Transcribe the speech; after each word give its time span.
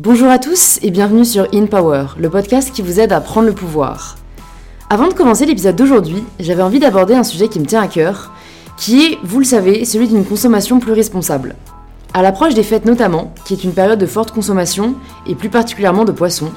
Bonjour 0.00 0.28
à 0.28 0.40
tous 0.40 0.80
et 0.82 0.90
bienvenue 0.90 1.24
sur 1.24 1.46
In 1.54 1.66
Power, 1.66 2.06
le 2.18 2.28
podcast 2.28 2.72
qui 2.74 2.82
vous 2.82 2.98
aide 2.98 3.12
à 3.12 3.20
prendre 3.20 3.46
le 3.46 3.54
pouvoir. 3.54 4.16
Avant 4.90 5.06
de 5.06 5.14
commencer 5.14 5.46
l'épisode 5.46 5.76
d'aujourd'hui, 5.76 6.24
j'avais 6.40 6.64
envie 6.64 6.80
d'aborder 6.80 7.14
un 7.14 7.22
sujet 7.22 7.46
qui 7.46 7.60
me 7.60 7.64
tient 7.64 7.80
à 7.80 7.86
cœur, 7.86 8.32
qui 8.76 9.04
est, 9.04 9.18
vous 9.22 9.38
le 9.38 9.44
savez, 9.44 9.84
celui 9.84 10.08
d'une 10.08 10.24
consommation 10.24 10.80
plus 10.80 10.90
responsable. 10.90 11.54
À 12.12 12.22
l'approche 12.22 12.54
des 12.54 12.64
fêtes 12.64 12.86
notamment, 12.86 13.32
qui 13.44 13.54
est 13.54 13.62
une 13.62 13.72
période 13.72 14.00
de 14.00 14.06
forte 14.06 14.32
consommation, 14.32 14.96
et 15.28 15.36
plus 15.36 15.48
particulièrement 15.48 16.04
de 16.04 16.10
poissons, 16.10 16.50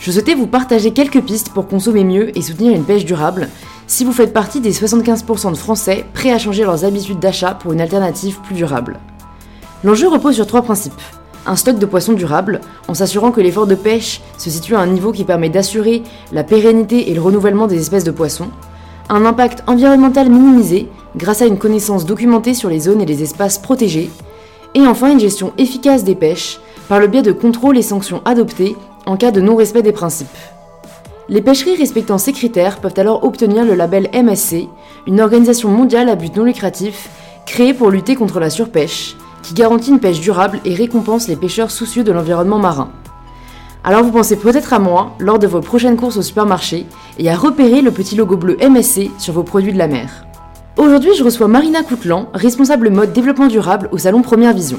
je 0.00 0.10
souhaitais 0.10 0.34
vous 0.34 0.48
partager 0.48 0.90
quelques 0.90 1.22
pistes 1.22 1.50
pour 1.50 1.68
consommer 1.68 2.02
mieux 2.02 2.36
et 2.36 2.42
soutenir 2.42 2.74
une 2.74 2.84
pêche 2.84 3.04
durable, 3.04 3.50
si 3.86 4.04
vous 4.04 4.12
faites 4.12 4.32
partie 4.32 4.60
des 4.60 4.72
75% 4.72 5.52
de 5.52 5.56
Français 5.56 6.06
prêts 6.12 6.32
à 6.32 6.38
changer 6.38 6.64
leurs 6.64 6.84
habitudes 6.84 7.20
d'achat 7.20 7.54
pour 7.54 7.72
une 7.72 7.80
alternative 7.80 8.40
plus 8.40 8.56
durable. 8.56 8.98
L'enjeu 9.84 10.08
repose 10.08 10.34
sur 10.34 10.48
trois 10.48 10.62
principes 10.62 11.00
un 11.46 11.56
stock 11.56 11.78
de 11.78 11.86
poissons 11.86 12.12
durable, 12.12 12.60
en 12.88 12.94
s'assurant 12.94 13.32
que 13.32 13.40
l'effort 13.40 13.66
de 13.66 13.74
pêche 13.74 14.20
se 14.38 14.50
situe 14.50 14.74
à 14.74 14.80
un 14.80 14.86
niveau 14.86 15.12
qui 15.12 15.24
permet 15.24 15.48
d'assurer 15.48 16.02
la 16.32 16.44
pérennité 16.44 17.10
et 17.10 17.14
le 17.14 17.20
renouvellement 17.20 17.66
des 17.66 17.80
espèces 17.80 18.04
de 18.04 18.10
poissons, 18.10 18.48
un 19.08 19.24
impact 19.24 19.64
environnemental 19.66 20.30
minimisé 20.30 20.88
grâce 21.16 21.42
à 21.42 21.46
une 21.46 21.58
connaissance 21.58 22.06
documentée 22.06 22.54
sur 22.54 22.68
les 22.68 22.80
zones 22.80 23.00
et 23.00 23.06
les 23.06 23.22
espaces 23.22 23.58
protégés, 23.58 24.10
et 24.74 24.86
enfin 24.86 25.10
une 25.10 25.20
gestion 25.20 25.52
efficace 25.58 26.04
des 26.04 26.14
pêches 26.14 26.60
par 26.88 27.00
le 27.00 27.08
biais 27.08 27.22
de 27.22 27.32
contrôles 27.32 27.78
et 27.78 27.82
sanctions 27.82 28.22
adoptés 28.24 28.76
en 29.06 29.16
cas 29.16 29.30
de 29.30 29.40
non-respect 29.40 29.82
des 29.82 29.92
principes. 29.92 30.28
Les 31.28 31.42
pêcheries 31.42 31.76
respectant 31.76 32.18
ces 32.18 32.32
critères 32.32 32.78
peuvent 32.78 32.94
alors 32.96 33.24
obtenir 33.24 33.64
le 33.64 33.74
label 33.74 34.08
MSC, 34.12 34.68
une 35.06 35.20
organisation 35.20 35.68
mondiale 35.68 36.08
à 36.08 36.16
but 36.16 36.36
non 36.36 36.44
lucratif 36.44 37.08
créée 37.46 37.74
pour 37.74 37.90
lutter 37.90 38.14
contre 38.14 38.40
la 38.40 38.50
surpêche, 38.50 39.16
qui 39.42 39.54
garantit 39.54 39.90
une 39.90 40.00
pêche 40.00 40.20
durable 40.20 40.60
et 40.64 40.74
récompense 40.74 41.28
les 41.28 41.36
pêcheurs 41.36 41.70
soucieux 41.70 42.04
de 42.04 42.12
l'environnement 42.12 42.58
marin. 42.58 42.90
Alors 43.82 44.02
vous 44.02 44.12
pensez 44.12 44.36
peut-être 44.36 44.74
à 44.74 44.78
moi 44.78 45.14
lors 45.18 45.38
de 45.38 45.46
vos 45.46 45.60
prochaines 45.60 45.96
courses 45.96 46.18
au 46.18 46.22
supermarché 46.22 46.86
et 47.18 47.30
à 47.30 47.36
repérer 47.36 47.80
le 47.80 47.90
petit 47.90 48.14
logo 48.14 48.36
bleu 48.36 48.56
MSC 48.60 49.10
sur 49.18 49.32
vos 49.32 49.42
produits 49.42 49.72
de 49.72 49.78
la 49.78 49.88
mer. 49.88 50.26
Aujourd'hui, 50.76 51.14
je 51.16 51.24
reçois 51.24 51.48
Marina 51.48 51.82
Coutlan, 51.82 52.28
responsable 52.34 52.90
mode 52.90 53.12
développement 53.12 53.48
durable 53.48 53.88
au 53.92 53.98
salon 53.98 54.22
Première 54.22 54.54
Vision. 54.54 54.78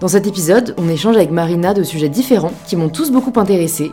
Dans 0.00 0.08
cet 0.08 0.26
épisode, 0.26 0.74
on 0.78 0.88
échange 0.88 1.16
avec 1.16 1.30
Marina 1.30 1.74
de 1.74 1.82
sujets 1.82 2.08
différents 2.08 2.52
qui 2.66 2.76
m'ont 2.76 2.88
tous 2.88 3.10
beaucoup 3.10 3.38
intéressé. 3.38 3.92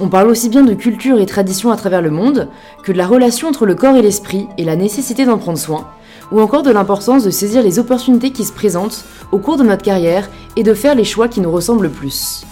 On 0.00 0.08
parle 0.08 0.28
aussi 0.28 0.48
bien 0.48 0.62
de 0.62 0.74
culture 0.74 1.18
et 1.18 1.26
tradition 1.26 1.72
à 1.72 1.76
travers 1.76 2.02
le 2.02 2.10
monde 2.10 2.48
que 2.84 2.92
de 2.92 2.98
la 2.98 3.06
relation 3.06 3.48
entre 3.48 3.66
le 3.66 3.74
corps 3.74 3.96
et 3.96 4.02
l'esprit 4.02 4.46
et 4.56 4.64
la 4.64 4.76
nécessité 4.76 5.24
d'en 5.24 5.38
prendre 5.38 5.58
soin, 5.58 5.88
ou 6.30 6.40
encore 6.40 6.62
de 6.62 6.70
l'importance 6.70 7.24
de 7.24 7.30
saisir 7.30 7.64
les 7.64 7.80
opportunités 7.80 8.30
qui 8.30 8.44
se 8.44 8.52
présentent 8.52 9.04
au 9.32 9.38
cours 9.38 9.56
de 9.56 9.64
notre 9.64 9.82
carrière 9.82 10.30
et 10.54 10.62
de 10.62 10.72
faire 10.72 10.94
les 10.94 11.02
choix 11.02 11.26
qui 11.26 11.40
nous 11.40 11.50
ressemblent 11.50 11.82
le 11.82 11.90
plus. 11.90 12.44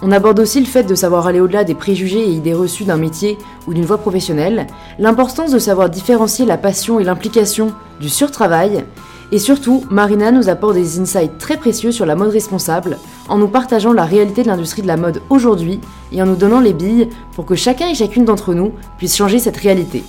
On 0.00 0.12
aborde 0.12 0.40
aussi 0.40 0.60
le 0.60 0.66
fait 0.66 0.84
de 0.84 0.94
savoir 0.94 1.26
aller 1.26 1.40
au-delà 1.40 1.62
des 1.64 1.74
préjugés 1.74 2.22
et 2.22 2.32
idées 2.32 2.54
reçues 2.54 2.84
d'un 2.84 2.96
métier 2.96 3.36
ou 3.66 3.74
d'une 3.74 3.84
voie 3.84 3.98
professionnelle, 3.98 4.66
l'importance 4.98 5.50
de 5.50 5.58
savoir 5.58 5.90
différencier 5.90 6.46
la 6.46 6.56
passion 6.56 7.00
et 7.00 7.04
l'implication 7.04 7.74
du 8.00 8.08
surtravail, 8.08 8.84
et 9.30 9.38
surtout, 9.38 9.84
Marina 9.90 10.30
nous 10.30 10.48
apporte 10.48 10.74
des 10.74 11.00
insights 11.00 11.36
très 11.36 11.58
précieux 11.58 11.92
sur 11.92 12.06
la 12.06 12.14
mode 12.14 12.30
responsable, 12.30 12.96
en 13.28 13.38
nous 13.38 13.48
partageant 13.48 13.92
la 13.92 14.04
réalité 14.04 14.42
de 14.42 14.48
l'industrie 14.48 14.82
de 14.82 14.86
la 14.86 14.96
mode 14.96 15.22
aujourd'hui 15.30 15.80
et 16.12 16.22
en 16.22 16.26
nous 16.26 16.36
donnant 16.36 16.60
les 16.60 16.72
billes 16.72 17.08
pour 17.34 17.44
que 17.44 17.54
chacun 17.54 17.88
et 17.88 17.94
chacune 17.94 18.24
d'entre 18.24 18.54
nous 18.54 18.72
puisse 18.96 19.16
changer 19.16 19.38
cette 19.38 19.56
réalité. 19.56 20.04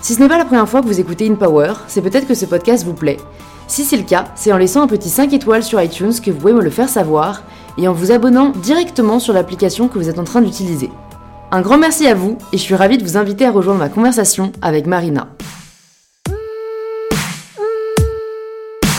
Si 0.00 0.14
ce 0.14 0.20
n'est 0.20 0.28
pas 0.28 0.38
la 0.38 0.44
première 0.44 0.68
fois 0.68 0.80
que 0.80 0.86
vous 0.86 1.00
écoutez 1.00 1.28
InPower, 1.28 1.72
c'est 1.88 2.02
peut-être 2.02 2.28
que 2.28 2.34
ce 2.34 2.46
podcast 2.46 2.84
vous 2.84 2.94
plaît. 2.94 3.18
Si 3.66 3.84
c'est 3.84 3.96
le 3.96 4.04
cas, 4.04 4.26
c'est 4.34 4.52
en 4.52 4.56
laissant 4.56 4.82
un 4.82 4.86
petit 4.86 5.10
5 5.10 5.32
étoiles 5.32 5.62
sur 5.62 5.82
iTunes 5.82 6.12
que 6.24 6.30
vous 6.30 6.38
pouvez 6.38 6.52
me 6.52 6.62
le 6.62 6.70
faire 6.70 6.88
savoir 6.88 7.42
et 7.76 7.86
en 7.88 7.92
vous 7.92 8.12
abonnant 8.12 8.50
directement 8.50 9.18
sur 9.18 9.32
l'application 9.34 9.88
que 9.88 9.98
vous 9.98 10.08
êtes 10.08 10.18
en 10.18 10.24
train 10.24 10.40
d'utiliser. 10.40 10.90
Un 11.50 11.60
grand 11.62 11.78
merci 11.78 12.06
à 12.06 12.14
vous 12.14 12.38
et 12.52 12.58
je 12.58 12.62
suis 12.62 12.74
ravie 12.74 12.98
de 12.98 13.04
vous 13.04 13.16
inviter 13.16 13.46
à 13.46 13.50
rejoindre 13.50 13.78
ma 13.78 13.88
conversation 13.88 14.52
avec 14.62 14.86
Marina. 14.86 15.28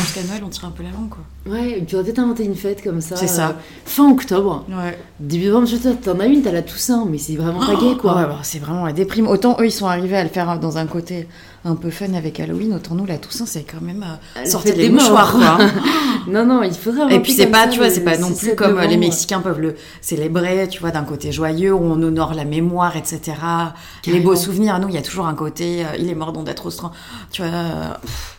Jusqu'à 0.02 0.24
Noël, 0.28 0.44
on 0.46 0.50
tire 0.50 0.66
un 0.66 0.72
peu 0.72 0.84
la 0.84 0.90
langue, 0.90 1.09
quoi. 1.09 1.24
Ouais, 1.48 1.84
tu 1.88 1.96
aurais 1.96 2.04
peut-être 2.04 2.20
inventé 2.20 2.44
une 2.44 2.56
fête 2.56 2.84
comme 2.84 3.02
ça. 3.02 3.16
C'est 3.16 3.28
ça. 3.28 3.50
euh, 3.50 3.54
fin 3.86 4.12
octobre. 4.12 4.66
Ouais. 4.70 4.98
Début 5.20 5.48
novembre, 5.48 5.68
je 5.68 5.78
sais, 5.78 5.94
t'en 5.96 6.20
as 6.20 6.26
une, 6.26 6.42
t'as 6.44 6.52
la 6.52 6.62
Toussaint, 6.62 7.06
mais 7.10 7.18
c'est 7.18 7.36
vraiment 7.36 7.60
pas 7.66 7.76
gay 7.76 7.96
quoi. 8.00 8.16
Ouais, 8.18 8.24
bah, 8.26 8.40
c'est 8.44 8.60
vraiment 8.60 8.86
la 8.86 8.94
déprime. 8.94 9.28
Autant 9.28 9.58
eux, 9.60 9.66
ils 9.66 9.72
sont 9.72 9.88
arrivés 9.88 10.18
à 10.18 10.24
le 10.24 10.30
faire 10.30 10.60
dans 10.60 10.78
un 10.78 10.86
côté 10.86 11.28
un 11.66 11.76
peu 11.76 11.90
fun 11.90 12.14
avec 12.14 12.40
Halloween, 12.40 12.74
autant 12.74 12.96
nous, 12.96 13.06
la 13.06 13.18
Toussaint, 13.18 13.46
c'est 13.46 13.64
quand 13.64 13.82
même 13.82 14.06
euh, 14.38 14.46
sortir 14.46 14.76
des 14.76 14.84
des 14.84 14.90
mouchoirs, 14.90 15.38
morts. 15.38 15.58
quoi. 15.58 15.68
non, 16.28 16.46
non, 16.46 16.64
il 16.64 16.74
faudrait 16.74 17.14
Et 17.14 17.20
puis 17.20 17.34
c'est 17.34 17.48
pas, 17.48 17.64
ça 17.64 17.68
tu 17.70 17.80
vois, 17.80 17.88
le 17.88 17.94
c'est 17.94 18.04
pas 18.04 18.18
non 18.18 18.30
6-7 18.30 18.38
plus 18.40 18.56
comme 18.56 18.78
euh, 18.78 18.86
les. 18.86 18.96
Mexicains 18.98 19.40
peuvent 19.42 19.60
le 19.60 19.76
célébrer, 20.02 20.68
tu 20.70 20.80
vois, 20.80 20.92
d'un 20.92 21.04
côté 21.04 21.32
joyeux 21.34 21.74
où 21.74 21.82
on 21.84 22.02
honore 22.02 22.34
la 22.34 22.46
mémoire, 22.46 22.96
etc. 22.96 23.34
Les 24.08 24.20
beaux 24.20 24.36
souvenirs, 24.36 24.80
nous, 24.80 24.88
il 24.90 24.96
y 24.96 24.98
a 24.98 25.02
toujours 25.02 25.28
un 25.28 25.34
côté, 25.34 25.84
euh, 25.84 25.98
il 25.98 26.10
est 26.10 26.16
mort 26.16 26.32
dans 26.32 26.44
d'être 26.44 26.66
au 26.66 26.70
strand, 26.70 26.92
tu 27.32 27.42
vois. 27.42 27.52
euh, 27.52 27.88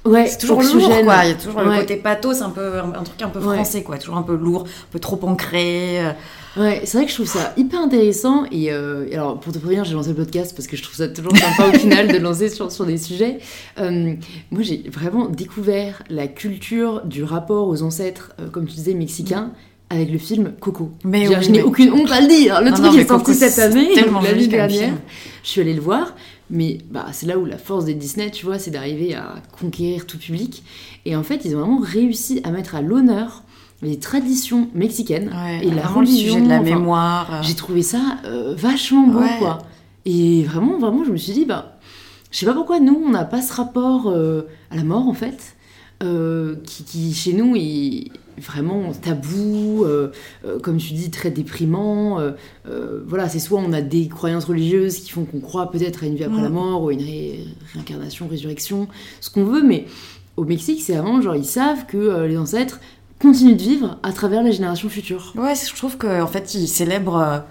Ouais, 0.06 0.26
c'est 0.26 0.38
toujours 0.38 0.62
lourd, 0.62 0.74
oxygène. 0.76 1.04
quoi. 1.04 1.24
Il 1.24 1.28
y 1.28 1.32
a 1.32 1.34
toujours 1.34 1.60
le 1.60 1.78
côté 1.80 1.96
pathos, 1.96 2.40
un 2.40 2.48
peu, 2.50 2.80
un, 3.00 3.04
truc 3.04 3.22
un 3.22 3.28
peu 3.28 3.38
Ouais. 3.40 3.54
français, 3.56 3.82
quoi. 3.82 3.98
Toujours 3.98 4.16
un 4.16 4.22
peu 4.22 4.36
lourd, 4.36 4.64
un 4.64 4.92
peu 4.92 4.98
trop 4.98 5.18
ancré. 5.22 6.04
euh. 6.06 6.12
Ouais, 6.56 6.82
c'est 6.84 6.96
vrai 6.98 7.04
que 7.04 7.10
je 7.10 7.16
trouve 7.16 7.28
ça 7.28 7.52
hyper 7.56 7.80
intéressant. 7.80 8.44
Et 8.50 8.72
euh, 8.72 9.06
alors, 9.12 9.38
pour 9.38 9.52
te 9.52 9.58
prévenir, 9.58 9.84
j'ai 9.84 9.94
lancé 9.94 10.08
le 10.10 10.16
podcast 10.16 10.52
parce 10.56 10.66
que 10.66 10.76
je 10.76 10.82
trouve 10.82 10.96
ça 10.96 11.08
toujours 11.08 11.36
sympa 11.36 11.68
au 11.68 11.78
final 11.78 12.08
de 12.08 12.18
lancer 12.18 12.48
sur, 12.48 12.72
sur 12.72 12.84
des 12.86 12.98
sujets. 12.98 13.38
Euh, 13.78 14.14
moi, 14.50 14.62
j'ai 14.62 14.82
vraiment 14.92 15.26
découvert 15.28 16.02
la 16.10 16.26
culture 16.26 17.02
du 17.04 17.22
rapport 17.24 17.68
aux 17.68 17.82
ancêtres, 17.82 18.32
euh, 18.40 18.48
comme 18.50 18.66
tu 18.66 18.74
disais, 18.74 18.94
mexicains, 18.94 19.52
avec 19.90 20.10
le 20.10 20.18
film 20.18 20.52
Coco. 20.60 20.90
Mais 21.04 21.26
Je, 21.26 21.30
oui, 21.30 21.36
je 21.40 21.50
n'ai 21.50 21.58
mais- 21.58 21.64
aucune 21.64 21.92
honte 21.92 22.10
à 22.12 22.20
le 22.20 22.26
dire. 22.28 22.60
Le 22.60 22.70
Non, 22.70 22.76
truc 22.76 22.86
non, 22.86 22.92
est 22.98 23.06
sorti 23.08 23.24
Coco, 23.26 23.38
cette 23.38 23.58
année, 23.60 23.88
la 24.22 24.32
vie 24.32 24.48
dernière. 24.48 24.92
Je 25.44 25.48
suis 25.48 25.60
allée 25.60 25.74
le 25.74 25.80
voir. 25.80 26.14
Mais 26.50 26.78
bah, 26.90 27.06
c'est 27.12 27.26
là 27.26 27.38
où 27.38 27.44
la 27.44 27.58
force 27.58 27.84
des 27.84 27.94
Disney, 27.94 28.30
tu 28.30 28.44
vois, 28.44 28.58
c'est 28.58 28.70
d'arriver 28.72 29.14
à 29.14 29.36
conquérir 29.60 30.06
tout 30.06 30.18
public. 30.18 30.62
Et 31.06 31.14
en 31.16 31.22
fait, 31.22 31.44
ils 31.44 31.54
ont 31.54 31.60
vraiment 31.60 31.78
réussi 31.80 32.40
à 32.44 32.50
mettre 32.50 32.74
à 32.74 32.82
l'honneur 32.82 33.44
les 33.82 33.98
traditions 33.98 34.68
mexicaines 34.74 35.30
Ouais, 35.32 35.64
et 35.64 35.70
la 35.70 35.82
le 35.84 35.88
religion. 35.88 36.34
sujet 36.34 36.40
de 36.44 36.48
la 36.48 36.56
enfin, 36.60 36.64
mémoire. 36.64 37.34
euh. 37.34 37.42
J'ai 37.42 37.54
trouvé 37.54 37.82
ça 37.82 38.00
euh, 38.24 38.54
vachement 38.56 39.06
beau, 39.06 39.20
Ouais. 39.20 39.36
quoi. 39.38 39.58
Et 40.04 40.42
vraiment, 40.42 40.78
vraiment, 40.78 41.04
je 41.04 41.12
me 41.12 41.16
suis 41.16 41.32
dit, 41.32 41.44
bah, 41.44 41.78
je 42.30 42.38
sais 42.38 42.46
pas 42.46 42.52
pourquoi 42.54 42.80
nous, 42.80 43.00
on 43.06 43.10
n'a 43.10 43.24
pas 43.24 43.40
ce 43.42 43.52
rapport 43.54 44.08
euh, 44.08 44.42
à 44.70 44.76
la 44.76 44.82
mort, 44.84 45.08
en 45.08 45.14
fait, 45.14 45.54
euh, 46.02 46.56
qui, 46.64 46.84
qui, 46.84 47.14
chez 47.14 47.32
nous 47.32 47.54
est 47.56 48.04
vraiment 48.38 48.92
tabou, 48.92 49.84
euh, 49.84 50.10
euh, 50.46 50.58
comme 50.58 50.78
tu 50.78 50.94
dis, 50.94 51.10
très 51.10 51.30
déprimant. 51.30 52.18
voilà, 53.06 53.28
c'est 53.28 53.38
soit 53.38 53.60
on 53.60 53.72
a 53.72 53.82
des 53.82 54.08
croyances 54.08 54.44
religieuses 54.46 54.98
qui 54.98 55.10
font 55.10 55.24
qu'on 55.24 55.40
croit 55.40 55.70
peut-être 55.70 56.04
à 56.04 56.06
une 56.06 56.14
vie 56.16 56.24
après 56.24 56.40
la 56.42 56.48
mort, 56.48 56.82
ou 56.82 56.88
à 56.88 56.92
une 56.92 57.02
ré- 57.02 57.44
réincarnation, 57.74 58.28
résurrection, 58.28 58.88
ce 59.20 59.28
qu'on 59.30 59.44
veut, 59.44 59.62
mais 59.62 59.86
au 60.36 60.44
Mexique, 60.44 60.80
c'est 60.82 60.94
vraiment 60.96 61.20
genre, 61.20 61.36
ils 61.36 61.44
savent 61.44 61.86
que 61.86 62.24
les 62.24 62.38
ancêtres 62.38 62.80
continuent 63.20 63.56
de 63.56 63.62
vivre 63.62 63.98
à 64.02 64.12
travers 64.12 64.42
les 64.42 64.52
générations 64.52 64.88
futures. 64.88 65.34
Ouais, 65.36 65.52
je 65.54 65.74
trouve 65.76 65.98
qu'en 65.98 66.26
fait, 66.26 66.54
ils 66.54 66.68
célèbrent. 66.68 67.44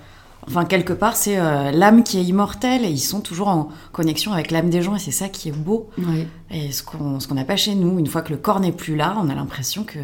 Euh, 0.50 0.52
Enfin, 0.52 0.66
quelque 0.66 0.94
part, 0.94 1.16
c'est 1.16 1.38
euh, 1.38 1.72
l'âme 1.72 2.04
qui 2.04 2.18
est 2.20 2.24
immortelle 2.24 2.84
et 2.86 2.90
ils 2.90 3.00
sont 3.00 3.22
toujours 3.22 3.48
en 3.50 3.70
connexion 3.92 4.34
avec 4.34 4.52
l'âme 4.52 4.70
des 4.70 4.82
gens 4.82 4.96
et 4.96 5.00
c'est 5.00 5.12
ça 5.12 5.30
qui 5.30 5.50
est 5.50 5.54
beau. 5.54 5.90
Ouais. 5.98 6.28
Et 6.52 6.72
ce 6.72 6.84
qu'on 6.84 7.20
ce 7.20 7.28
qu'on 7.28 7.36
n'a 7.36 7.46
pas 7.46 7.56
chez 7.58 7.76
nous, 7.76 8.00
une 8.00 8.08
fois 8.08 8.22
que 8.22 8.32
le 8.32 8.38
corps 8.38 8.60
n'est 8.60 8.72
plus 8.72 8.96
là, 8.96 9.16
on 9.22 9.30
a 9.30 9.36
l'impression 9.36 9.84
que 9.84 10.00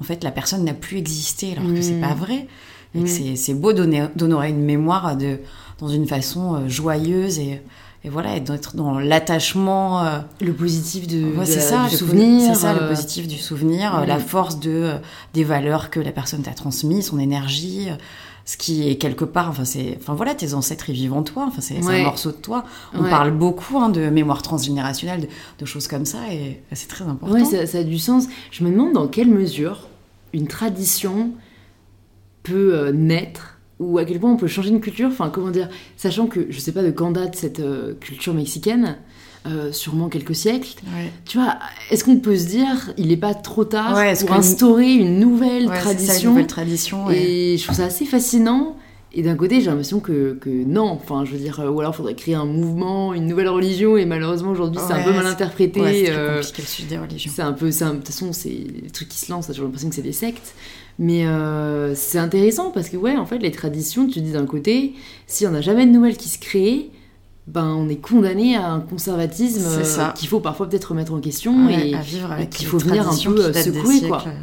en 0.00 0.02
fait, 0.04 0.24
la 0.24 0.30
personne 0.32 0.64
n'a 0.64 0.74
plus 0.74 0.98
existé 0.98 1.52
alors 1.56 1.72
que 1.72 1.80
c'est 1.80 2.00
pas 2.00 2.14
vrai. 2.14 2.48
Et 2.96 3.00
Mm. 3.00 3.04
que 3.04 3.08
c'est- 3.10 3.36
c'est 3.36 3.54
beau 3.54 3.72
d'honorer 3.72 4.50
une 4.50 4.62
mémoire 4.64 5.16
de, 5.16 5.38
dans 5.80 5.88
une 5.88 6.06
façon 6.06 6.54
euh, 6.54 6.68
joyeuse 6.68 7.38
et, 7.40 7.60
et 8.04 8.08
voilà, 8.08 8.36
et 8.36 8.40
d'être 8.40 8.76
dans 8.76 8.98
l'attachement. 9.00 10.04
euh, 10.04 10.18
Le 10.40 10.52
positif 10.52 11.06
de, 11.06 11.24
Ouais, 11.36 11.40
de 11.46 11.50
ça, 11.50 11.84
du 11.86 11.92
le 11.92 11.96
souvenir. 11.96 12.54
C'est 12.54 12.60
ça, 12.60 12.70
euh, 12.72 12.80
le 12.82 12.88
positif 12.88 13.26
du 13.28 13.38
souvenir, 13.38 13.96
euh, 13.96 14.04
la 14.06 14.18
force 14.18 14.60
de, 14.60 14.70
euh, 14.70 14.98
des 15.32 15.42
valeurs 15.44 15.90
que 15.90 15.98
la 16.00 16.12
personne 16.12 16.42
t'a 16.42 16.52
transmises, 16.52 17.06
son 17.06 17.18
énergie, 17.18 17.86
euh, 17.90 17.94
ce 18.46 18.56
qui 18.58 18.88
est 18.88 18.96
quelque 18.96 19.24
part, 19.24 19.48
enfin, 19.48 19.64
c'est, 19.64 19.96
enfin 20.00 20.12
voilà, 20.14 20.34
tes 20.34 20.52
ancêtres 20.54 20.90
ils 20.90 20.94
vivent 20.94 21.14
en 21.14 21.22
toi, 21.22 21.44
enfin, 21.48 21.60
c'est 21.62 21.82
Ouais. 21.82 22.00
un 22.00 22.04
morceau 22.04 22.30
de 22.30 22.36
toi. 22.36 22.64
On 22.92 23.02
Ouais. 23.04 23.10
parle 23.10 23.30
beaucoup 23.30 23.78
hein, 23.78 23.88
de 23.88 24.10
mémoire 24.10 24.42
transgénérationnelle, 24.42 25.22
de, 25.22 25.28
de 25.60 25.64
choses 25.64 25.88
comme 25.88 26.04
ça, 26.04 26.18
et 26.32 26.60
c'est 26.72 26.88
très 26.88 27.04
important. 27.06 27.34
Ouais, 27.34 27.44
ça, 27.44 27.66
ça 27.66 27.78
a 27.78 27.82
du 27.84 27.98
sens. 27.98 28.26
Je 28.50 28.62
me 28.64 28.70
demande 28.70 28.92
dans 28.92 29.08
quelle 29.08 29.28
mesure 29.30 29.88
une 30.34 30.46
tradition 30.46 31.30
peut 32.42 32.74
euh, 32.74 32.92
naître 32.92 33.58
ou 33.80 33.98
à 33.98 34.04
quel 34.04 34.20
point 34.20 34.30
on 34.32 34.36
peut 34.36 34.46
changer 34.46 34.68
une 34.70 34.80
culture. 34.80 35.08
Enfin, 35.08 35.30
comment 35.30 35.50
dire, 35.50 35.68
sachant 35.96 36.26
que 36.26 36.46
je 36.50 36.58
sais 36.60 36.72
pas 36.72 36.82
de 36.82 36.90
quand 36.90 37.10
date 37.12 37.34
cette 37.36 37.60
euh, 37.60 37.94
culture 37.94 38.34
mexicaine, 38.34 38.98
euh, 39.46 39.72
sûrement 39.72 40.08
quelques 40.08 40.34
siècles. 40.34 40.74
Ouais. 40.86 41.10
Tu 41.26 41.38
vois, 41.38 41.56
est-ce 41.90 42.04
qu'on 42.04 42.16
peut 42.16 42.36
se 42.36 42.46
dire, 42.46 42.92
il 42.96 43.08
n'est 43.08 43.16
pas 43.16 43.34
trop 43.34 43.64
tard 43.64 43.94
Ouais, 43.96 44.14
pour 44.18 44.32
instaurer 44.32 44.92
une 44.94 45.18
nouvelle 45.20 45.68
Ouais, 45.68 45.74
ça, 45.80 45.90
une 45.92 45.96
tradition 45.96 46.30
nouvelle 46.30 46.46
tradition. 46.46 47.10
et- 47.10 47.54
Et 47.54 47.58
je 47.58 47.64
trouve 47.64 47.76
ça 47.76 47.84
assez 47.86 48.04
fascinant. 48.06 48.76
Et 49.16 49.22
d'un 49.22 49.36
côté, 49.36 49.60
j'ai 49.60 49.66
l'impression 49.66 50.00
que, 50.00 50.36
que 50.40 50.48
non, 50.50 50.86
enfin, 50.90 51.24
je 51.24 51.30
veux 51.30 51.38
dire, 51.38 51.60
euh, 51.60 51.70
ou 51.70 51.78
alors 51.78 51.92
il 51.94 51.96
faudrait 51.98 52.14
créer 52.16 52.34
un 52.34 52.46
mouvement, 52.46 53.14
une 53.14 53.26
nouvelle 53.28 53.48
religion, 53.48 53.96
et 53.96 54.06
malheureusement 54.06 54.50
aujourd'hui 54.50 54.80
c'est 54.84 54.92
un 54.92 55.04
peu 55.04 55.12
mal 55.12 55.24
interprété. 55.26 55.80
Ouais, 55.80 56.02
c'est 56.06 56.10
euh, 56.12 56.36
compliqué 56.40 56.62
le 56.62 56.66
sujet 56.68 56.88
des 56.88 56.98
religions. 56.98 57.32
c'est 57.32 57.42
un 57.42 57.52
peu. 57.52 57.66
De 57.70 57.72
toute 57.72 58.06
façon, 58.06 58.32
c'est 58.32 58.48
les 58.48 58.90
trucs 58.92 59.08
qui 59.08 59.18
se 59.20 59.30
lancent, 59.30 59.52
j'ai 59.52 59.62
l'impression 59.62 59.88
que 59.88 59.94
c'est 59.94 60.02
des 60.02 60.10
sectes. 60.12 60.54
Mais 60.98 61.26
euh, 61.26 61.94
c'est 61.94 62.18
intéressant 62.18 62.70
parce 62.70 62.88
que, 62.88 62.96
ouais, 62.96 63.16
en 63.16 63.24
fait, 63.26 63.38
les 63.38 63.50
traditions, 63.52 64.06
tu 64.08 64.20
dis 64.20 64.32
d'un 64.32 64.46
côté, 64.46 64.94
s'il 65.28 65.46
n'y 65.48 65.54
en 65.54 65.56
a 65.56 65.60
jamais 65.60 65.86
de 65.86 65.92
nouvelles 65.92 66.16
qui 66.16 66.28
se 66.28 66.38
créent, 66.38 66.90
ben 67.46 67.66
on 67.66 67.88
est 67.88 67.96
condamné 67.96 68.56
à 68.56 68.70
un 68.70 68.80
conservatisme 68.80 69.64
euh, 69.66 70.08
qu'il 70.14 70.28
faut 70.28 70.40
parfois 70.40 70.68
peut-être 70.68 70.86
remettre 70.86 71.12
en 71.12 71.20
question. 71.20 71.66
Ouais, 71.66 71.90
et 71.90 71.94
à 71.94 72.00
vivre 72.00 72.32
avec 72.32 72.50
qu'il 72.50 72.66
faut 72.66 72.78
venir 72.78 73.02
un 73.02 73.04
traditions 73.04 73.32
peu, 73.32 73.44
euh, 73.44 73.50
des 73.50 73.62
secouer, 73.62 74.00
quoi. 74.08 74.20
siècles, 74.20 74.36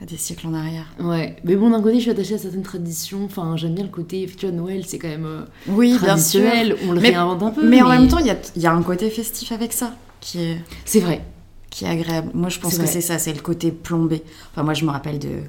à 0.00 0.04
des 0.04 0.16
siècles 0.16 0.46
en 0.48 0.54
arrière. 0.54 0.84
Ouais, 1.00 1.36
mais 1.44 1.56
bon, 1.56 1.70
d'un 1.70 1.80
côté, 1.82 1.96
je 1.96 2.02
suis 2.02 2.10
attachée 2.10 2.34
à 2.34 2.38
certaines 2.38 2.62
traditions. 2.62 3.24
Enfin, 3.24 3.56
j'aime 3.56 3.74
bien 3.74 3.84
le 3.84 3.90
côté, 3.90 4.26
tu 4.36 4.46
vois, 4.46 4.54
Noël, 4.54 4.84
c'est 4.86 4.98
quand 4.98 5.08
même 5.08 5.24
euh, 5.26 5.40
Oui, 5.68 5.96
traditionnel. 5.96 6.76
On 6.86 6.92
le 6.92 7.00
Mais- 7.00 7.08
réinvente 7.10 7.42
un 7.42 7.50
peu. 7.50 7.66
Mais 7.68 7.80
en 7.82 7.88
même 7.88 8.08
temps, 8.08 8.18
il 8.18 8.26
y 8.26 8.30
a, 8.30 8.36
il 8.56 8.62
y 8.62 8.66
a 8.66 8.72
un 8.72 8.82
côté 8.82 9.08
festif 9.10 9.50
avec 9.52 9.72
ça 9.72 9.94
qui 10.20 10.40
est, 10.42 10.58
c'est 10.84 11.00
vrai. 11.00 11.24
qui 11.70 11.84
est 11.84 11.88
agréable. 11.88 12.30
Moi, 12.34 12.48
je 12.50 12.58
pense 12.60 12.76
que 12.78 12.86
c'est 12.86 13.00
ça, 13.00 13.18
c'est 13.18 13.32
le 13.32 13.40
côté 13.40 13.72
plombé. 13.72 14.22
Enfin, 14.52 14.62
moi, 14.64 14.74
je 14.74 14.84
me 14.84 14.90
rappelle 14.90 15.18
de, 15.18 15.40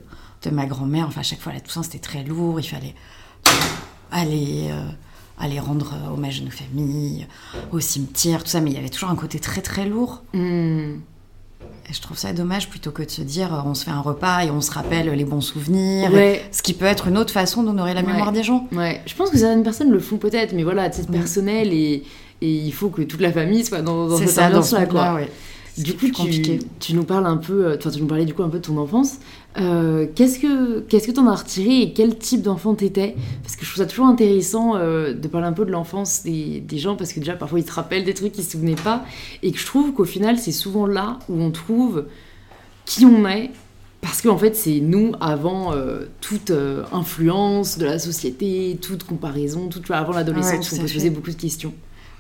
de 0.44 0.50
ma 0.50 0.66
grand-mère. 0.66 1.08
Enfin, 1.08 1.20
à 1.20 1.24
chaque 1.24 1.42
fois, 1.42 1.52
la 1.54 1.60
Toussaint, 1.60 1.84
c'était 1.84 2.00
très 2.00 2.24
lourd. 2.24 2.60
Il 2.60 2.64
fallait 2.68 2.96
aller, 4.12 4.68
euh, 4.72 4.90
aller 5.40 5.60
rendre 5.60 5.94
euh, 5.94 6.14
hommage 6.14 6.42
à 6.42 6.46
nos 6.46 6.52
familles, 6.52 7.28
au 7.72 7.80
cimetière, 7.80 8.44
tout 8.44 8.50
ça. 8.50 8.62
Mais 8.62 8.72
il 8.72 8.76
y 8.76 8.80
avait 8.80 8.90
toujours 8.90 9.10
un 9.10 9.16
côté 9.16 9.40
très, 9.40 9.62
très 9.62 9.86
lourd. 9.86 10.24
Hmm. 10.34 10.98
Et 11.90 11.94
je 11.94 12.02
trouve 12.02 12.18
ça 12.18 12.34
dommage 12.34 12.70
plutôt 12.70 12.92
que 12.92 13.02
de 13.04 13.10
se 13.10 13.22
dire, 13.22 13.54
euh, 13.54 13.62
on 13.66 13.74
se 13.74 13.84
fait 13.86 13.92
un 13.92 14.02
repas 14.02 14.44
et 14.46 14.52
on 14.52 14.62
se 14.62 14.72
rappelle 14.72 15.10
les 15.10 15.26
bons 15.26 15.42
souvenirs. 15.42 16.12
Ouais. 16.14 16.44
Ce 16.52 16.62
qui 16.62 16.74
peut 16.74 16.86
être 16.86 17.08
une 17.08 17.18
autre 17.18 17.34
façon 17.34 17.64
d'honorer 17.64 17.94
la 17.96 18.02
Ouais. 18.02 18.08
mémoire 18.08 18.32
des 18.32 18.44
gens. 18.44 18.68
Ouais, 18.72 19.02
je 19.08 19.16
pense 19.16 19.30
que 19.32 19.38
certaines 19.38 19.64
personnes 19.64 19.90
le 19.90 20.00
font 20.00 20.18
peut-être, 20.18 20.54
mais 20.54 20.64
voilà, 20.64 20.84
à 20.84 20.90
titre 20.90 21.10
Mm. 21.10 21.14
personnel 21.16 21.74
et, 21.74 22.04
et 22.42 22.52
il 22.52 22.72
faut 22.74 22.90
que 22.90 23.02
toute 23.02 23.22
la 23.22 23.32
famille 23.32 23.66
soit 23.66 23.82
dans, 23.82 24.16
cette 24.18 24.38
ambiance-là, 24.38 24.86
ce 24.86 24.90
quoi. 24.92 25.02
là 25.04 25.16
ouais. 25.16 25.32
Du 25.80 25.96
coup, 25.96 26.08
tu, 26.80 26.94
nous 26.94 27.04
parles 27.06 27.26
un 27.26 27.38
peu, 27.38 27.68
euh, 27.68 27.78
enfin, 27.78 27.90
tu 27.90 28.02
nous 28.02 28.08
parlais 28.08 28.26
du 28.26 28.34
coup 28.34 28.44
un 28.44 28.50
peu 28.50 28.60
de 28.60 28.66
ton 28.66 28.78
enfance. 28.78 29.20
Euh, 29.58 30.08
qu'est-ce 30.14 30.38
que 30.38 30.82
qu'est-ce 30.82 31.08
que 31.08 31.14
t'en 31.14 31.26
as 31.28 31.36
retiré 31.36 31.82
et 31.82 31.94
quel 31.94 32.18
type 32.18 32.42
d'enfant 32.42 32.76
t'étais? 32.76 33.16
Parce 33.44 33.56
que 33.56 33.64
je 33.64 33.72
trouve 33.72 33.84
ça 33.84 33.90
toujours 33.90 34.08
intéressant 34.08 34.76
euh, 34.76 35.14
de 35.14 35.28
parler 35.30 35.48
un 35.48 35.54
peu 35.54 35.64
de 35.64 35.72
l'enfance 35.72 36.24
des, 36.24 36.60
des 36.60 36.78
gens, 36.80 36.98
parce 36.98 37.14
que 37.14 37.20
déjà 37.20 37.36
parfois 37.36 37.60
ils 37.60 37.66
te 37.66 37.72
rappellent 37.72 38.04
des 38.04 38.14
trucs 38.14 38.34
qu'ils 38.34 38.44
se 38.44 38.52
souvenaient 38.52 38.76
pas, 38.76 39.06
et 39.42 39.54
que 39.54 39.58
je 39.58 39.66
trouve 39.66 39.94
qu'au 39.94 40.04
final 40.04 40.38
c'est 40.38 40.52
souvent 40.52 40.86
là 40.86 41.18
où 41.30 41.42
on 41.42 41.52
trouve 41.52 42.08
qui 42.86 43.06
on 43.06 43.26
est. 43.28 43.52
Parce 44.02 44.22
qu'en 44.22 44.38
fait, 44.38 44.56
c'est 44.56 44.80
nous 44.80 45.12
avant 45.20 45.74
euh, 45.74 46.06
toute 46.22 46.54
influence 46.94 47.78
de 47.78 47.86
la 47.86 48.00
société, 48.00 48.78
toute 48.82 49.04
comparaison, 49.04 49.68
toute, 49.68 49.92
avant 49.92 50.12
Ouais, 50.12 50.16
l'adolescence, 50.20 50.72
où 50.72 50.76
on 50.76 50.80
peut 50.80 50.88
se 50.88 50.94
poser 50.94 51.10
beaucoup 51.10 51.32
de 51.32 51.36
questions. 51.36 51.74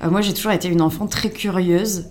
Moi, 0.03 0.21
j'ai 0.21 0.33
toujours 0.33 0.51
été 0.51 0.69
une 0.69 0.81
enfant 0.81 1.07
très 1.07 1.29
curieuse. 1.29 2.05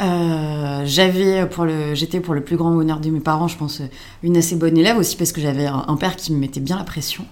Euh, 0.00 0.82
j'avais 0.84 1.46
pour 1.46 1.64
le, 1.64 1.94
j'étais 1.94 2.20
pour 2.20 2.34
le 2.34 2.42
plus 2.42 2.56
grand 2.56 2.70
bonheur 2.70 3.00
de 3.00 3.10
mes 3.10 3.20
parents, 3.20 3.48
je 3.48 3.56
pense, 3.56 3.82
une 4.22 4.36
assez 4.36 4.56
bonne 4.56 4.76
élève 4.78 4.96
aussi 4.96 5.16
parce 5.16 5.32
que 5.32 5.40
j'avais 5.40 5.66
un, 5.66 5.96
père 5.96 6.16
qui 6.16 6.32
me 6.32 6.38
mettait 6.38 6.60
bien 6.60 6.78
la 6.78 6.84
pression 6.84 7.24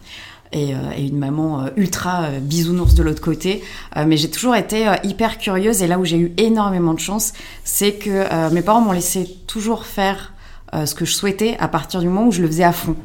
et, 0.52 0.74
euh, 0.74 0.78
une 0.98 1.18
maman 1.18 1.62
euh, 1.62 1.68
ultra 1.76 2.24
euh, 2.24 2.40
bisounours 2.40 2.94
de 2.94 3.02
l'autre 3.02 3.22
côté. 3.22 3.62
Euh, 3.96 4.04
mais 4.06 4.16
j'ai 4.16 4.30
toujours 4.30 4.56
été 4.56 4.88
euh, 4.88 4.94
hyper 5.04 5.38
curieuse 5.38 5.82
et 5.82 5.86
là 5.86 5.98
où 5.98 6.04
j'ai 6.04 6.18
eu 6.18 6.32
énormément 6.36 6.92
de 6.92 7.00
chance, 7.00 7.32
c'est 7.64 7.94
que 7.94 8.10
euh, 8.10 8.50
mes 8.50 8.62
parents 8.62 8.80
m'ont 8.80 8.92
laissé 8.92 9.38
toujours 9.46 9.86
faire 9.86 10.34
euh, 10.74 10.86
ce 10.86 10.94
que 10.94 11.04
je 11.04 11.14
souhaitais 11.14 11.56
à 11.58 11.68
partir 11.68 12.00
du 12.00 12.08
moment 12.08 12.26
où 12.26 12.32
je 12.32 12.42
le 12.42 12.48
faisais 12.48 12.64
à 12.64 12.72
fond. 12.72 12.96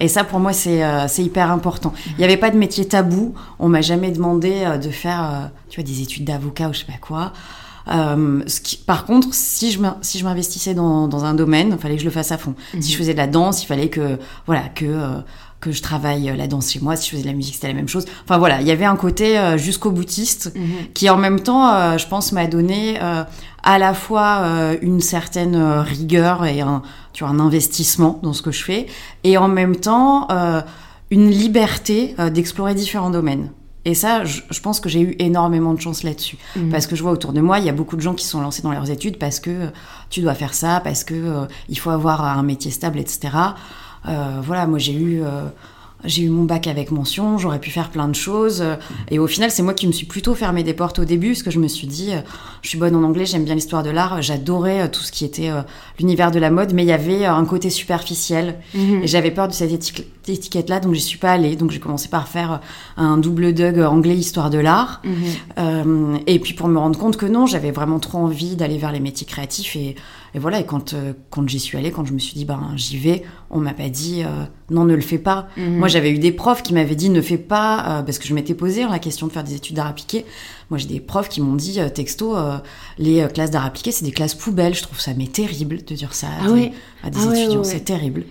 Et 0.00 0.08
ça, 0.08 0.24
pour 0.24 0.40
moi, 0.40 0.52
c'est 0.52 0.82
euh, 0.82 1.06
hyper 1.18 1.50
important. 1.50 1.92
Il 2.10 2.16
n'y 2.18 2.24
avait 2.24 2.36
pas 2.36 2.50
de 2.50 2.56
métier 2.56 2.86
tabou. 2.86 3.34
On 3.58 3.68
m'a 3.68 3.82
jamais 3.82 4.10
demandé 4.10 4.64
euh, 4.64 4.76
de 4.76 4.90
faire, 4.90 5.22
euh, 5.22 5.46
tu 5.68 5.80
vois, 5.80 5.88
des 5.88 6.02
études 6.02 6.24
d'avocat 6.24 6.68
ou 6.68 6.72
je 6.72 6.80
sais 6.80 6.86
pas 6.86 6.98
quoi. 7.00 7.32
Euh, 7.88 8.42
ce 8.46 8.60
qui, 8.60 8.76
par 8.76 9.04
contre, 9.04 9.28
si 9.32 9.72
je 9.72 9.80
m'in- 9.80 9.96
si 10.02 10.18
je 10.18 10.24
m'investissais 10.24 10.74
dans, 10.74 11.08
dans 11.08 11.24
un 11.24 11.34
domaine, 11.34 11.70
il 11.72 11.78
fallait 11.78 11.94
que 11.96 12.00
je 12.00 12.06
le 12.06 12.12
fasse 12.12 12.30
à 12.32 12.38
fond. 12.38 12.54
Si 12.80 12.92
je 12.92 12.96
faisais 12.96 13.12
de 13.12 13.18
la 13.18 13.26
danse, 13.26 13.62
il 13.62 13.66
fallait 13.66 13.88
que 13.88 14.18
voilà 14.46 14.68
que 14.68 14.84
euh, 14.84 15.20
que 15.60 15.70
je 15.70 15.80
travaille 15.82 16.28
euh, 16.30 16.34
la 16.36 16.46
danse 16.48 16.70
chez 16.72 16.80
moi. 16.80 16.96
Si 16.96 17.06
je 17.06 17.10
faisais 17.12 17.22
de 17.22 17.28
la 17.28 17.34
musique, 17.34 17.54
c'était 17.54 17.68
la 17.68 17.74
même 17.74 17.88
chose. 17.88 18.04
Enfin 18.24 18.38
voilà, 18.38 18.60
il 18.60 18.66
y 18.66 18.70
avait 18.72 18.84
un 18.84 18.96
côté 18.96 19.38
euh, 19.38 19.56
jusqu'au 19.58 19.90
boutiste 19.92 20.52
qui 20.94 21.08
en 21.10 21.16
même 21.16 21.40
temps, 21.40 21.72
euh, 21.74 21.98
je 21.98 22.06
pense, 22.08 22.32
m'a 22.32 22.46
donné 22.46 22.98
euh, 23.00 23.22
à 23.62 23.78
la 23.78 23.94
fois 23.94 24.38
euh, 24.42 24.76
une 24.82 25.00
certaine 25.00 25.56
rigueur 25.80 26.44
et 26.44 26.60
un, 26.60 26.82
tu 27.12 27.22
vois, 27.24 27.32
un 27.32 27.38
investissement 27.40 28.18
dans 28.24 28.32
ce 28.32 28.42
que 28.42 28.50
je 28.50 28.62
fais, 28.64 28.86
et 29.24 29.36
en 29.38 29.46
même 29.48 29.76
temps 29.76 30.26
euh, 30.32 30.62
une 31.10 31.30
liberté 31.30 32.14
euh, 32.18 32.28
d'explorer 32.30 32.74
différents 32.74 33.10
domaines. 33.10 33.50
Et 33.84 33.94
ça, 33.94 34.24
je, 34.24 34.42
je 34.48 34.60
pense 34.60 34.78
que 34.78 34.88
j'ai 34.88 35.00
eu 35.00 35.16
énormément 35.18 35.74
de 35.74 35.80
chance 35.80 36.04
là-dessus. 36.04 36.38
Mhm. 36.56 36.70
Parce 36.70 36.86
que 36.86 36.94
je 36.94 37.02
vois 37.02 37.12
autour 37.12 37.32
de 37.32 37.40
moi, 37.40 37.58
il 37.58 37.64
y 37.64 37.68
a 37.68 37.72
beaucoup 37.72 37.96
de 37.96 38.00
gens 38.00 38.14
qui 38.14 38.24
sont 38.24 38.40
lancés 38.40 38.62
dans 38.62 38.72
leurs 38.72 38.90
études 38.90 39.18
parce 39.18 39.40
que 39.40 39.50
euh, 39.50 39.66
tu 40.10 40.20
dois 40.20 40.34
faire 40.34 40.54
ça, 40.54 40.80
parce 40.80 41.04
que 41.04 41.14
euh, 41.14 41.46
il 41.68 41.78
faut 41.78 41.90
avoir 41.90 42.24
un 42.24 42.42
métier 42.42 42.70
stable, 42.70 42.98
etc. 42.98 43.30
Euh, 44.08 44.40
voilà, 44.42 44.66
moi 44.66 44.78
j'ai 44.78 44.94
eu, 44.94 45.22
euh, 45.22 45.46
j'ai 46.04 46.22
eu 46.22 46.28
mon 46.28 46.44
bac 46.44 46.66
avec 46.66 46.90
mention, 46.90 47.38
j'aurais 47.38 47.60
pu 47.60 47.70
faire 47.70 47.90
plein 47.90 48.08
de 48.08 48.14
choses. 48.14 48.60
euh, 48.62 48.76
et 49.10 49.18
au 49.18 49.26
final, 49.26 49.50
c'est 49.50 49.62
moi 49.62 49.74
qui 49.74 49.86
me 49.86 49.92
suis 49.92 50.06
plutôt 50.06 50.34
fermé 50.34 50.62
des 50.62 50.74
portes 50.74 50.98
au 50.98 51.04
début, 51.04 51.28
parce 51.30 51.42
que 51.42 51.50
je 51.50 51.58
me 51.58 51.68
suis 51.68 51.86
dit, 51.86 52.10
euh, 52.12 52.20
je 52.62 52.68
suis 52.70 52.78
bonne 52.78 52.94
en 52.96 53.02
anglais, 53.02 53.26
j'aime 53.26 53.44
bien 53.44 53.54
l'histoire 53.54 53.82
de 53.82 53.90
l'art, 53.90 54.20
j'adorais 54.22 54.82
euh, 54.82 54.88
tout 54.88 55.00
ce 55.02 55.12
qui 55.12 55.24
était 55.24 55.50
l'univers 55.98 56.30
de 56.30 56.38
la 56.38 56.50
mode, 56.50 56.72
mais 56.72 56.82
il 56.82 56.88
y 56.88 56.92
avait 56.92 57.24
un 57.24 57.44
côté 57.44 57.70
superficiel. 57.70 58.56
Mhm. 58.74 59.02
Et 59.02 59.06
j'avais 59.06 59.30
peur 59.30 59.48
de 59.48 59.52
cette 59.52 59.72
étiquette- 59.72 60.06
étiquette-là, 60.28 60.80
donc 60.80 60.94
j'y 60.94 61.00
suis 61.00 61.18
pas 61.18 61.32
allée. 61.32 61.56
Donc 61.56 61.70
j'ai 61.70 61.80
commencé 61.80 62.08
par 62.08 62.28
faire 62.28 62.60
un 62.96 63.18
double 63.18 63.52
Doug 63.54 63.78
anglais 63.80 64.16
histoire 64.16 64.50
de 64.50 64.58
l'art. 64.58 65.02
Mhm. 65.04 65.12
Euh, 65.58 66.18
et 66.26 66.38
puis 66.38 66.54
pour 66.54 66.68
me 66.68 66.78
rendre 66.78 66.98
compte 66.98 67.16
que 67.16 67.26
non, 67.26 67.46
j'avais 67.46 67.70
vraiment 67.70 67.98
trop 67.98 68.18
envie 68.18 68.56
d'aller 68.56 68.78
vers 68.78 68.92
les 68.92 69.00
métiers 69.00 69.26
créatifs. 69.26 69.76
Et, 69.76 69.94
et 70.34 70.38
voilà, 70.38 70.60
et 70.60 70.64
quand, 70.64 70.94
euh, 70.94 71.12
quand 71.30 71.46
j'y 71.48 71.60
suis 71.60 71.76
allée, 71.76 71.90
quand 71.90 72.04
je 72.06 72.12
me 72.12 72.18
suis 72.18 72.34
dit, 72.34 72.44
ben 72.44 72.72
j'y 72.76 72.96
vais, 72.98 73.22
on 73.50 73.58
m'a 73.58 73.74
pas 73.74 73.88
dit, 73.90 74.22
euh, 74.24 74.44
non, 74.70 74.84
ne 74.84 74.94
le 74.94 75.02
fais 75.02 75.18
pas. 75.18 75.48
Mhm. 75.56 75.76
Moi, 75.76 75.88
j'avais 75.88 76.10
eu 76.10 76.18
des 76.18 76.32
profs 76.32 76.62
qui 76.62 76.72
m'avaient 76.72 76.94
dit, 76.94 77.10
ne 77.10 77.20
fais 77.20 77.36
pas, 77.36 77.98
euh, 77.98 78.02
parce 78.02 78.18
que 78.18 78.26
je 78.26 78.34
m'étais 78.34 78.54
posé 78.54 78.84
la 78.84 78.98
question 78.98 79.26
de 79.26 79.32
faire 79.32 79.44
des 79.44 79.54
études 79.54 79.76
d'art 79.76 79.88
appliqué. 79.88 80.24
Moi, 80.70 80.78
j'ai 80.78 80.86
des 80.88 81.00
profs 81.00 81.28
qui 81.28 81.40
m'ont 81.42 81.54
dit, 81.54 81.80
euh, 81.80 81.90
texto, 81.90 82.34
euh, 82.36 82.56
les 82.98 83.20
euh, 83.20 83.28
classes 83.28 83.50
d'art 83.50 83.66
appliqué, 83.66 83.92
c'est 83.92 84.04
des 84.06 84.10
classes 84.12 84.34
poubelles. 84.34 84.74
Je 84.74 84.82
trouve 84.82 85.00
ça 85.00 85.12
mais 85.16 85.26
terrible 85.26 85.84
de 85.84 85.94
dire 85.94 86.14
ça 86.14 86.28
à 86.28 86.30
Ah 86.42 86.46
des, 86.46 86.52
ouais. 86.52 86.72
à 87.04 87.10
des 87.10 87.18
Ah 87.20 87.24
étudiants. 87.34 87.50
ouais, 87.50 87.56
ouais. 87.58 87.64
C'est 87.64 87.84
terrible. 87.84 88.24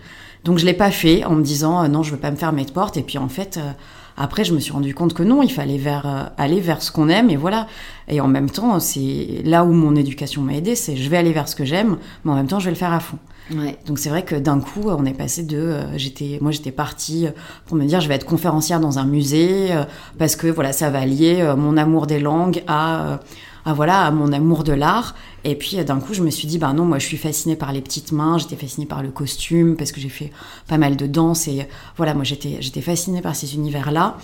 Donc 0.44 0.58
je 0.58 0.66
l'ai 0.66 0.74
pas 0.74 0.90
fait 0.90 1.24
en 1.24 1.36
me 1.36 1.44
disant 1.44 1.88
non, 1.88 2.02
je 2.02 2.10
veux 2.10 2.18
pas 2.18 2.32
me 2.32 2.36
fermer 2.36 2.66
de 2.66 2.72
porte. 2.72 2.98
Et 2.98 3.04
puis 3.04 3.20
en 3.20 3.30
fait, 3.30 3.58
euh, 3.58 3.72
après, 4.18 4.44
je 4.44 4.54
me 4.54 4.60
suis 4.60 4.72
rendu 4.72 4.94
compte 4.94 5.14
que 5.14 5.24
non, 5.24 5.42
il 5.42 5.52
fallait 5.52 5.78
vers, 5.78 6.06
euh, 6.06 6.24
aller 6.38 6.60
vers 6.60 6.82
ce 6.82 6.92
qu'on 6.92 7.10
aime 7.10 7.30
et 7.30 7.38
voilà. 7.38 7.68
Et 8.08 8.22
en 8.22 8.28
même 8.28 8.50
temps, 8.50 8.80
c'est 8.80 9.42
là 9.46 9.64
où 9.64 9.72
mon 9.72 9.96
éducation 9.96 10.42
m'a 10.42 10.54
aidé, 10.54 10.76
c'est 10.76 10.96
je 10.96 11.10
vais 11.10 11.18
aller 11.18 11.34
vers 11.34 11.48
ce 11.48 11.56
que 11.56 11.66
j'aime, 11.66 11.98
mais 12.26 12.32
en 12.32 12.36
même 12.36 12.48
temps, 12.48 12.60
je 12.60 12.66
vais 12.66 12.72
le 12.72 12.78
faire 12.78 12.94
à 12.94 13.00
fond. 13.00 13.18
Ouais. 13.56 13.78
Donc 13.86 14.00
c'est 14.00 14.10
vrai 14.10 14.24
que 14.24 14.36
d'un 14.36 14.60
coup, 14.60 14.84
on 14.86 15.06
est 15.06 15.14
passé 15.14 15.44
de, 15.44 15.58
euh, 15.58 15.98
j'étais, 15.98 16.38
moi 16.42 16.52
j'étais 16.52 16.72
partie 16.72 17.28
pour 17.66 17.76
me 17.76 17.86
dire 17.86 18.00
je 18.00 18.08
vais 18.08 18.16
être 18.16 18.26
conférencière 18.26 18.80
dans 18.80 19.00
un 19.00 19.06
musée 19.06 19.72
euh, 19.72 19.84
parce 20.18 20.36
que 20.36 20.48
voilà 20.48 20.72
ça 20.72 20.90
va 20.90 21.06
lier 21.06 21.42
euh, 21.42 21.56
mon 21.56 21.76
amour 21.76 22.08
des 22.08 22.20
langues 22.20 22.64
à, 22.68 23.06
euh, 23.06 23.18
à 23.66 23.74
voilà 23.74 24.06
à 24.06 24.12
mon 24.12 24.32
amour 24.34 24.64
de 24.64 24.74
l'art. 24.74 25.16
Et 25.44 25.56
puis 25.56 25.78
euh, 25.78 25.84
d'un 25.84 26.00
coup, 26.00 26.14
je 26.14 26.22
me 26.22 26.30
suis 26.30 26.48
dit 26.48 26.58
bah 26.58 26.74
non, 26.74 26.86
moi 26.86 27.00
je 27.00 27.06
suis 27.06 27.18
fascinée 27.18 27.56
par 27.56 27.72
les 27.74 27.82
petites 27.82 28.12
mains, 28.12 28.38
j'étais 28.38 28.56
fascinée 28.56 28.86
par 28.86 29.02
le 29.04 29.10
costume 29.10 29.76
parce 29.76 29.92
que 29.92 30.00
j'ai 30.00 30.10
fait 30.10 30.32
pas 30.68 30.78
mal 30.78 30.96
de 30.98 31.08
danse 31.08 31.48
et 31.48 31.62
euh, 31.62 31.64
voilà 31.98 32.14
moi 32.14 32.24
j'étais 32.24 32.58
j'étais 32.60 32.82
fascinée 32.82 33.22
par 33.22 33.36
ces 33.36 33.56
univers 33.56 33.92
là. 33.92 34.18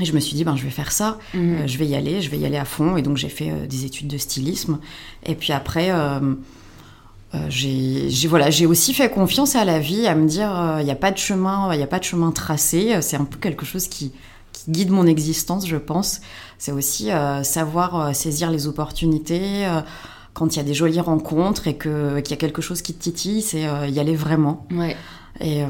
Et 0.00 0.04
je 0.04 0.12
me 0.12 0.18
suis 0.18 0.34
dit, 0.34 0.42
ben, 0.42 0.56
je 0.56 0.64
vais 0.64 0.70
faire 0.70 0.90
ça, 0.90 1.18
Mhm. 1.34 1.54
Euh, 1.54 1.66
je 1.66 1.78
vais 1.78 1.86
y 1.86 1.94
aller, 1.94 2.20
je 2.20 2.28
vais 2.28 2.38
y 2.38 2.44
aller 2.44 2.56
à 2.56 2.64
fond. 2.64 2.96
Et 2.96 3.02
donc, 3.02 3.16
j'ai 3.16 3.28
fait 3.28 3.50
euh, 3.50 3.66
des 3.66 3.84
études 3.84 4.08
de 4.08 4.18
stylisme. 4.18 4.78
Et 5.24 5.36
puis 5.36 5.52
après, 5.52 5.90
euh, 5.90 6.18
j'ai 7.48 8.08
voilà, 8.28 8.50
j'ai 8.50 8.66
aussi 8.66 8.92
fait 8.94 9.10
confiance 9.10 9.56
à 9.56 9.64
la 9.64 9.78
vie, 9.78 10.06
à 10.06 10.14
me 10.14 10.26
dire, 10.26 10.76
il 10.80 10.84
n'y 10.84 10.90
a 10.90 10.96
pas 10.96 11.10
de 11.10 11.18
chemin, 11.18 11.72
il 11.72 11.80
y 11.80 11.82
a 11.82 11.86
pas 11.86 11.98
de 11.98 12.04
chemin 12.04 12.30
tracé. 12.30 12.96
C'est 13.02 13.16
un 13.16 13.24
peu 13.24 13.38
quelque 13.38 13.64
chose 13.64 13.88
qui, 13.88 14.12
qui 14.54 14.70
guide 14.70 14.90
mon 14.90 15.06
existence, 15.06 15.66
je 15.66 15.76
pense. 15.76 16.22
C'est 16.56 16.72
aussi 16.72 17.10
euh, 17.10 17.42
savoir 17.42 18.00
euh, 18.00 18.12
saisir 18.14 18.50
les 18.50 18.66
opportunités. 18.66 19.66
euh, 19.66 19.82
quand 20.32 20.54
il 20.54 20.56
y 20.56 20.60
a 20.60 20.64
des 20.64 20.74
jolies 20.74 21.00
rencontres 21.00 21.68
et 21.68 21.76
qu'il 21.76 21.92
y 22.30 22.32
a 22.32 22.36
quelque 22.36 22.62
chose 22.62 22.80
qui 22.82 22.94
te 22.94 23.02
titille, 23.02 23.42
c'est 23.42 23.66
euh, 23.66 23.86
y 23.86 24.00
aller 24.00 24.16
vraiment. 24.16 24.66
Ouais. 24.72 24.96
Et, 25.40 25.62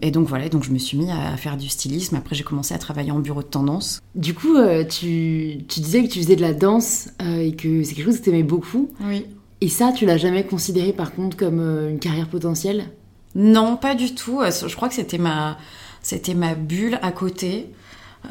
et 0.00 0.10
donc 0.10 0.28
voilà, 0.28 0.48
donc 0.48 0.64
je 0.64 0.70
me 0.70 0.78
suis 0.78 0.96
mis 0.96 1.10
à 1.10 1.36
faire 1.36 1.58
du 1.58 1.68
stylisme. 1.68 2.16
Après, 2.16 2.34
j'ai 2.34 2.42
commencé 2.42 2.72
à 2.74 2.78
travailler 2.78 3.10
en 3.12 3.18
bureau 3.18 3.42
de 3.42 3.46
tendance. 3.46 4.00
Du 4.14 4.32
coup, 4.32 4.56
tu, 4.88 5.58
tu 5.68 5.80
disais 5.80 6.02
que 6.02 6.08
tu 6.08 6.20
faisais 6.20 6.36
de 6.36 6.40
la 6.40 6.54
danse 6.54 7.08
et 7.22 7.54
que 7.54 7.82
c'est 7.84 7.94
quelque 7.94 8.06
chose 8.06 8.18
que 8.20 8.24
tu 8.24 8.30
aimais 8.30 8.42
beaucoup. 8.42 8.88
Oui. 9.02 9.26
Et 9.60 9.68
ça, 9.68 9.92
tu 9.92 10.06
l'as 10.06 10.16
jamais 10.16 10.44
considéré 10.44 10.94
par 10.94 11.14
contre 11.14 11.36
comme 11.36 11.60
une 11.60 11.98
carrière 11.98 12.28
potentielle? 12.28 12.86
Non, 13.34 13.76
pas 13.76 13.94
du 13.94 14.14
tout. 14.14 14.40
Je 14.42 14.74
crois 14.74 14.88
que 14.88 14.94
c'était 14.94 15.18
ma, 15.18 15.58
c'était 16.02 16.34
ma 16.34 16.54
bulle 16.54 16.98
à 17.02 17.12
côté. 17.12 17.72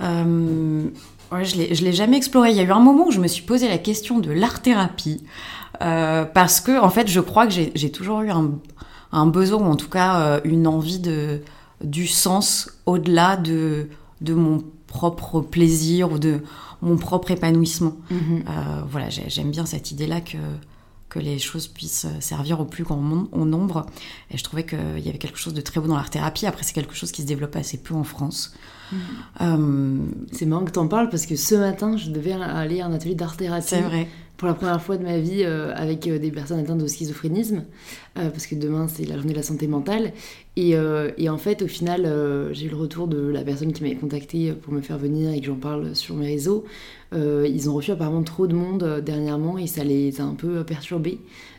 Euh, 0.02 0.90
ouais, 1.32 1.46
je 1.46 1.56
je 1.74 1.84
l'ai 1.84 1.94
jamais 1.94 2.18
exploré. 2.18 2.52
Il 2.52 2.58
y 2.58 2.60
a 2.60 2.64
eu 2.64 2.72
un 2.72 2.80
moment 2.80 3.08
où 3.08 3.12
je 3.12 3.20
me 3.20 3.28
suis 3.28 3.44
posé 3.44 3.68
la 3.68 3.78
question 3.78 4.20
de 4.20 4.32
l'art-thérapie. 4.32 5.24
Euh, 5.82 6.26
parce 6.26 6.62
que, 6.62 6.80
en 6.80 6.90
fait, 6.90 7.08
je 7.08 7.20
crois 7.20 7.48
que 7.48 7.54
j'ai, 7.54 7.92
toujours 7.92 8.22
eu 8.22 8.30
un, 8.30 8.52
un 9.12 9.26
besoin, 9.26 9.60
ou 9.68 9.72
en 9.72 9.76
tout 9.76 9.90
cas 9.90 10.20
euh, 10.22 10.42
une 10.44 10.68
envie 10.68 11.00
de, 11.00 11.42
du 11.84 12.08
sens 12.08 12.70
au-delà 12.86 13.36
de, 13.38 13.90
de 14.22 14.34
mon 14.34 14.64
propre 14.88 15.42
plaisir 15.42 16.12
ou 16.12 16.20
de 16.20 16.42
mon 16.82 16.98
propre 16.98 17.32
épanouissement. 17.32 17.96
Mhm. 18.12 18.44
Euh, 18.48 18.82
voilà, 18.90 19.10
j'ai- 19.10 19.30
j'aime 19.30 19.50
bien 19.52 19.66
cette 19.66 19.92
idée-là 19.92 20.22
que, 20.22 20.38
que 21.10 21.18
les 21.20 21.40
choses 21.40 21.68
puissent 21.68 22.06
servir 22.20 22.60
au 22.60 22.66
plus 22.66 22.84
grand 22.84 22.98
nombre. 23.02 23.86
Et 24.32 24.38
je 24.38 24.44
trouvais 24.44 24.66
qu'il 24.66 25.00
y 25.00 25.10
avait 25.10 25.18
quelque 25.18 25.38
chose 25.40 25.54
de 25.54 25.62
très 25.62 25.80
beau 25.82 25.88
dans 25.88 25.96
l'art-thérapie. 25.96 26.46
Après, 26.46 26.64
c'est 26.64 26.74
quelque 26.74 26.96
chose 26.96 27.12
qui 27.12 27.24
se 27.24 27.28
développe 27.28 27.56
assez 27.56 27.78
peu 27.78 27.96
en 27.96 28.04
France. 28.04 28.54
Euh, 29.42 29.98
C'est 30.32 30.46
marrant 30.46 30.66
que 30.66 30.72
t'en 30.72 30.88
parles 30.88 31.10
parce 31.10 31.26
que 31.26 31.36
ce 31.36 31.56
matin, 31.56 31.98
je 31.98 32.10
devais 32.10 32.34
aller 32.34 32.82
à 32.82 32.86
un 32.88 32.94
atelier 32.94 33.16
d'art-thérapie. 33.16 33.66
c'est 33.68 33.82
vrai. 33.82 34.08
Pour 34.38 34.48
la 34.48 34.56
première 34.56 34.82
fois 34.82 34.98
de 34.98 35.04
ma 35.04 35.20
vie 35.20 35.44
euh, 35.44 35.74
avec 35.76 36.08
euh, 36.08 36.18
des 36.20 36.32
personnes 36.32 36.60
atteintes 36.60 36.80
de 36.80 36.88
schizophrénisme. 36.88 37.64
euh, 38.18 38.30
parce 38.30 38.46
que 38.48 38.56
demain, 38.56 38.88
c'est 38.88 39.06
la 39.06 39.16
journée 39.16 39.32
de 39.32 39.38
la 39.38 39.44
santé 39.44 39.68
mentale. 39.68 40.12
Et, 40.56 40.76
et 41.18 41.30
en 41.30 41.38
fait, 41.40 41.64
au 41.64 41.68
final, 41.68 42.08
j'ai 42.52 42.68
eu 42.68 42.70
le 42.70 42.76
retour 42.76 43.08
de 43.08 43.18
la 43.18 43.42
personne 43.42 43.74
qui 43.74 43.82
m'avait 43.82 43.96
contacté 43.96 44.52
pour 44.52 44.72
me 44.72 44.82
faire 44.82 45.00
venir 45.00 45.32
et 45.32 45.40
que 45.40 45.48
j'en 45.48 45.56
parle 45.56 45.96
sur 45.96 46.14
mes 46.16 46.28
réseaux. 46.28 46.64
Ils 47.12 47.70
ont 47.72 47.74
reçu 47.74 47.90
apparemment 47.90 48.22
trop 48.22 48.46
de 48.46 48.54
monde 48.54 49.02
dernièrement 49.04 49.58
et 49.58 49.66
ça 49.66 49.84
les 49.84 50.22
a 50.22 50.24
un 50.24 50.36
peu 50.36 50.64
perturbés. 50.64 51.18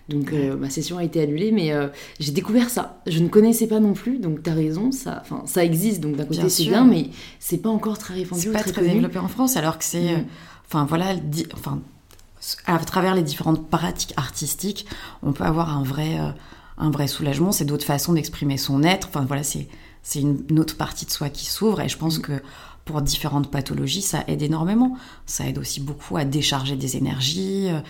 Donc 0.08 0.32
euh, 0.32 0.56
ma 0.56 0.68
session 0.68 0.98
a 0.98 1.04
été 1.04 1.20
annulée, 1.22 1.50
mais 1.50 1.72
euh, 1.72 1.88
j'ai 2.20 2.32
découvert 2.32 2.68
ça. 2.68 3.00
Je 3.06 3.20
ne 3.20 3.28
connaissais 3.28 3.66
pas 3.66 3.80
non 3.80 3.94
plus, 3.94 4.18
donc 4.18 4.42
t'as 4.42 4.52
raison, 4.52 4.92
ça, 4.92 5.18
enfin, 5.22 5.42
ça 5.46 5.64
existe, 5.64 6.00
donc 6.00 6.16
d'un 6.16 6.26
côté 6.26 6.48
c'est 6.50 6.64
bien, 6.64 6.84
mais 6.84 7.08
c'est 7.38 7.58
pas 7.58 7.70
encore 7.70 7.96
très 7.96 8.14
répandu 8.14 8.42
C'est 8.42 8.52
pas 8.52 8.62
très, 8.62 8.82
développé 8.82 9.18
en 9.18 9.28
France, 9.28 9.56
alors 9.56 9.78
que 9.78 9.84
c'est. 9.84 10.02
Mm. 10.02 10.18
euh, 10.18 10.22
Enfin, 10.66 10.86
voilà, 10.86 11.14
enfin, 11.52 11.82
à 12.66 12.78
travers 12.78 13.14
les 13.14 13.22
différentes 13.22 13.68
pratiques 13.68 14.14
artistiques, 14.16 14.86
on 15.22 15.32
peut 15.32 15.44
avoir 15.44 15.76
un 15.76 15.82
vrai, 15.82 16.18
euh, 16.20 16.30
un 16.78 16.90
vrai 16.90 17.06
soulagement. 17.06 17.52
C'est 17.52 17.64
d'autres 17.64 17.86
façons 17.86 18.12
d'exprimer 18.12 18.58
son 18.58 18.82
être. 18.82 19.08
Enfin, 19.08 19.24
voilà, 19.26 19.42
c'est 19.42 19.68
c'est 20.02 20.20
une, 20.20 20.44
une 20.50 20.60
autre 20.60 20.76
partie 20.76 21.06
de 21.06 21.10
soi 21.10 21.30
qui 21.30 21.46
s'ouvre. 21.46 21.80
Et 21.80 21.88
je 21.88 21.96
pense 21.96 22.18
que 22.18 22.42
pour 22.84 23.00
différentes 23.00 23.50
pathologies, 23.50 24.02
ça 24.02 24.22
aide 24.28 24.42
énormément. 24.42 24.96
Ça 25.26 25.46
aide 25.48 25.58
aussi 25.58 25.80
beaucoup 25.80 26.16
à 26.16 26.24
décharger 26.24 26.76
des 26.76 26.96
énergies. 26.96 27.68
euh, 27.70 27.80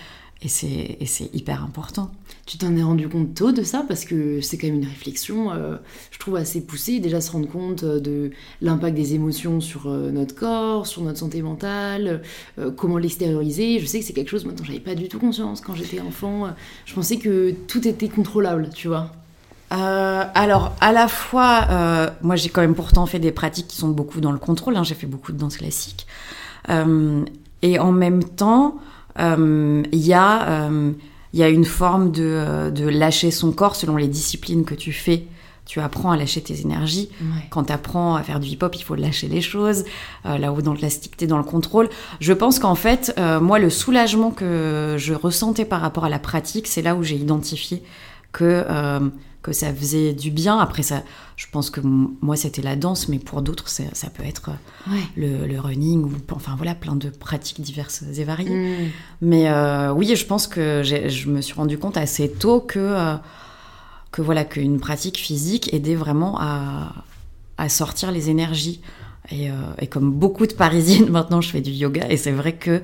et 0.43 0.49
c'est 0.49 1.31
hyper 1.33 1.63
important. 1.63 2.11
Tu 2.47 2.59
t'en 2.59 2.77
es 2.77 2.83
rendu 2.83 3.09
compte 3.09 3.35
tôt 3.35 3.53
de 3.53 3.63
ça? 3.63 3.85
Parce 3.89 4.05
que 4.05 4.43
c'est 4.43 4.59
quand 4.59 4.67
même 4.67 4.77
une 4.77 4.89
réflexion, 4.89 5.51
euh, 5.53 5.77
je 6.11 6.19
trouve 6.19 6.37
assez 6.37 6.61
poussée, 6.61 7.01
déjà 7.01 7.23
se 7.23 7.33
rendre 7.33 7.49
compte 7.49 7.85
euh, 7.85 8.01
de 8.01 8.31
l'impact 8.61 8.95
des 8.95 9.15
émotions 9.15 9.63
sur 9.63 9.87
euh, 9.87 10.11
notre 10.11 10.35
corps, 10.35 10.87
sur 10.87 11.03
notre 11.03 11.19
santé 11.19 11.41
mentale, 11.41 12.21
euh, 12.59 12.71
comment 12.71 12.99
l'extérioriser. 12.99 13.79
Je 13.81 13.87
sais 13.87 14.01
que 14.01 14.05
c'est 14.05 14.13
quelque 14.13 14.29
chose 14.29 14.45
maintenant 14.45 14.65
j'avais 14.65 14.81
pas 14.81 14.95
du 14.95 15.09
tout 15.09 15.19
conscience 15.19 15.63
quand 15.63 15.75
j'étais 15.75 16.01
enfant. 16.01 16.51
Je 16.85 16.95
pensais 16.95 17.17
que 17.17 17.53
tout 17.67 17.87
était 17.89 18.09
contrôlable, 18.09 18.69
tu 18.75 18.89
vois. 18.89 19.11
Alors, 19.71 20.77
à 20.81 20.93
la 20.93 21.09
fois, 21.09 22.13
moi 22.23 22.37
j'ai 22.37 22.49
quand 22.49 22.61
même 22.61 22.77
pourtant 22.77 23.07
fait 23.07 23.19
des 23.19 23.33
pratiques 23.33 23.67
qui 23.67 23.77
sont 23.77 23.89
beaucoup 23.89 24.21
dans 24.21 24.31
le 24.31 24.39
contrôle, 24.39 24.77
hein, 24.77 24.85
j'ai 24.85 24.95
fait 24.95 25.09
beaucoup 25.09 25.33
de 25.33 25.39
danse 25.39 25.57
classique. 25.57 26.07
Et 26.69 27.79
en 27.81 27.91
même 27.91 28.23
temps, 28.23 28.77
il 29.19 29.85
y, 29.93 30.13
a, 30.13 30.71
il 31.35 31.39
y 31.39 31.43
a 31.43 31.49
une 31.49 31.65
forme 31.65 32.13
de, 32.13 32.23
euh, 32.23 32.71
de 32.71 32.89
lâcher 32.89 33.33
son 33.33 33.51
corps 33.51 33.75
selon 33.75 33.97
les 33.97 34.07
disciplines 34.07 34.65
que 34.65 34.75
tu 34.77 34.93
fais. 34.93 35.25
Tu 35.67 35.81
apprends 35.81 36.13
à 36.13 36.17
lâcher 36.17 36.41
tes 36.41 36.61
énergies. 36.61 37.09
Ouais. 37.21 37.43
Quand 37.51 37.65
tu 37.65 37.73
apprends 37.73 38.15
à 38.15 38.23
faire 38.23 38.39
du 38.39 38.51
hip-hop, 38.51 38.73
il 38.77 38.85
faut 38.85 38.95
lâcher 38.95 39.27
les 39.27 39.41
choses. 39.41 39.85
Euh, 40.27 40.39
là 40.39 40.53
où 40.53 40.63
dans 40.63 40.73
le 40.73 40.79
classique, 40.79 41.17
tu 41.17 41.25
es 41.25 41.27
dans 41.27 41.39
le 41.39 41.43
contrôle. 41.43 41.89
Je 42.21 42.33
pense 42.33 42.61
qu'en 42.61 42.77
fait, 42.77 43.13
euh, 43.19 43.41
moi, 43.41 43.59
le 43.59 43.69
soulagement 43.69 44.31
que 44.31 44.95
je 44.97 45.13
ressentais 45.13 45.65
par 45.65 45.81
rapport 45.81 46.05
à 46.05 46.09
la 46.09 46.21
pratique, 46.21 46.69
c'est 46.69 46.83
là 46.83 46.95
où 46.95 47.03
j'ai 47.03 47.17
identifié 47.17 47.83
que, 48.31 48.65
que 49.45 49.53
ça 49.53 49.73
faisait 49.75 50.15
du 50.15 50.31
bien. 50.31 50.59
Après, 50.59 50.83
ça, 50.83 51.03
je 51.37 51.45
pense 51.53 51.69
que 51.69 51.81
moi, 51.83 52.35
c'était 52.35 52.63
la 52.63 52.77
danse, 52.77 53.09
mais 53.11 53.19
pour 53.19 53.43
d'autres, 53.43 53.69
ça 53.69 54.09
peut 54.09 54.25
être 54.25 54.51
Ouais. 54.91 54.99
le, 55.17 55.47
le 55.47 55.61
running 55.61 56.03
ou 56.03 56.13
enfin 56.33 56.55
voilà, 56.57 56.75
plein 56.75 56.97
de 56.97 57.11
pratiques 57.11 57.61
diverses 57.61 58.03
et 58.17 58.25
variées. 58.25 58.51
Mm. 58.51 58.91
Mais 59.21 59.49
euh, 59.51 59.93
oui, 59.93 60.17
je 60.17 60.25
pense 60.25 60.47
que 60.47 60.83
je 60.83 61.29
me 61.29 61.43
suis 61.43 61.53
rendu 61.55 61.77
compte 61.77 61.99
assez 61.99 62.31
tôt 62.31 62.61
que, 62.61 62.79
euh, 62.81 63.15
que 64.13 64.23
voilà 64.23 64.45
qu'une 64.45 64.81
pratique 64.81 65.19
physique 65.19 65.73
aidait 65.75 65.95
vraiment 65.95 66.39
à, 66.41 66.95
à 67.59 67.69
sortir 67.69 68.11
les 68.13 68.31
énergies. 68.31 68.81
Et, 69.31 69.51
euh, 69.51 69.55
et 69.79 69.89
comme 69.89 70.11
beaucoup 70.11 70.47
de 70.47 70.55
Parisiennes, 70.55 71.11
maintenant, 71.11 71.43
je 71.43 71.51
fais 71.51 71.61
du 71.61 71.71
yoga. 71.71 72.07
Et 72.11 72.17
c'est 72.17 72.33
vrai 72.33 72.55
que 72.55 72.81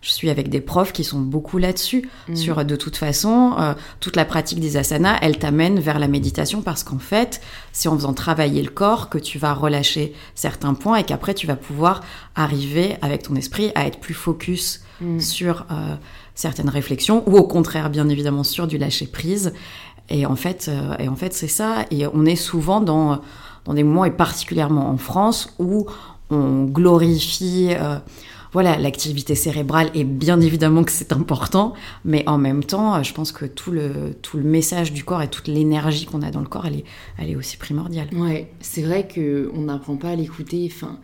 je 0.00 0.10
suis 0.10 0.30
avec 0.30 0.48
des 0.48 0.60
profs 0.60 0.92
qui 0.92 1.04
sont 1.04 1.20
beaucoup 1.20 1.58
là-dessus. 1.58 2.08
Mm. 2.28 2.36
Sur 2.36 2.64
de 2.64 2.76
toute 2.76 2.96
façon, 2.96 3.54
euh, 3.58 3.74
toute 4.00 4.16
la 4.16 4.24
pratique 4.24 4.60
des 4.60 4.76
asanas, 4.76 5.18
elle 5.20 5.38
t'amène 5.38 5.78
vers 5.78 5.98
la 5.98 6.08
méditation 6.08 6.62
parce 6.62 6.82
qu'en 6.82 6.98
fait, 6.98 7.40
c'est 7.72 7.88
en 7.88 7.96
faisant 7.96 8.14
travailler 8.14 8.62
le 8.62 8.70
corps 8.70 9.08
que 9.10 9.18
tu 9.18 9.38
vas 9.38 9.52
relâcher 9.52 10.14
certains 10.34 10.74
points 10.74 10.96
et 10.96 11.04
qu'après 11.04 11.34
tu 11.34 11.46
vas 11.46 11.56
pouvoir 11.56 12.00
arriver 12.34 12.96
avec 13.02 13.22
ton 13.24 13.34
esprit 13.34 13.72
à 13.74 13.86
être 13.86 14.00
plus 14.00 14.14
focus 14.14 14.80
Mm. 15.00 15.18
sur 15.18 15.64
euh, 15.70 15.96
certaines 16.34 16.68
réflexions 16.68 17.22
ou 17.26 17.36
au 17.38 17.44
contraire, 17.44 17.88
bien 17.88 18.08
évidemment, 18.10 18.44
sur 18.44 18.66
du 18.66 18.76
lâcher 18.76 19.06
prise. 19.06 19.54
Et 20.10 20.26
en 20.26 20.36
fait, 20.36 20.66
euh, 20.68 20.94
et 20.98 21.08
en 21.08 21.16
fait, 21.16 21.32
c'est 21.32 21.48
ça. 21.48 21.86
Et 21.90 22.06
on 22.06 22.26
est 22.26 22.36
souvent 22.36 22.80
dans 22.80 23.20
dans 23.64 23.74
des 23.74 23.82
moments 23.82 24.04
et 24.04 24.10
particulièrement 24.10 24.90
en 24.90 24.96
France 24.96 25.54
où 25.58 25.86
on 26.30 26.64
glorifie. 26.64 27.68
euh, 27.70 27.98
voilà, 28.52 28.76
l'activité 28.76 29.34
cérébrale 29.34 29.90
et 29.94 30.04
bien 30.04 30.40
évidemment 30.40 30.84
que 30.84 30.92
c'est 30.92 31.12
important, 31.12 31.74
mais 32.04 32.24
en 32.26 32.38
même 32.38 32.64
temps, 32.64 32.96
euh, 32.96 33.02
je 33.02 33.12
pense 33.14 33.32
que 33.32 33.44
tout 33.44 33.70
le, 33.70 34.14
tout 34.22 34.36
le 34.36 34.42
message 34.42 34.92
du 34.92 35.04
corps 35.04 35.22
et 35.22 35.28
toute 35.28 35.48
l'énergie 35.48 36.06
qu'on 36.06 36.22
a 36.22 36.30
dans 36.30 36.40
le 36.40 36.46
corps, 36.46 36.66
elle 36.66 36.76
est, 36.76 36.84
elle 37.18 37.30
est 37.30 37.36
aussi 37.36 37.56
primordiale. 37.56 38.08
Ouais, 38.12 38.50
c'est 38.60 38.82
vrai 38.82 39.06
que 39.06 39.50
on 39.54 39.62
n'apprend 39.62 39.96
pas 39.96 40.10
à 40.10 40.16
l'écouter. 40.16 40.70
Enfin, 40.72 40.98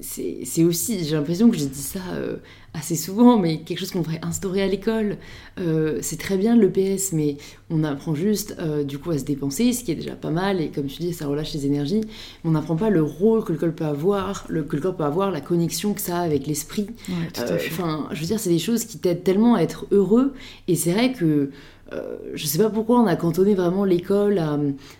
c'est 0.00 0.64
aussi, 0.64 1.04
j'ai 1.04 1.16
l'impression 1.16 1.50
que 1.50 1.56
je 1.56 1.64
dis 1.64 1.82
ça 1.82 2.00
euh, 2.12 2.36
assez 2.74 2.96
souvent, 2.96 3.38
mais 3.38 3.58
quelque 3.60 3.78
chose 3.78 3.90
qu'on 3.90 4.00
devrait 4.00 4.20
instaurer 4.22 4.62
à 4.62 4.66
l'école. 4.66 5.16
Euh, 5.58 5.98
c'est 6.02 6.18
très 6.18 6.36
bien 6.36 6.56
l'EPS, 6.56 7.12
mais 7.12 7.36
on 7.70 7.82
apprend 7.84 8.14
juste 8.14 8.56
euh, 8.58 8.84
du 8.84 8.98
coup 8.98 9.10
à 9.10 9.18
se 9.18 9.24
dépenser, 9.24 9.72
ce 9.72 9.84
qui 9.84 9.92
est 9.92 9.96
déjà 9.96 10.14
pas 10.14 10.30
mal, 10.30 10.60
et 10.60 10.68
comme 10.68 10.86
tu 10.86 10.98
dis, 11.02 11.12
ça 11.12 11.26
relâche 11.26 11.52
les 11.54 11.66
énergies. 11.66 12.02
On 12.44 12.50
n'apprend 12.50 12.76
pas 12.76 12.90
le 12.90 13.02
rôle 13.02 13.44
que 13.44 13.52
le 13.52 13.58
corps 13.58 13.72
peut 13.72 13.84
avoir, 13.84 14.44
le, 14.48 14.62
que 14.62 14.76
le 14.76 14.82
corps 14.82 14.96
peut 14.96 15.04
avoir, 15.04 15.30
la 15.30 15.40
connexion 15.40 15.94
que 15.94 16.00
ça 16.00 16.18
a 16.18 16.22
avec 16.22 16.46
l'esprit. 16.46 16.86
Je 17.34 18.20
veux 18.20 18.26
dire, 18.26 18.38
c'est 18.38 18.50
des 18.50 18.58
choses 18.58 18.84
qui 18.84 18.98
t'aident 18.98 19.24
tellement 19.24 19.54
à 19.54 19.62
être 19.62 19.86
heureux. 19.90 20.34
Et 20.68 20.76
c'est 20.76 20.92
vrai 20.92 21.12
que 21.12 21.50
euh, 21.92 22.16
je 22.34 22.46
sais 22.46 22.58
pas 22.58 22.68
pourquoi 22.70 23.00
on 23.00 23.06
a 23.06 23.14
cantonné 23.16 23.54
vraiment 23.54 23.84
l'école 23.84 24.38
à, 24.38 24.58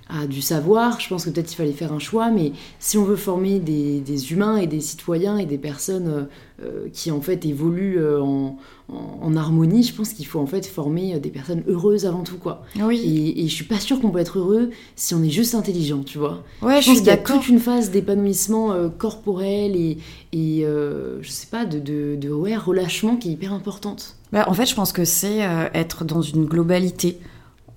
à 0.09 0.26
du 0.26 0.40
savoir. 0.40 1.00
Je 1.00 1.09
pense 1.09 1.25
que 1.25 1.31
peut-être 1.31 1.52
il 1.52 1.57
fallait 1.57 1.73
faire 1.73 1.93
un 1.93 1.99
choix, 1.99 2.31
mais 2.31 2.52
si 2.78 2.97
on 2.97 3.05
veut 3.05 3.16
former 3.16 3.59
des, 3.59 4.00
des 4.00 4.33
humains 4.33 4.57
et 4.57 4.66
des 4.69 4.81
citoyens 4.81 5.37
et 5.38 5.47
des 5.47 5.59
personnes 5.59 6.09
euh, 6.09 6.23
euh, 6.64 6.88
qui 6.93 7.11
en 7.11 7.21
fait 7.21 7.45
évoluent 7.45 7.99
en, 8.21 8.57
en- 8.88 9.19
en 9.21 9.37
harmonie, 9.37 9.83
je 9.83 9.95
pense 9.95 10.12
qu'il 10.12 10.26
faut 10.26 10.38
en 10.38 10.47
fait 10.47 10.64
former 10.64 11.19
des 11.19 11.31
personnes 11.31 11.64
heureuses 11.66 12.07
avant 12.07 12.23
tout, 12.23 12.38
quoi. 12.38 12.62
Oui, 12.81 13.00
Et, 13.05 13.45
et 13.45 13.49
je 13.49 13.55
suis 13.55 13.64
pas 13.64 13.81
sûre 13.81 14.00
qu'on 14.00 14.11
peut 14.11 14.21
être 14.21 14.38
heureux 14.38 14.71
si 14.95 15.14
on 15.14 15.23
est 15.23 15.31
juste 15.31 15.55
intelligent, 15.57 16.02
tu 16.05 16.19
vois. 16.19 16.45
ouais, 16.62 16.81
Je 16.83 16.87
pense 16.87 16.99
qu'il 16.99 17.07
y 17.09 17.11
a 17.11 17.16
toute 17.16 17.49
une 17.49 17.59
phase 17.59 17.90
d'épanouissement 17.90 18.73
euh, 18.73 18.88
corporel 18.88 19.75
et, 19.76 19.99
et 20.33 20.62
je 20.62 21.28
sais 21.31 21.49
pas, 21.50 21.64
de, 21.64 21.78
de, 21.81 22.16
de 22.16 22.31
ouais, 22.31 22.57
relâchement 22.57 23.16
qui 23.16 23.28
est 23.31 23.33
hyper 23.33 23.52
importante. 23.52 24.15
Bah, 24.33 24.45
en 24.49 24.54
fait, 24.54 24.66
je 24.66 24.75
pense 24.75 24.92
que 24.92 25.04
c'est 25.04 25.45
euh, 25.45 25.68
être 25.75 26.04
dans 26.04 26.23
une 26.23 26.47
globalité. 26.47 27.18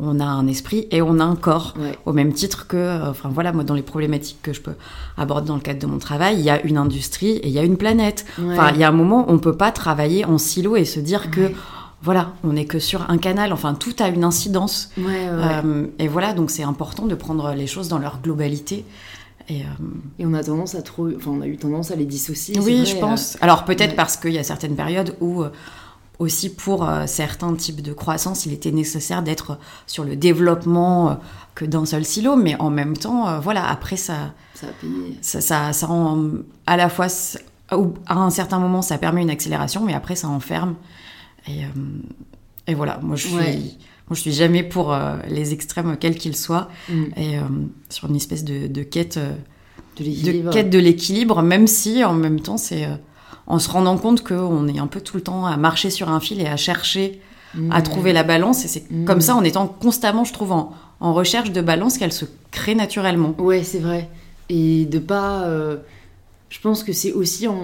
On 0.01 0.21
a 0.21 0.25
un 0.25 0.47
esprit 0.47 0.87
et 0.91 1.01
on 1.01 1.19
a 1.19 1.23
un 1.23 1.35
corps. 1.35 1.73
Ouais. 1.77 1.97
Au 2.05 2.13
même 2.13 2.31
titre 2.31 2.67
que, 2.67 2.77
euh, 2.77 3.09
enfin 3.09 3.29
voilà, 3.33 3.51
moi 3.51 3.65
dans 3.65 3.73
les 3.73 3.81
problématiques 3.81 4.41
que 4.41 4.53
je 4.53 4.61
peux 4.61 4.75
aborder 5.17 5.49
dans 5.49 5.55
le 5.55 5.61
cadre 5.61 5.79
de 5.79 5.87
mon 5.87 5.97
travail, 5.97 6.37
il 6.37 6.41
y 6.41 6.49
a 6.49 6.61
une 6.61 6.77
industrie 6.77 7.31
et 7.31 7.47
il 7.47 7.53
y 7.53 7.59
a 7.59 7.63
une 7.63 7.75
planète. 7.75 8.25
Ouais. 8.37 8.53
Enfin, 8.53 8.71
il 8.73 8.79
y 8.79 8.83
a 8.85 8.87
un 8.87 8.93
moment, 8.93 9.25
on 9.27 9.39
peut 9.39 9.57
pas 9.57 9.71
travailler 9.71 10.23
en 10.23 10.37
silo 10.37 10.77
et 10.77 10.85
se 10.85 11.01
dire 11.01 11.29
que, 11.31 11.51
voilà, 12.01 12.31
on 12.45 12.53
n'est 12.53 12.65
que 12.65 12.79
sur 12.79 13.09
un 13.09 13.17
canal. 13.17 13.51
Enfin, 13.51 13.73
tout 13.73 13.93
a 13.99 14.07
une 14.07 14.23
incidence. 14.23 14.89
Ouais, 14.97 15.03
ouais, 15.03 15.29
ouais. 15.29 15.61
Euh, 15.65 15.87
et 15.99 16.07
voilà, 16.07 16.31
donc 16.33 16.49
c'est 16.49 16.63
important 16.63 17.05
de 17.05 17.15
prendre 17.15 17.53
les 17.53 17.67
choses 17.67 17.89
dans 17.89 17.99
leur 17.99 18.21
globalité. 18.21 18.85
Et, 19.49 19.63
euh, 19.63 19.65
Et 20.17 20.25
on 20.25 20.33
a 20.33 20.43
tendance 20.43 20.75
à 20.75 20.81
trop, 20.81 21.09
enfin 21.13 21.31
on 21.31 21.41
a 21.41 21.47
eu 21.47 21.57
tendance 21.57 21.91
à 21.91 21.95
les 21.95 22.05
dissocier. 22.05 22.57
oui, 22.59 22.77
vrai, 22.77 22.85
je 22.85 22.95
euh, 22.95 22.99
pense. 23.01 23.37
Alors 23.41 23.65
peut-être 23.65 23.95
parce 23.97 24.15
qu'il 24.15 24.31
y 24.31 24.37
a 24.37 24.43
certaines 24.43 24.75
périodes 24.75 25.15
où 25.19 25.43
aussi 26.19 26.49
pour 26.53 26.87
euh, 26.87 27.05
certains 27.07 27.53
types 27.55 27.81
de 27.81 27.93
croissance, 27.93 28.45
il 28.45 28.51
était 28.53 28.71
nécessaire 28.71 29.23
d'être 29.23 29.57
sur 29.87 30.03
le 30.03 30.15
développement 30.17 31.11
euh, 31.11 31.13
que 31.55 31.65
d'un 31.65 31.85
seul 31.85 32.03
silo, 32.05 32.35
mais 32.35 32.55
en 32.59 32.69
même 32.69 32.97
temps, 32.97 33.27
euh, 33.29 33.39
voilà, 33.39 33.67
après 33.69 33.95
ça, 33.97 34.33
ça 34.53 34.67
a 34.67 34.71
payé. 34.71 35.17
ça, 35.21 35.39
ça, 35.41 35.71
ça 35.73 35.87
rend 35.87 36.21
à 36.67 36.75
la 36.77 36.89
fois, 36.89 37.07
à 38.05 38.15
un 38.15 38.29
certain 38.29 38.59
moment, 38.59 38.81
ça 38.81 38.97
permet 38.97 39.21
une 39.21 39.29
accélération, 39.29 39.83
mais 39.85 39.93
après 39.93 40.15
ça 40.15 40.27
enferme. 40.27 40.75
Et, 41.47 41.61
et 42.67 42.73
voilà, 42.75 42.99
moi 43.01 43.15
je 43.15 43.27
suis, 43.27 43.35
Ouais. 43.35 43.55
moi 44.09 44.15
je 44.15 44.19
suis 44.21 44.33
jamais 44.33 44.61
pour 44.63 44.95
les 45.27 45.53
extrêmes 45.53 45.95
quels 45.97 46.15
qu'ils 46.17 46.35
soient, 46.35 46.67
Mm. 46.89 47.03
et 47.17 47.35
sur 47.89 48.09
une 48.09 48.15
espèce 48.17 48.43
de, 48.43 48.67
de 48.67 48.83
quête. 48.83 49.17
De 49.97 50.03
de 50.03 50.09
l'équilibre. 50.09 50.51
quête 50.51 50.69
de 50.69 50.79
l'équilibre, 50.79 51.41
même 51.41 51.67
si 51.67 52.03
en 52.03 52.13
même 52.13 52.39
temps 52.39 52.57
c'est 52.57 52.87
en 53.49 53.59
se 53.59 53.69
rendant 53.69 53.97
compte 53.97 54.23
qu'on 54.23 54.67
est 54.67 54.79
un 54.79 54.87
peu 54.87 55.01
tout 55.01 55.17
le 55.17 55.23
temps 55.23 55.45
à 55.45 55.57
marcher 55.57 55.89
sur 55.89 56.09
un 56.09 56.19
fil 56.19 56.39
et 56.41 56.47
à 56.47 56.55
chercher 56.57 57.19
à 57.71 57.81
trouver 57.81 58.13
la 58.13 58.23
balance. 58.23 58.63
Et 58.63 58.67
c'est 58.67 58.89
Mm. 58.91 59.05
comme 59.05 59.21
ça, 59.21 59.35
en 59.35 59.43
étant 59.43 59.65
constamment, 59.67 60.23
je 60.23 60.33
trouve, 60.33 60.51
en, 60.51 60.71
en 60.99 61.13
recherche 61.13 61.51
de 61.51 61.61
balance, 61.61 61.97
qu'elle 61.97 62.13
se 62.13 62.25
crée 62.51 62.75
naturellement. 62.75 63.33
Ouais, 63.39 63.63
c'est 63.63 63.79
vrai. 63.79 64.07
Et 64.49 64.85
de 64.85 64.99
pas. 64.99 65.43
euh, 65.47 65.77
je 66.49 66.59
pense 66.61 66.83
que 66.83 66.93
c'est 66.93 67.11
aussi 67.13 67.47
en, 67.47 67.55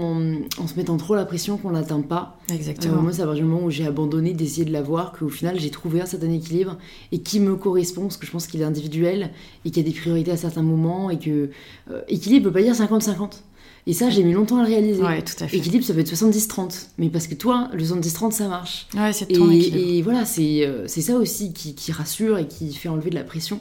en, 0.60 0.68
se 0.68 0.76
mettant 0.76 0.98
trop 0.98 1.16
la 1.16 1.26
pression 1.26 1.58
qu'on 1.58 1.72
n'atteint 1.72 2.02
pas. 2.02 2.38
Exactement. 2.54 2.98
Euh, 2.98 3.02
moi, 3.02 3.12
c'est 3.14 3.22
à 3.24 3.26
partir 3.26 3.44
du 3.44 3.50
moment 3.50 3.66
où 3.66 3.72
j'ai 3.72 3.86
abandonné 3.88 4.34
d'essayer 4.34 4.64
de 4.66 4.72
l'avoir 4.72 5.12
qu'au 5.12 5.28
final, 5.30 5.60
j'ai 5.60 5.72
trouvé 5.72 6.02
un 6.02 6.06
certain 6.06 6.32
équilibre 6.32 6.78
et 7.12 7.20
qui 7.20 7.40
me 7.40 7.56
correspond, 7.56 8.04
parce 8.04 8.18
que 8.18 8.26
je 8.28 8.32
pense 8.32 8.46
qu'il 8.48 8.62
est 8.62 8.66
individuel 8.66 9.32
et 9.66 9.72
qu'il 9.72 9.84
y 9.86 9.90
a 9.90 9.92
des 9.92 9.98
priorités 10.00 10.30
à 10.32 10.38
certains 10.38 10.62
moments 10.62 11.10
et 11.10 11.18
que 11.18 11.50
euh, 11.92 12.02
équilibre, 12.08 12.46
ne 12.46 12.50
peut 12.52 12.60
pas 12.60 12.64
dire 12.64 12.74
50-50. 12.76 13.42
Et 13.88 13.94
ça, 13.94 14.10
j'ai 14.10 14.24
mis 14.24 14.34
longtemps 14.34 14.58
à 14.58 14.62
le 14.64 14.68
réaliser. 14.68 15.02
Ouais, 15.04 15.22
tout 15.22 15.36
à 15.44 15.48
fait. 15.48 15.58
Équilibre, 15.58 15.84
ça 15.86 15.94
peut 15.94 16.00
être 16.00 16.12
70-30. 16.12 16.88
Mais 16.98 17.10
parce 17.10 17.28
que 17.28 17.36
toi, 17.36 17.70
le 17.72 17.84
70-30, 17.84 18.32
ça 18.32 18.48
marche. 18.48 18.88
Ouais, 18.96 19.14
c'est 19.14 19.30
Et, 19.30 19.36
ton 19.36 19.50
équilibre. 19.52 19.78
et 19.78 20.02
voilà, 20.02 20.26
c'est 20.26 20.66
euh, 20.66 20.88
c'est 20.88 21.02
ça 21.02 21.16
aussi 21.18 21.54
qui, 21.54 21.76
qui 21.76 21.92
rassure 21.92 22.40
et 22.40 22.48
qui 22.48 22.74
fait 22.74 22.90
enlever 22.90 23.12
de 23.12 23.16
la 23.16 23.24
pression. 23.24 23.60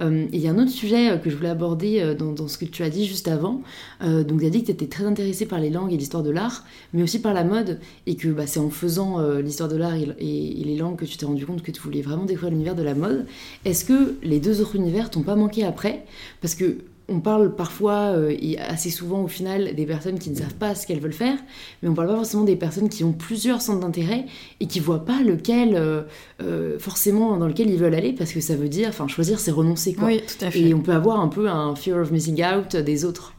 Euh, 0.00 0.24
et 0.30 0.36
il 0.36 0.40
y 0.40 0.48
a 0.48 0.50
un 0.50 0.58
autre 0.58 0.70
sujet 0.70 1.10
euh, 1.12 1.16
que 1.16 1.30
je 1.30 1.36
voulais 1.36 1.48
aborder 1.48 2.14
dans, 2.18 2.32
dans 2.32 2.48
ce 2.48 2.58
que 2.58 2.66
tu 2.66 2.82
as 2.82 2.90
dit 2.90 3.06
juste 3.06 3.28
avant. 3.28 3.62
Euh, 4.02 4.24
donc, 4.24 4.40
tu 4.40 4.46
as 4.46 4.50
dit 4.50 4.60
que 4.60 4.66
tu 4.66 4.72
étais 4.72 4.88
très 4.88 5.04
intéressée 5.04 5.46
par 5.46 5.58
les 5.58 5.70
langues 5.70 5.92
et 5.92 5.96
l'histoire 5.96 6.22
de 6.22 6.30
l'art, 6.30 6.64
mais 6.92 7.02
aussi 7.02 7.18
par 7.20 7.32
la 7.32 7.42
mode. 7.44 7.78
Et 8.06 8.16
que 8.16 8.28
bah, 8.28 8.46
c'est 8.46 8.60
en 8.60 8.68
faisant 8.68 9.20
euh, 9.20 9.40
l'histoire 9.40 9.70
de 9.70 9.76
l'art 9.76 9.94
et, 9.94 10.06
et- 10.18 10.60
et 10.60 10.64
les 10.64 10.76
langues 10.76 10.96
que 10.96 11.06
tu 11.06 11.16
t'es 11.16 11.24
rendu 11.24 11.46
compte 11.46 11.62
que 11.62 11.70
tu 11.70 11.80
voulais 11.80 12.02
vraiment 12.02 12.24
découvrir 12.26 12.50
l'univers 12.50 12.74
de 12.74 12.82
la 12.82 12.94
mode. 12.94 13.24
Est-ce 13.64 13.86
que 13.86 14.16
les 14.22 14.38
deux 14.38 14.60
autres 14.60 14.76
univers 14.76 15.08
t'ont 15.08 15.22
pas 15.22 15.34
manqué 15.36 15.64
après? 15.64 16.04
Parce 16.42 16.54
que 16.54 16.76
on 17.12 17.20
parle 17.20 17.54
parfois 17.54 18.14
euh, 18.16 18.34
et 18.38 18.58
assez 18.58 18.90
souvent 18.90 19.22
au 19.22 19.28
final 19.28 19.74
des 19.74 19.86
personnes 19.86 20.18
qui 20.18 20.30
ne 20.30 20.36
savent 20.36 20.54
pas 20.54 20.74
ce 20.74 20.86
qu'elles 20.86 21.00
veulent 21.00 21.12
faire, 21.12 21.36
mais 21.82 21.88
on 21.88 21.94
parle 21.94 22.08
pas 22.08 22.16
forcément 22.16 22.44
des 22.44 22.56
personnes 22.56 22.88
qui 22.88 23.04
ont 23.04 23.12
plusieurs 23.12 23.60
centres 23.60 23.80
d'intérêt 23.80 24.26
et 24.60 24.66
qui 24.66 24.80
voient 24.80 25.04
pas 25.04 25.22
lequel 25.22 25.76
euh, 25.76 26.02
euh, 26.42 26.78
forcément 26.78 27.36
dans 27.36 27.46
lequel 27.46 27.70
ils 27.70 27.78
veulent 27.78 27.94
aller 27.94 28.12
parce 28.12 28.32
que 28.32 28.40
ça 28.40 28.56
veut 28.56 28.68
dire, 28.68 28.88
enfin 28.88 29.08
choisir 29.08 29.38
c'est 29.38 29.50
renoncer 29.50 29.94
quoi. 29.94 30.08
Oui, 30.08 30.20
tout 30.20 30.44
à 30.44 30.50
fait. 30.50 30.60
Et 30.60 30.74
on 30.74 30.80
peut 30.80 30.92
avoir 30.92 31.20
un 31.20 31.28
peu 31.28 31.48
un 31.48 31.76
fear 31.76 32.00
of 32.00 32.10
missing 32.10 32.42
out 32.44 32.76
des 32.76 33.04
autres. 33.04 33.34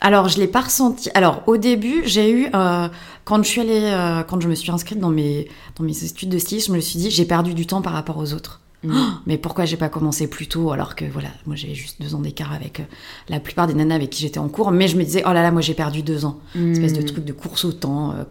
Alors, 0.00 0.28
je 0.28 0.38
l'ai 0.38 0.46
pas 0.46 0.60
ressenti. 0.60 1.10
Alors, 1.14 1.42
au 1.48 1.56
début, 1.56 2.02
j'ai 2.04 2.30
eu 2.30 2.46
quand 3.24 3.42
je 3.42 3.48
suis 3.48 3.60
allée, 3.60 4.22
quand 4.28 4.40
je 4.40 4.48
me 4.48 4.54
suis 4.54 4.70
inscrite 4.70 5.00
dans 5.00 5.10
mes 5.10 5.48
dans 5.76 5.82
mes 5.82 6.04
études 6.04 6.28
de 6.28 6.38
style, 6.38 6.60
je 6.62 6.70
me 6.70 6.78
suis 6.78 7.00
dit 7.00 7.10
j'ai 7.10 7.24
perdu 7.24 7.52
du 7.52 7.66
temps 7.66 7.82
par 7.82 7.94
rapport 7.94 8.16
aux 8.16 8.32
autres. 8.32 8.60
Mm. 8.84 8.92
Mais 9.26 9.38
pourquoi 9.38 9.64
j'ai 9.64 9.76
pas 9.76 9.88
commencé 9.88 10.28
plus 10.28 10.46
tôt 10.46 10.72
alors 10.72 10.94
que 10.94 11.04
voilà, 11.04 11.28
moi 11.46 11.56
j'avais 11.56 11.74
juste 11.74 12.00
deux 12.00 12.14
ans 12.14 12.20
d'écart 12.20 12.52
avec 12.52 12.80
euh, 12.80 12.84
la 13.28 13.40
plupart 13.40 13.66
des 13.66 13.74
nanas 13.74 13.94
avec 13.96 14.10
qui 14.10 14.22
j'étais 14.22 14.38
en 14.38 14.48
cours. 14.48 14.70
Mais 14.70 14.88
je 14.88 14.96
me 14.96 15.04
disais 15.04 15.22
oh 15.26 15.32
là 15.32 15.42
là, 15.42 15.50
moi 15.50 15.60
j'ai 15.60 15.74
perdu 15.74 16.02
deux 16.02 16.24
ans. 16.24 16.38
Espèce 16.54 16.92
de 16.92 17.02
Mm. 17.02 17.04
truc 17.06 17.24
de 17.24 17.32
course 17.32 17.64
au 17.64 17.72
temps 17.72 18.12
euh, 18.12 18.24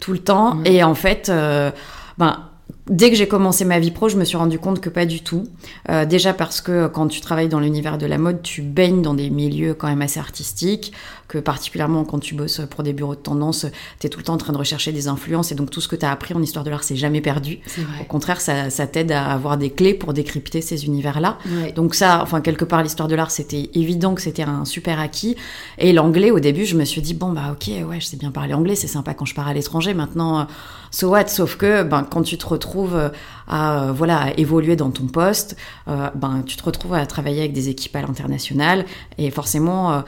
tout 0.00 0.12
le 0.12 0.18
temps. 0.18 0.56
Mm. 0.56 0.66
Et 0.66 0.82
en 0.84 0.94
fait, 0.94 1.28
euh, 1.28 1.70
ben 2.18 2.44
Dès 2.88 3.10
que 3.10 3.16
j'ai 3.16 3.26
commencé 3.26 3.64
ma 3.64 3.80
vie 3.80 3.90
pro, 3.90 4.08
je 4.08 4.16
me 4.16 4.24
suis 4.24 4.36
rendu 4.36 4.60
compte 4.60 4.80
que 4.80 4.88
pas 4.88 5.06
du 5.06 5.20
tout. 5.20 5.48
Euh, 5.88 6.04
déjà 6.04 6.32
parce 6.32 6.60
que 6.60 6.86
quand 6.86 7.08
tu 7.08 7.20
travailles 7.20 7.48
dans 7.48 7.58
l'univers 7.58 7.98
de 7.98 8.06
la 8.06 8.16
mode, 8.16 8.42
tu 8.42 8.62
baignes 8.62 9.02
dans 9.02 9.14
des 9.14 9.28
milieux 9.28 9.74
quand 9.74 9.88
même 9.88 10.02
assez 10.02 10.20
artistiques, 10.20 10.92
que 11.28 11.38
particulièrement 11.38 12.04
quand 12.04 12.18
tu 12.18 12.34
bosses 12.34 12.60
pour 12.70 12.82
des 12.82 12.92
bureaux 12.92 13.14
de 13.14 13.20
tendance, 13.20 13.66
tu 14.00 14.06
es 14.06 14.10
tout 14.10 14.18
le 14.18 14.24
temps 14.24 14.34
en 14.34 14.38
train 14.38 14.52
de 14.52 14.58
rechercher 14.58 14.92
des 14.92 15.08
influences 15.08 15.52
et 15.52 15.54
donc 15.54 15.70
tout 15.70 15.80
ce 15.80 15.88
que 15.88 15.96
tu 15.96 16.06
as 16.06 16.10
appris 16.10 16.34
en 16.34 16.42
histoire 16.42 16.64
de 16.64 16.70
l'art, 16.70 16.84
c'est 16.84 16.96
jamais 16.96 17.20
perdu. 17.20 17.58
Au 18.00 18.04
contraire, 18.04 18.40
ça, 18.40 18.70
ça 18.70 18.86
t'aide 18.86 19.12
à 19.12 19.32
avoir 19.32 19.56
des 19.56 19.70
clés 19.70 19.94
pour 19.94 20.12
décrypter 20.12 20.60
ces 20.60 20.84
univers-là. 20.86 21.38
Ouais. 21.46 21.72
Donc 21.72 21.94
ça, 21.94 22.20
enfin 22.22 22.40
quelque 22.40 22.64
part, 22.64 22.82
l'histoire 22.82 23.08
de 23.08 23.14
l'art, 23.14 23.30
c'était 23.30 23.70
évident 23.74 24.14
que 24.14 24.22
c'était 24.22 24.42
un 24.42 24.64
super 24.64 25.00
acquis. 25.00 25.36
Et 25.78 25.92
l'anglais, 25.92 26.30
au 26.30 26.40
début, 26.40 26.64
je 26.64 26.76
me 26.76 26.84
suis 26.84 27.02
dit 27.02 27.14
bon 27.14 27.32
bah 27.32 27.52
ok, 27.52 27.70
ouais, 27.88 28.00
je 28.00 28.06
sais 28.06 28.16
bien 28.16 28.30
parler 28.30 28.54
anglais, 28.54 28.74
c'est 28.76 28.86
sympa 28.86 29.14
quand 29.14 29.24
je 29.24 29.34
pars 29.34 29.48
à 29.48 29.54
l'étranger. 29.54 29.94
Maintenant, 29.94 30.40
euh, 30.40 30.44
so 30.90 31.08
what? 31.10 31.26
Sauf 31.28 31.56
que 31.56 31.82
ben 31.82 32.04
quand 32.04 32.22
tu 32.22 32.38
te 32.38 32.46
retrouves 32.46 32.94
euh, 32.96 33.08
à 33.48 33.88
euh, 33.88 33.92
voilà 33.92 34.18
à 34.18 34.30
évoluer 34.38 34.76
dans 34.76 34.90
ton 34.90 35.06
poste, 35.06 35.56
euh, 35.88 36.08
ben 36.14 36.42
tu 36.46 36.56
te 36.56 36.62
retrouves 36.62 36.94
à 36.94 37.04
travailler 37.06 37.40
avec 37.40 37.52
des 37.52 37.68
équipes 37.68 37.96
à 37.96 38.02
l'international 38.02 38.84
et 39.18 39.30
forcément. 39.30 39.92
euh, 39.92 40.00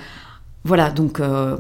voilà, 0.65 0.91
donc 0.91 1.21
euh, 1.21 1.57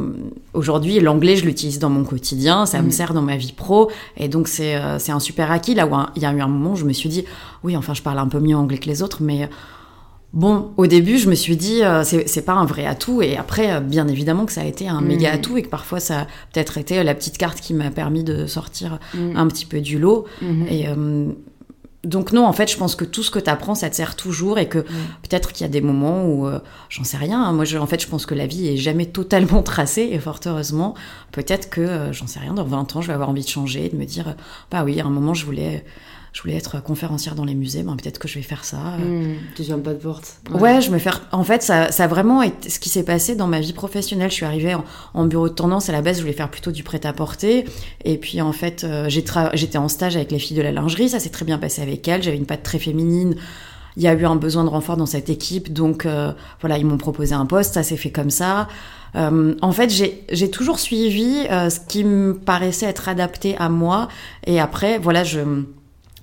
aujourd'hui, 0.53 1.01
l'anglais, 1.01 1.37
je 1.37 1.45
l'utilise 1.45 1.79
dans 1.79 1.89
mon 1.89 2.05
quotidien, 2.05 2.67
ça 2.67 2.79
me 2.81 2.87
Mhm. 2.87 2.91
sert 2.91 3.15
dans 3.15 3.23
ma 3.23 3.37
vie 3.37 3.53
pro, 3.53 3.91
et 4.17 4.29
donc 4.29 4.49
c'est 4.49 4.75
euh, 4.77 4.99
c'est 4.99 5.13
un 5.13 5.21
super 5.21 5.51
acquis. 5.51 5.75
Là 5.75 5.87
où 5.87 5.95
il 6.17 6.23
y 6.23 6.27
a 6.27 6.33
eu 6.33 6.41
un 6.41 6.49
moment 6.49 6.73
où 6.73 6.77
je 6.77 6.85
me 6.85 6.93
suis 6.93 7.09
dit, 7.09 7.25
oui, 7.65 7.77
enfin, 7.77 7.95
je 7.95 8.03
parle 8.03 8.19
un 8.19 8.29
peu 8.29 8.41
mieux 8.41 8.57
anglais 8.57 8.79
que 8.79 8.87
les 8.87 9.03
autres, 9.03 9.23
mais 9.23 9.49
bon, 10.35 10.73
au 10.77 10.87
début, 10.87 11.17
je 11.17 11.31
me 11.31 11.35
suis 11.35 11.57
dit, 11.57 11.83
euh, 11.83 12.03
c'est 12.05 12.45
pas 12.45 12.53
un 12.53 12.67
vrai 12.67 12.85
atout, 12.85 13.23
et 13.23 13.37
après, 13.39 13.73
euh, 13.73 13.81
bien 13.81 14.07
évidemment 14.09 14.45
que 14.45 14.53
ça 14.53 14.61
a 14.61 14.65
été 14.67 14.89
un 14.89 15.01
Mhm. 15.01 15.07
méga 15.07 15.33
atout, 15.33 15.57
et 15.57 15.63
que 15.63 15.69
parfois, 15.69 16.01
ça 16.01 16.21
a 16.23 16.25
peut-être 16.53 16.77
été 16.77 17.03
la 17.03 17.15
petite 17.15 17.39
carte 17.39 17.61
qui 17.61 17.73
m'a 17.73 17.91
permis 17.91 18.25
de 18.25 18.47
sortir 18.47 18.99
Mm. 19.15 19.37
un 19.37 19.47
petit 19.47 19.65
peu 19.65 19.81
du 19.81 19.99
lot. 19.99 20.27
Mhm. 20.43 20.67
Et 20.69 20.87
euh, 20.89 21.29
donc 22.05 22.33
non, 22.33 22.47
en 22.47 22.53
fait, 22.53 22.71
je 22.71 22.77
pense 22.77 22.95
que 22.95 23.05
tout 23.05 23.23
ce 23.25 23.31
que 23.31 23.41
tu 23.41 23.51
apprends, 23.51 23.75
ça 23.75 23.91
te 23.91 23.97
sert 23.97 24.15
toujours 24.15 24.59
et 24.59 24.69
que 24.69 24.79
peut-être 24.79 25.53
qu'il 25.53 25.67
y 25.67 25.69
a 25.69 25.73
des 25.73 25.81
moments 25.81 26.25
où, 26.27 26.47
euh, 26.47 26.61
j'en 26.89 27.03
sais 27.05 27.17
rien, 27.17 27.43
hein, 27.43 27.53
moi, 27.53 27.65
je- 27.65 27.77
en 27.79 27.87
fait, 27.87 28.01
je 28.01 28.07
pense 28.07 28.25
que 28.25 28.35
la 28.37 28.47
vie 28.47 28.69
est 28.69 28.77
jamais 28.77 29.07
totalement 29.07 29.63
tracée 29.65 30.09
et 30.13 30.19
fort 30.21 30.39
heureusement, 30.47 30.95
peut-être 31.33 31.69
que, 31.71 31.81
euh, 31.81 32.13
j'en 32.13 32.27
sais 32.29 32.39
rien, 32.39 32.55
dans 32.55 32.65
20 32.65 32.95
ans, 32.95 33.01
je 33.03 33.09
vais 33.09 33.15
avoir 33.15 33.29
envie 33.31 33.43
de 33.43 33.49
changer, 33.49 33.89
de 33.89 33.97
me 33.97 34.05
dire, 34.05 34.29
euh, 34.29 34.33
bah 34.71 34.85
oui, 34.85 35.01
à 35.01 35.07
un 35.07 35.11
moment, 35.11 35.35
je 35.35 35.45
voulais, 35.45 35.85
je 36.39 36.43
voulais 36.45 36.55
être 36.57 36.81
conférencière 36.81 37.35
dans 37.35 37.45
les 37.45 37.57
musées, 37.57 37.83
ben, 37.83 37.97
peut-être 37.97 38.21
que 38.21 38.29
je 38.29 38.37
vais 38.37 38.43
faire 38.43 38.65
ça. 38.65 38.77
euh, 39.01 39.33
Mm. 39.33 39.37
Tu 39.57 39.65
fermes 39.65 39.83
pas 39.83 39.93
de 39.93 39.99
porte. 39.99 40.37
Ouais, 40.53 40.81
je 40.81 40.93
me 40.93 40.99
fais. 40.99 41.11
En 41.33 41.43
fait, 41.43 41.65
ça, 41.65 41.91
ça 41.91 42.05
a 42.05 42.07
vraiment 42.07 42.43
été 42.43 42.71
ce 42.71 42.79
qui 42.79 42.91
s'est 42.91 43.03
passé 43.03 43.35
dans 43.35 43.49
ma 43.49 43.59
vie 43.59 43.73
professionnelle. 43.73 44.31
Je 44.31 44.37
suis 44.37 44.45
arrivée 44.47 44.73
en, 44.77 44.85
en 45.15 45.25
bureau 45.27 45.49
de 45.49 45.55
tendance. 45.55 45.89
À 45.89 45.93
la 45.93 46.01
base, 46.01 46.19
je 46.19 46.21
voulais 46.23 46.33
faire 46.33 46.49
plutôt 46.49 46.71
du 46.71 46.85
prêt-à-porter. 46.85 47.65
Et 48.05 48.19
puis, 48.19 48.41
en 48.41 48.53
fait, 48.53 48.85
euh, 48.85 49.09
tra- 49.09 49.51
j'étais 49.55 49.79
en 49.79 49.89
stage 49.89 50.15
avec 50.15 50.31
les 50.31 50.39
filles 50.39 50.57
de 50.57 50.63
la 50.63 50.71
lingerie. 50.71 51.09
Ça 51.09 51.19
s'est 51.19 51.31
très 51.31 51.45
bien 51.45 51.59
passé 51.59 51.83
avec 51.83 52.07
elles. 52.07 52.23
J'avais 52.23 52.37
une 52.37 52.47
patte 52.47 52.63
très 52.63 52.79
féminine. 52.79 53.35
Il 53.97 54.05
y 54.05 54.07
a 54.07 54.15
eu 54.15 54.25
un 54.25 54.37
besoin 54.37 54.63
de 54.63 54.69
renfort 54.69 54.97
dans 54.97 55.07
cette 55.07 55.31
équipe. 55.31 55.73
Donc, 55.73 56.07
euh, 56.07 56.31
voilà, 56.61 56.79
ils 56.79 56.87
m'ont 56.87 56.99
proposé 56.99 57.35
un 57.35 57.47
poste. 57.47 57.75
Ça 57.75 57.83
s'est 57.83 57.97
fait 57.97 58.13
comme 58.13 58.31
ça. 58.31 58.69
Euh, 59.17 59.57
en 59.61 59.73
fait, 59.73 59.91
j'ai 59.91 60.23
j'ai 60.31 60.51
toujours 60.53 60.79
suivi 60.79 61.47
euh, 61.51 61.69
ce 61.69 61.81
qui 61.81 62.05
me 62.05 62.35
paraissait 62.35 62.87
être 62.87 63.09
adapté 63.09 63.57
à 63.59 63.69
moi. 63.71 64.07
Et 64.47 64.61
après, 64.61 64.99
voilà, 64.99 65.25
je, 65.25 65.41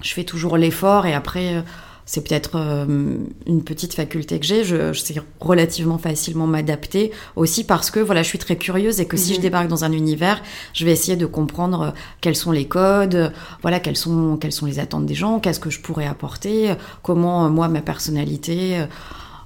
je 0.02 0.14
fais 0.14 0.24
toujours 0.24 0.58
l'effort. 0.58 1.06
Et 1.06 1.14
après. 1.14 1.56
euh, 1.56 1.62
c'est 2.08 2.22
peut-être 2.24 2.52
euh, 2.54 3.18
une 3.48 3.64
petite 3.64 3.96
faculté 3.96 4.40
que 4.40 4.46
j'ai. 4.46 4.64
Je, 4.64 4.94
je 4.94 5.00
sais 5.00 5.16
relativement 5.40 5.98
facilement 5.98 6.46
m'adapter 6.46 7.12
aussi 7.36 7.64
parce 7.64 7.90
que 7.90 8.00
voilà, 8.00 8.22
je 8.22 8.28
suis 8.28 8.38
très 8.38 8.58
curieuse 8.58 9.00
et 9.00 9.08
que 9.08 9.18
si 9.18 9.32
Mhm. 9.32 9.36
je 9.38 9.42
débarque 9.42 9.68
dans 9.70 9.86
un 9.86 9.92
univers, 9.92 10.40
je 10.74 10.86
vais 10.86 10.92
essayer 10.92 11.18
de 11.18 11.26
comprendre 11.26 11.82
euh, 11.82 11.90
quels 12.22 12.36
sont 12.36 12.52
les 12.52 12.66
codes, 12.66 13.34
voilà, 13.64 13.80
quelles 13.80 13.98
sont 13.98 14.38
quelles 14.38 14.52
sont 14.52 14.68
les 14.68 14.78
attentes 14.78 15.08
des 15.08 15.16
gens, 15.16 15.40
qu'est-ce 15.40 15.60
que 15.60 15.72
je 15.72 15.80
pourrais 15.80 16.06
apporter, 16.06 16.76
comment 17.02 17.50
moi 17.50 17.70
ma 17.70 17.82
personnalité, 17.82 18.86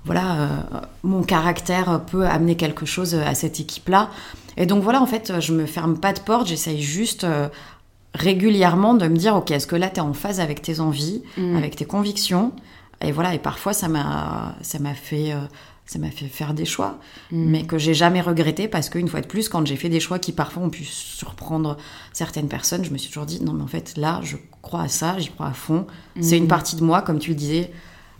voilà, 0.03 0.41
euh, 0.41 0.47
mon 1.03 1.23
caractère 1.23 2.01
peut 2.11 2.25
amener 2.25 2.55
quelque 2.57 2.85
chose 2.85 3.15
à 3.15 3.35
cette 3.35 3.61
équipe-là. 3.61 4.09
Et 4.57 4.65
donc 4.65 4.83
voilà, 4.83 5.01
en 5.01 5.05
fait, 5.05 5.31
je 5.39 5.53
me 5.53 5.65
ferme 5.65 5.97
pas 5.97 6.11
de 6.11 6.19
porte, 6.19 6.47
j'essaye 6.47 6.81
juste 6.81 7.23
euh, 7.23 7.47
régulièrement 8.13 8.93
de 8.93 9.07
me 9.07 9.15
dire, 9.17 9.35
ok, 9.35 9.51
est-ce 9.51 9.67
que 9.67 9.75
là, 9.75 9.89
tu 9.89 9.97
es 9.97 9.99
en 10.01 10.13
phase 10.13 10.39
avec 10.39 10.61
tes 10.61 10.79
envies, 10.79 11.21
Mm. 11.37 11.55
avec 11.57 11.75
tes 11.75 11.85
convictions? 11.85 12.51
Et 13.01 13.11
voilà, 13.11 13.33
et 13.33 13.39
parfois, 13.39 13.73
ça 13.73 13.87
m'a 13.87 14.55
ça 14.61 14.79
m'a 14.79 14.93
fait... 14.93 15.31
euh, 15.33 15.39
ça 15.85 15.97
m'a 15.97 16.11
fait 16.11 16.27
faire 16.27 16.53
des 16.53 16.65
choix, 16.65 16.99
Mm. 17.31 17.45
mais 17.49 17.63
que 17.65 17.79
j'ai 17.79 17.95
jamais 17.95 18.21
regretté 18.21 18.67
parce 18.67 18.89
qu'une 18.89 19.07
fois 19.07 19.21
de 19.21 19.25
plus, 19.27 19.49
quand 19.49 19.65
j'ai 19.65 19.75
fait 19.75 19.89
des 19.89 19.99
choix 19.99 20.19
qui 20.19 20.31
parfois 20.33 20.61
ont 20.61 20.69
pu 20.69 20.83
surprendre 20.83 21.77
certaines 22.13 22.47
personnes, 22.47 22.83
je 22.85 22.91
me 22.91 22.97
suis 22.99 23.07
toujours 23.09 23.25
dit 23.25 23.43
non, 23.43 23.53
mais 23.53 23.63
en 23.63 23.67
fait 23.67 23.93
là, 23.97 24.19
je 24.21 24.37
crois 24.61 24.83
à 24.83 24.87
ça, 24.87 25.17
j'y 25.17 25.29
crois 25.29 25.47
à 25.47 25.53
fond. 25.53 25.87
C'est 26.21 26.35
Mm. 26.35 26.43
une 26.43 26.47
partie 26.47 26.75
de 26.75 26.83
moi, 26.83 27.01
comme 27.01 27.17
tu 27.17 27.29
le 27.31 27.35
disais. 27.35 27.71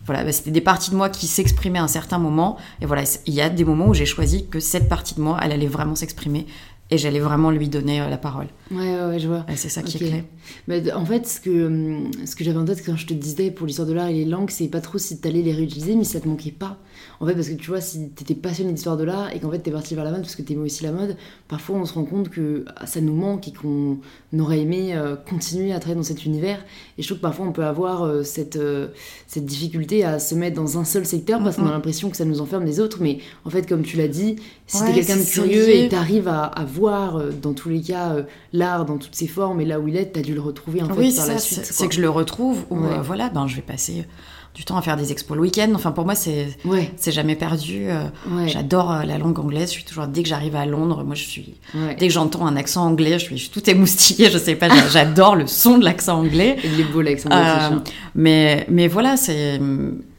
Voilà, 0.06 0.24
bah, 0.24 0.32
c'était 0.32 0.50
des 0.50 0.62
parties 0.62 0.90
de 0.90 0.96
moi 0.96 1.10
qui 1.10 1.26
s'exprimaient 1.28 1.78
à 1.78 1.84
un 1.84 1.86
certain 1.88 2.18
moment. 2.18 2.56
Et 2.80 2.86
voilà, 2.86 3.04
il 3.26 3.34
y 3.34 3.40
a 3.42 3.50
des 3.50 3.64
moments 3.66 3.86
où 3.86 3.94
j'ai 3.94 4.06
choisi 4.06 4.48
que 4.48 4.58
cette 4.58 4.88
partie 4.88 5.14
de 5.14 5.20
moi, 5.20 5.38
elle 5.42 5.52
allait 5.52 5.66
vraiment 5.68 5.94
s'exprimer 5.94 6.46
et 6.90 6.98
j'allais 6.98 7.20
vraiment 7.20 7.50
lui 7.50 7.68
donner 7.68 8.00
euh, 8.00 8.08
la 8.08 8.18
parole. 8.18 8.46
Ouais, 8.70 8.78
ouais, 8.78 9.04
ouais, 9.06 9.18
je 9.18 9.28
vois. 9.28 9.44
Et 9.48 9.56
c'est 9.56 9.68
ça 9.68 9.82
qui 9.82 9.96
Ok. 9.96 10.02
est 10.02 10.08
clé. 10.08 10.24
Mais 10.68 10.92
en 10.92 11.04
fait, 11.04 11.26
ce 11.26 11.40
que, 11.40 11.66
hum, 11.66 12.10
ce 12.24 12.34
que 12.36 12.44
j'avais 12.44 12.58
en 12.58 12.64
tête 12.64 12.82
quand 12.84 12.96
je 12.96 13.06
te 13.06 13.14
disais 13.14 13.50
pour 13.50 13.66
l'histoire 13.66 13.86
de 13.88 13.92
l'art 13.92 14.08
et 14.08 14.14
les 14.14 14.24
langues, 14.24 14.50
c'est 14.50 14.68
pas 14.68 14.80
trop 14.80 14.98
si 14.98 15.20
t'allais 15.20 15.42
les 15.42 15.52
réutiliser, 15.52 15.94
mais 15.96 16.04
si 16.04 16.12
ça 16.12 16.20
te 16.20 16.28
manquait 16.28 16.50
pas. 16.50 16.78
En 17.20 17.26
fait, 17.26 17.34
parce 17.34 17.48
que 17.48 17.54
tu 17.54 17.68
vois, 17.70 17.80
si 17.80 18.10
t'étais 18.10 18.34
passionné 18.34 18.72
d'histoire 18.72 18.96
de 18.96 19.04
l'art 19.04 19.30
et 19.34 19.40
qu'en 19.40 19.50
fait 19.50 19.58
t'es 19.58 19.70
parti 19.70 19.94
vers 19.94 20.04
la 20.04 20.10
mode 20.10 20.22
parce 20.22 20.36
que 20.36 20.42
t'aimais 20.42 20.62
aussi 20.62 20.82
la 20.84 20.92
mode, 20.92 21.16
parfois 21.48 21.76
on 21.76 21.84
se 21.84 21.92
rend 21.94 22.04
compte 22.04 22.28
que 22.30 22.64
ah, 22.76 22.86
ça 22.86 23.00
nous 23.00 23.14
manque 23.14 23.46
et 23.48 23.52
qu'on 23.52 23.98
aurait 24.38 24.60
aimé 24.60 24.94
euh, 24.94 25.16
continuer 25.16 25.72
à 25.72 25.78
travailler 25.80 25.96
dans 26.00 26.02
cet 26.06 26.24
univers. 26.24 26.64
Et 26.98 27.02
je 27.02 27.06
trouve 27.08 27.18
que 27.18 27.22
parfois 27.22 27.46
on 27.46 27.52
peut 27.52 27.64
avoir 27.64 28.02
euh, 28.04 28.22
cette, 28.22 28.56
euh, 28.56 28.88
cette 29.26 29.44
difficulté 29.46 30.04
à 30.04 30.18
se 30.18 30.34
mettre 30.34 30.56
dans 30.56 30.78
un 30.78 30.84
seul 30.84 31.04
secteur 31.06 31.42
parce 31.42 31.56
qu'on 31.56 31.66
a 31.66 31.70
l'impression 31.72 32.10
que 32.10 32.16
ça 32.16 32.24
nous 32.24 32.40
enferme 32.40 32.64
des 32.64 32.80
autres. 32.80 32.98
Mais 33.02 33.18
en 33.44 33.50
fait, 33.50 33.66
comme 33.68 33.82
tu 33.82 33.96
l'as 33.96 34.08
dit, 34.08 34.36
si 34.66 34.80
Ouais, 34.82 34.86
t'es 34.88 34.94
quelqu'un 35.00 35.16
de 35.18 35.24
curieux 35.24 35.68
et 35.74 35.88
t'arrives 35.88 36.28
à, 36.28 36.44
à 36.44 36.64
voir 36.64 36.79
euh, 36.88 37.30
dans 37.30 37.52
tous 37.52 37.68
les 37.68 37.80
cas 37.80 38.10
euh, 38.12 38.22
l'art 38.52 38.84
dans 38.84 38.96
toutes 38.98 39.14
ses 39.14 39.26
formes 39.26 39.60
et 39.60 39.64
là 39.64 39.78
où 39.80 39.88
il 39.88 39.96
est, 39.96 40.06
t'as 40.12 40.22
dû 40.22 40.34
le 40.34 40.40
retrouver 40.40 40.82
en 40.82 40.88
fait 40.88 40.98
oui, 40.98 41.14
par 41.14 41.26
la 41.26 41.38
suite. 41.38 41.64
c'est 41.64 41.88
que 41.88 41.94
je 41.94 42.00
le 42.00 42.10
retrouve 42.10 42.64
ou 42.70 42.78
Ouais. 42.80 42.98
euh, 42.98 43.02
voilà, 43.02 43.28
ben 43.28 43.46
je 43.46 43.56
vais 43.56 43.62
passer 43.62 44.06
du 44.52 44.64
temps 44.64 44.76
à 44.76 44.82
faire 44.82 44.96
des 44.96 45.12
expos 45.12 45.36
le 45.36 45.42
week-end. 45.42 45.70
Enfin, 45.76 45.92
pour 45.92 46.04
moi, 46.04 46.16
c'est 46.16 46.48
Ouais, 46.64 46.90
c'est 46.96 47.12
jamais 47.12 47.36
perdu. 47.36 47.86
ouais, 48.32 48.48
J'adore 48.48 49.02
la 49.06 49.16
langue 49.16 49.38
anglaise. 49.38 49.68
Je 49.68 49.74
suis 49.74 49.84
toujours 49.84 50.08
dès 50.08 50.24
que 50.24 50.28
j'arrive 50.28 50.56
à 50.56 50.66
Londres, 50.66 51.04
moi 51.04 51.14
je 51.14 51.22
suis 51.22 51.54
ouais. 51.72 51.94
dès 51.96 52.08
que 52.08 52.12
j'entends 52.12 52.46
un 52.46 52.56
accent 52.56 52.84
anglais, 52.84 53.12
je 53.20 53.24
suis, 53.26 53.36
je 53.38 53.42
suis 53.42 53.50
tout 53.52 53.70
émoustillée. 53.70 54.28
Je 54.28 54.38
sais 54.38 54.56
pas, 54.56 54.68
j'a- 54.68 54.88
j'adore 54.92 55.36
le 55.36 55.46
son 55.46 55.78
de 55.78 55.84
l'accent 55.84 56.18
anglais. 56.18 56.56
Il 56.64 56.80
est 56.80 56.84
beau 56.84 57.00
Euh, 57.00 57.70
mais 58.16 58.66
mais 58.68 58.88
voilà, 58.88 59.16
c'est 59.16 59.60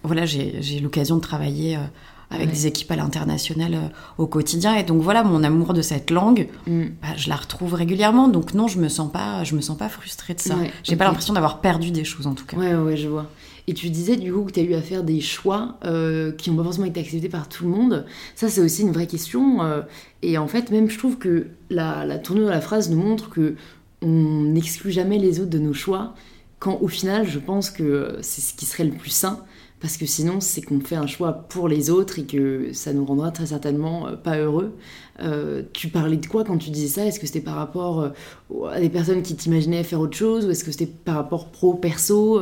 voilà, 0.03 0.25
j'ai 0.25 0.79
l'occasion 0.81 1.17
de 1.17 1.21
travailler 1.21 1.75
euh, 1.75 1.79
avec 2.31 2.47
Ouais. 2.47 2.53
des 2.53 2.67
équipes 2.67 2.89
à 2.91 2.95
l'international 2.95 3.73
euh, 3.75 3.87
au 4.17 4.25
quotidien. 4.27 4.75
Et 4.75 4.83
donc 4.83 5.01
voilà, 5.01 5.23
mon 5.23 5.43
amour 5.43 5.73
de 5.73 5.81
cette 5.81 6.09
langue, 6.11 6.47
Mm. 6.67 6.83
bah, 7.01 7.09
je 7.17 7.29
la 7.29 7.35
retrouve 7.35 7.73
régulièrement. 7.73 8.27
Donc 8.27 8.53
non, 8.53 8.67
je 8.67 8.79
me 8.79 8.89
sens 8.89 9.11
pas, 9.11 9.43
je 9.43 9.55
me 9.55 9.61
sens 9.61 9.77
pas 9.77 9.89
frustrée 9.89 10.33
de 10.33 10.39
ça. 10.39 10.55
Ouais, 10.55 10.71
J'ai 10.83 10.95
pas 10.95 11.05
l'impression 11.05 11.33
d'avoir 11.33 11.61
perdu 11.61 11.91
des 11.91 12.03
choses 12.03 12.25
en 12.27 12.33
tout 12.33 12.45
cas. 12.45 12.57
Ouais, 12.57 12.73
ouais, 12.75 12.97
je 12.97 13.07
vois. 13.07 13.27
Et 13.67 13.73
tu 13.75 13.89
disais 13.91 14.15
du 14.17 14.33
coup 14.33 14.43
que 14.43 14.51
tu 14.51 14.59
as 14.59 14.63
eu 14.63 14.73
à 14.73 14.81
faire 14.81 15.03
des 15.03 15.21
choix 15.21 15.77
euh, 15.85 16.31
qui 16.31 16.49
n'ont 16.49 16.57
pas 16.57 16.63
forcément 16.63 16.87
été 16.87 16.99
acceptés 16.99 17.29
par 17.29 17.47
tout 17.47 17.63
le 17.65 17.69
monde. 17.69 18.05
Ça, 18.35 18.49
c'est 18.49 18.59
aussi 18.61 18.81
une 18.81 18.91
vraie 18.91 19.05
question. 19.07 19.61
euh, 19.61 19.81
et 20.23 20.37
en 20.39 20.47
fait, 20.47 20.71
même 20.71 20.89
je 20.89 20.97
trouve 20.97 21.17
que 21.19 21.47
la, 21.69 22.05
la 22.05 22.17
tournure 22.17 22.45
de 22.45 22.51
la 22.51 22.61
phrase 22.61 22.89
nous 22.89 22.97
montre 23.01 23.29
que 23.29 23.55
on 24.01 24.43
n'exclut 24.45 24.91
jamais 24.91 25.19
les 25.19 25.39
autres 25.39 25.51
de 25.51 25.59
nos 25.59 25.73
choix, 25.73 26.15
quand 26.59 26.79
au 26.81 26.87
final, 26.87 27.27
je 27.27 27.37
pense 27.39 27.69
que 27.69 28.17
c'est 28.21 28.41
ce 28.41 28.53
qui 28.55 28.65
serait 28.65 28.83
le 28.83 28.91
plus 28.93 29.11
sain. 29.11 29.39
Parce 29.81 29.97
que 29.97 30.05
sinon, 30.05 30.41
c'est 30.41 30.61
qu'on 30.61 30.79
fait 30.79 30.95
un 30.95 31.07
choix 31.07 31.33
pour 31.33 31.67
les 31.67 31.89
autres 31.89 32.19
et 32.19 32.25
que 32.25 32.71
ça 32.71 32.93
nous 32.93 33.03
rendra 33.03 33.31
très 33.31 33.47
certainement 33.47 34.07
euh, 34.07 34.15
pas 34.15 34.37
heureux. 34.37 34.77
Euh, 35.19 35.63
tu 35.73 35.87
parlais 35.87 36.17
de 36.17 36.25
quoi 36.27 36.43
quand 36.43 36.57
tu 36.57 36.69
disais 36.69 36.87
ça? 36.87 37.05
Est-ce 37.05 37.19
que 37.19 37.25
c'était 37.25 37.41
par 37.41 37.55
rapport 37.55 38.01
euh, 38.01 38.67
à 38.71 38.79
des 38.79 38.89
personnes 38.89 39.23
qui 39.23 39.35
t'imaginaient 39.35 39.83
faire 39.83 39.99
autre 39.99 40.15
chose 40.15 40.45
ou 40.45 40.51
est-ce 40.51 40.63
que 40.63 40.71
c'était 40.71 40.85
par 40.85 41.15
rapport 41.15 41.47
pro-perso? 41.49 42.41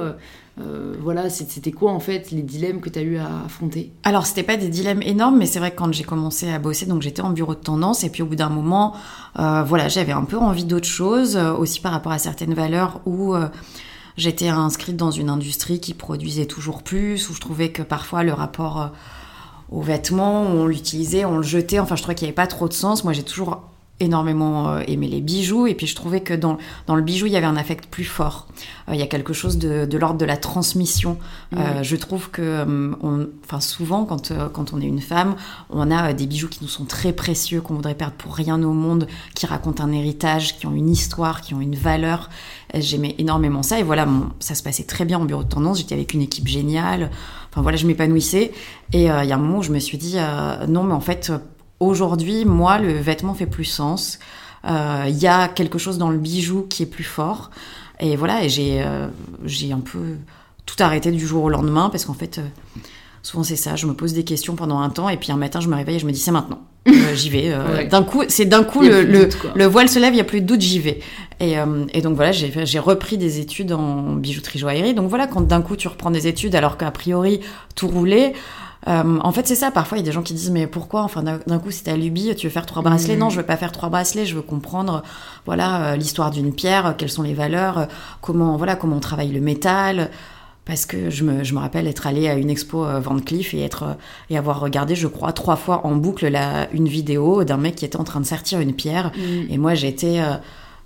Voilà, 1.02 1.30
c'était 1.30 1.71
quoi 1.71 1.93
en 1.93 2.02
fait 2.02 2.32
les 2.32 2.41
dilemmes 2.41 2.82
que 2.82 2.89
tu 2.89 2.99
as 2.99 3.02
eu 3.02 3.15
à 3.15 3.45
affronter? 3.45 3.93
Alors, 4.04 4.25
c'était 4.25 4.43
pas 4.43 4.58
des 4.58 4.67
dilemmes 4.67 5.02
énormes, 5.02 5.38
mais 5.38 5.45
c'est 5.45 5.60
vrai 5.60 5.71
que 5.71 5.78
quand 5.78 5.93
j'ai 5.93 6.04
commencé 6.04 6.49
à 6.49 6.60
bosser, 6.60 6.86
donc 6.86 7.02
j'étais 7.02 7.21
en 7.21 7.30
bureau 7.30 7.54
de 7.54 7.62
tendance, 7.62 8.04
et 8.04 8.10
puis 8.10 8.23
au 8.23 8.25
bout 8.25 8.36
d'un 8.36 8.49
moment, 8.49 8.93
voilà, 9.36 9.88
j'avais 9.88 10.12
un 10.12 10.25
peu 10.25 10.38
envie 10.38 10.65
d'autre 10.65 10.86
chose, 10.86 11.38
aussi 11.38 11.80
par 11.80 11.93
rapport 11.93 12.12
à 12.12 12.19
certaines 12.19 12.54
valeurs 12.54 12.99
où 13.06 13.34
j'étais 14.19 14.49
inscrite 14.49 14.97
dans 14.97 15.12
une 15.12 15.29
industrie 15.29 15.79
qui 15.79 15.93
produisait 15.93 16.45
toujours 16.45 16.84
plus, 16.84 17.29
où 17.29 17.34
je 17.34 17.39
trouvais 17.39 17.71
que 17.71 17.82
parfois 17.82 18.23
le 18.23 18.34
rapport 18.34 18.82
euh, 18.82 18.88
aux 19.71 19.82
vêtements, 19.82 20.43
on 20.43 20.65
l'utilisait, 20.65 21.25
on 21.25 21.38
le 21.38 21.43
jetait, 21.43 21.79
enfin, 21.79 21.95
je 21.95 22.01
trouvais 22.01 22.15
qu'il 22.15 22.25
n'y 22.25 22.29
avait 22.29 22.36
pas 22.36 22.47
trop 22.47 22.67
de 22.67 22.73
sens. 22.73 23.03
Moi, 23.03 23.13
j'ai 23.13 23.23
toujours 23.23 23.62
énormément 23.99 24.69
euh, 24.69 24.81
aimé 24.88 25.07
les 25.07 25.21
bijoux, 25.21 25.67
et 25.67 25.75
puis 25.75 25.88
je 25.88 25.95
trouvais 25.95 26.21
que 26.21 26.33
dans, 26.33 26.57
dans 26.88 26.95
le 26.95 27.01
bijou, 27.01 27.25
il 27.25 27.33
y 27.33 27.38
avait 27.38 27.45
un 27.45 27.57
affect 27.57 27.88
plus 27.88 28.03
fort. 28.05 28.47
Euh, 28.88 28.93
il 28.95 28.99
y 28.99 29.03
a 29.03 29.07
quelque 29.07 29.33
chose 29.33 29.57
de, 29.57 29.85
de 29.85 29.97
l'ordre 29.97 30.17
de 30.17 30.25
la 30.25 30.38
transmission. 30.38 31.17
Euh, 31.57 31.83
je 31.83 31.95
trouve 31.95 32.29
que, 32.29 32.41
euh, 32.41 32.91
on, 33.01 33.27
enfin, 33.45 33.59
souvent, 33.59 34.05
quand, 34.05 34.31
quand 34.53 34.73
on 34.73 34.79
est 34.81 34.85
une 34.85 35.01
femme, 35.01 35.35
on 35.69 35.91
a 35.91 36.13
des 36.13 36.27
bijoux 36.27 36.47
qui 36.49 36.59
nous 36.62 36.69
sont 36.69 36.85
très 36.85 37.12
précieux, 37.13 37.62
qu'on 37.62 37.75
voudrait 37.75 37.95
perdre 37.95 38.15
pour 38.15 38.35
rien 38.35 38.62
au 38.63 38.73
monde, 38.73 39.07
qui 39.35 39.45
racontent 39.45 39.83
un 39.83 39.91
héritage, 39.91 40.57
qui 40.57 40.65
ont 40.67 40.73
une 40.73 40.89
histoire, 40.89 41.41
qui 41.41 41.53
ont 41.53 41.62
une 41.62 41.75
valeur. 41.75 42.29
J'aimais 42.73 43.15
énormément 43.17 43.63
ça, 43.63 43.79
et 43.79 43.83
voilà, 43.83 44.05
mon- 44.05 44.29
ça 44.39 44.55
se 44.55 44.63
passait 44.63 44.83
très 44.83 45.05
bien 45.05 45.19
en 45.19 45.25
bureau 45.25 45.43
de 45.43 45.49
tendance. 45.49 45.79
J'étais 45.79 45.95
avec 45.95 46.13
une 46.13 46.21
équipe 46.21 46.47
géniale. 46.47 47.09
Enfin 47.51 47.62
voilà, 47.62 47.77
je 47.77 47.88
m'épanouissais. 47.88 48.51
Et 48.93 49.03
il 49.03 49.05
y 49.05 49.07
a 49.09 49.35
un 49.35 49.38
moment 49.38 49.57
où 49.59 49.63
je 49.63 49.71
me 49.71 49.79
suis 49.79 49.97
dit, 49.97 50.17
non, 50.67 50.83
mais 50.83 50.93
en 50.93 50.99
fait, 51.01 51.31
aujourd'hui, 51.79 52.45
moi, 52.45 52.77
le 52.79 52.93
vêtement 52.93 53.33
fait 53.33 53.45
plus 53.45 53.65
sens. 53.65 54.19
Euh, 54.65 55.05
Il 55.07 55.17
y 55.17 55.27
a 55.27 55.47
quelque 55.47 55.77
chose 55.77 55.97
dans 55.97 56.09
le 56.09 56.17
bijou 56.17 56.65
qui 56.69 56.83
est 56.83 56.87
plus 56.87 57.03
fort. 57.03 57.49
Et 57.99 58.15
voilà, 58.15 58.43
et 58.43 58.49
j'ai 58.49 58.81
euh, 58.81 59.07
j'ai 59.43 59.71
un 59.73 59.79
peu 59.81 59.99
tout 60.65 60.75
arrêté 60.79 61.11
du 61.11 61.25
jour 61.25 61.43
au 61.43 61.49
lendemain 61.49 61.89
parce 61.89 62.05
qu'en 62.05 62.13
fait, 62.13 62.37
euh, 62.37 62.43
souvent 63.23 63.43
c'est 63.43 63.55
ça. 63.57 63.75
Je 63.75 63.85
me 63.87 63.93
pose 63.93 64.13
des 64.13 64.23
questions 64.23 64.55
pendant 64.55 64.79
un 64.79 64.89
temps 64.89 65.09
et 65.09 65.17
puis 65.17 65.31
un 65.31 65.37
matin, 65.37 65.59
je 65.59 65.67
me 65.67 65.75
réveille 65.75 65.95
et 65.97 65.99
je 65.99 66.05
me 66.05 66.11
dis 66.11 66.19
c'est 66.19 66.31
maintenant. 66.31 66.61
Euh, 66.87 66.91
j'y 67.13 67.29
vais. 67.29 67.49
euh, 67.51 67.67
Ouais. 67.77 67.87
D'un 67.87 68.03
coup, 68.03 68.23
c'est 68.29 68.45
d'un 68.45 68.63
coup 68.63 68.81
le, 68.81 69.03
le, 69.03 69.25
doute, 69.25 69.37
le 69.53 69.65
voile 69.65 69.89
se 69.89 69.99
lève, 69.99 70.13
il 70.13 70.17
y 70.17 70.21
a 70.21 70.25
plus 70.25 70.39
de 70.41 70.45
doute, 70.45 70.61
j'y 70.61 70.79
vais. 70.79 71.01
Et, 71.41 71.59
euh, 71.59 71.85
et 71.93 72.01
donc 72.01 72.15
voilà, 72.15 72.31
j'ai 72.31 72.79
repris 72.79 73.17
des 73.17 73.39
études 73.39 73.73
en 73.73 74.13
bijouterie 74.13 74.59
joaillerie. 74.59 74.93
Donc 74.93 75.09
voilà, 75.09 75.27
quand 75.27 75.41
d'un 75.41 75.61
coup 75.61 75.75
tu 75.75 75.89
reprends 75.89 76.11
des 76.11 76.27
études 76.27 76.55
alors 76.55 76.77
qu'a 76.77 76.91
priori 76.91 77.41
tout 77.75 77.87
roulait. 77.89 78.33
Euh, 78.87 79.19
en 79.21 79.31
fait, 79.31 79.47
c'est 79.47 79.55
ça. 79.55 79.71
Parfois, 79.71 79.97
il 79.97 80.01
y 80.01 80.03
a 80.03 80.05
des 80.05 80.11
gens 80.11 80.21
qui 80.21 80.33
disent 80.33 80.51
mais 80.51 80.67
pourquoi? 80.67 81.03
Enfin, 81.03 81.21
d'un 81.23 81.59
coup, 81.59 81.71
c'est 81.71 81.83
ta 81.83 81.97
lubie. 81.97 82.33
Tu 82.35 82.47
veux 82.47 82.51
faire 82.51 82.65
trois 82.65 82.81
bracelets 82.81 83.15
Mhm. 83.15 83.19
Non, 83.19 83.29
je 83.29 83.37
veux 83.37 83.45
pas 83.45 83.57
faire 83.57 83.71
trois 83.71 83.89
bracelets. 83.89 84.25
Je 84.25 84.35
veux 84.35 84.41
comprendre, 84.41 85.03
voilà, 85.45 85.91
euh, 85.91 85.95
l'histoire 85.95 86.31
d'une 86.31 86.53
pierre, 86.53 86.85
euh, 86.87 86.91
quelles 86.97 87.09
sont 87.09 87.23
les 87.23 87.33
valeurs, 87.33 87.87
comment, 88.21 88.55
voilà, 88.57 88.75
comment 88.75 88.97
on 88.97 89.01
travaille 89.01 89.31
le 89.31 89.41
métal. 89.41 90.09
Parce 90.65 90.85
que 90.85 91.09
je 91.09 91.23
me, 91.23 91.43
je 91.43 91.55
me 91.55 91.59
rappelle 91.59 91.87
être 91.87 92.05
allée 92.05 92.29
à 92.29 92.35
une 92.35 92.49
expo 92.49 92.85
Van 93.01 93.19
Cleef 93.19 93.55
et, 93.55 93.61
être, 93.63 93.97
et 94.29 94.37
avoir 94.37 94.59
regardé, 94.59 94.93
je 94.95 95.07
crois, 95.07 95.33
trois 95.33 95.55
fois 95.55 95.85
en 95.87 95.95
boucle 95.95 96.27
la, 96.27 96.69
une 96.71 96.87
vidéo 96.87 97.43
d'un 97.43 97.57
mec 97.57 97.75
qui 97.75 97.85
était 97.85 97.97
en 97.97 98.03
train 98.03 98.19
de 98.19 98.25
sertir 98.25 98.59
une 98.59 98.73
pierre. 98.73 99.11
Et 99.49 99.57
moi, 99.57 99.73
j'étais 99.73 100.21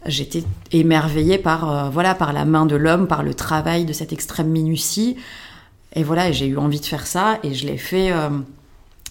j'étais 0.06 0.43
émerveillée 0.71 1.38
par, 1.38 1.71
euh, 1.71 1.89
voilà, 1.89 2.15
par 2.15 2.34
la 2.34 2.45
main 2.45 2.65
de 2.65 2.75
l'homme, 2.75 3.08
par 3.08 3.23
le 3.23 3.34
travail 3.34 3.86
de 3.86 3.93
cette 3.93 4.13
extrême 4.13 4.49
minutie. 4.49 5.17
Et 5.93 6.03
voilà, 6.03 6.32
j'ai 6.32 6.47
eu 6.47 6.58
envie 6.58 6.79
de 6.79 6.86
faire 6.86 7.08
ça 7.08 7.39
et 7.43 7.53
je 7.53 7.65
l'ai 7.65 7.77
fait, 7.77 8.12
euh, 8.12 8.29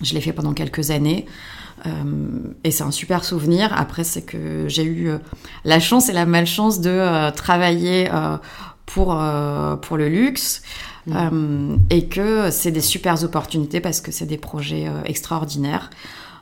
je 0.02 0.14
l'ai 0.14 0.20
fait 0.20 0.32
pendant 0.32 0.52
quelques 0.52 0.90
années. 0.90 1.26
Euh, 1.86 1.90
et 2.64 2.70
c'est 2.70 2.84
un 2.84 2.90
super 2.90 3.24
souvenir. 3.24 3.72
Après, 3.76 4.04
c'est 4.04 4.22
que 4.22 4.68
j'ai 4.68 4.84
eu 4.84 5.08
euh, 5.08 5.18
la 5.64 5.80
chance 5.80 6.08
et 6.08 6.12
la 6.12 6.26
malchance 6.26 6.80
de 6.80 7.30
travailler 7.30 8.08
pour, 8.86 9.20
pour 9.82 9.96
le 9.96 10.08
luxe. 10.08 10.62
Euh, 11.08 11.76
et 11.90 12.06
que 12.06 12.52
c'est 12.52 12.70
des 12.70 12.80
super 12.80 13.24
opportunités 13.24 13.80
parce 13.80 14.00
que 14.00 14.12
c'est 14.12 14.26
des 14.26 14.38
projets 14.38 14.86
extraordinaires. 15.04 15.90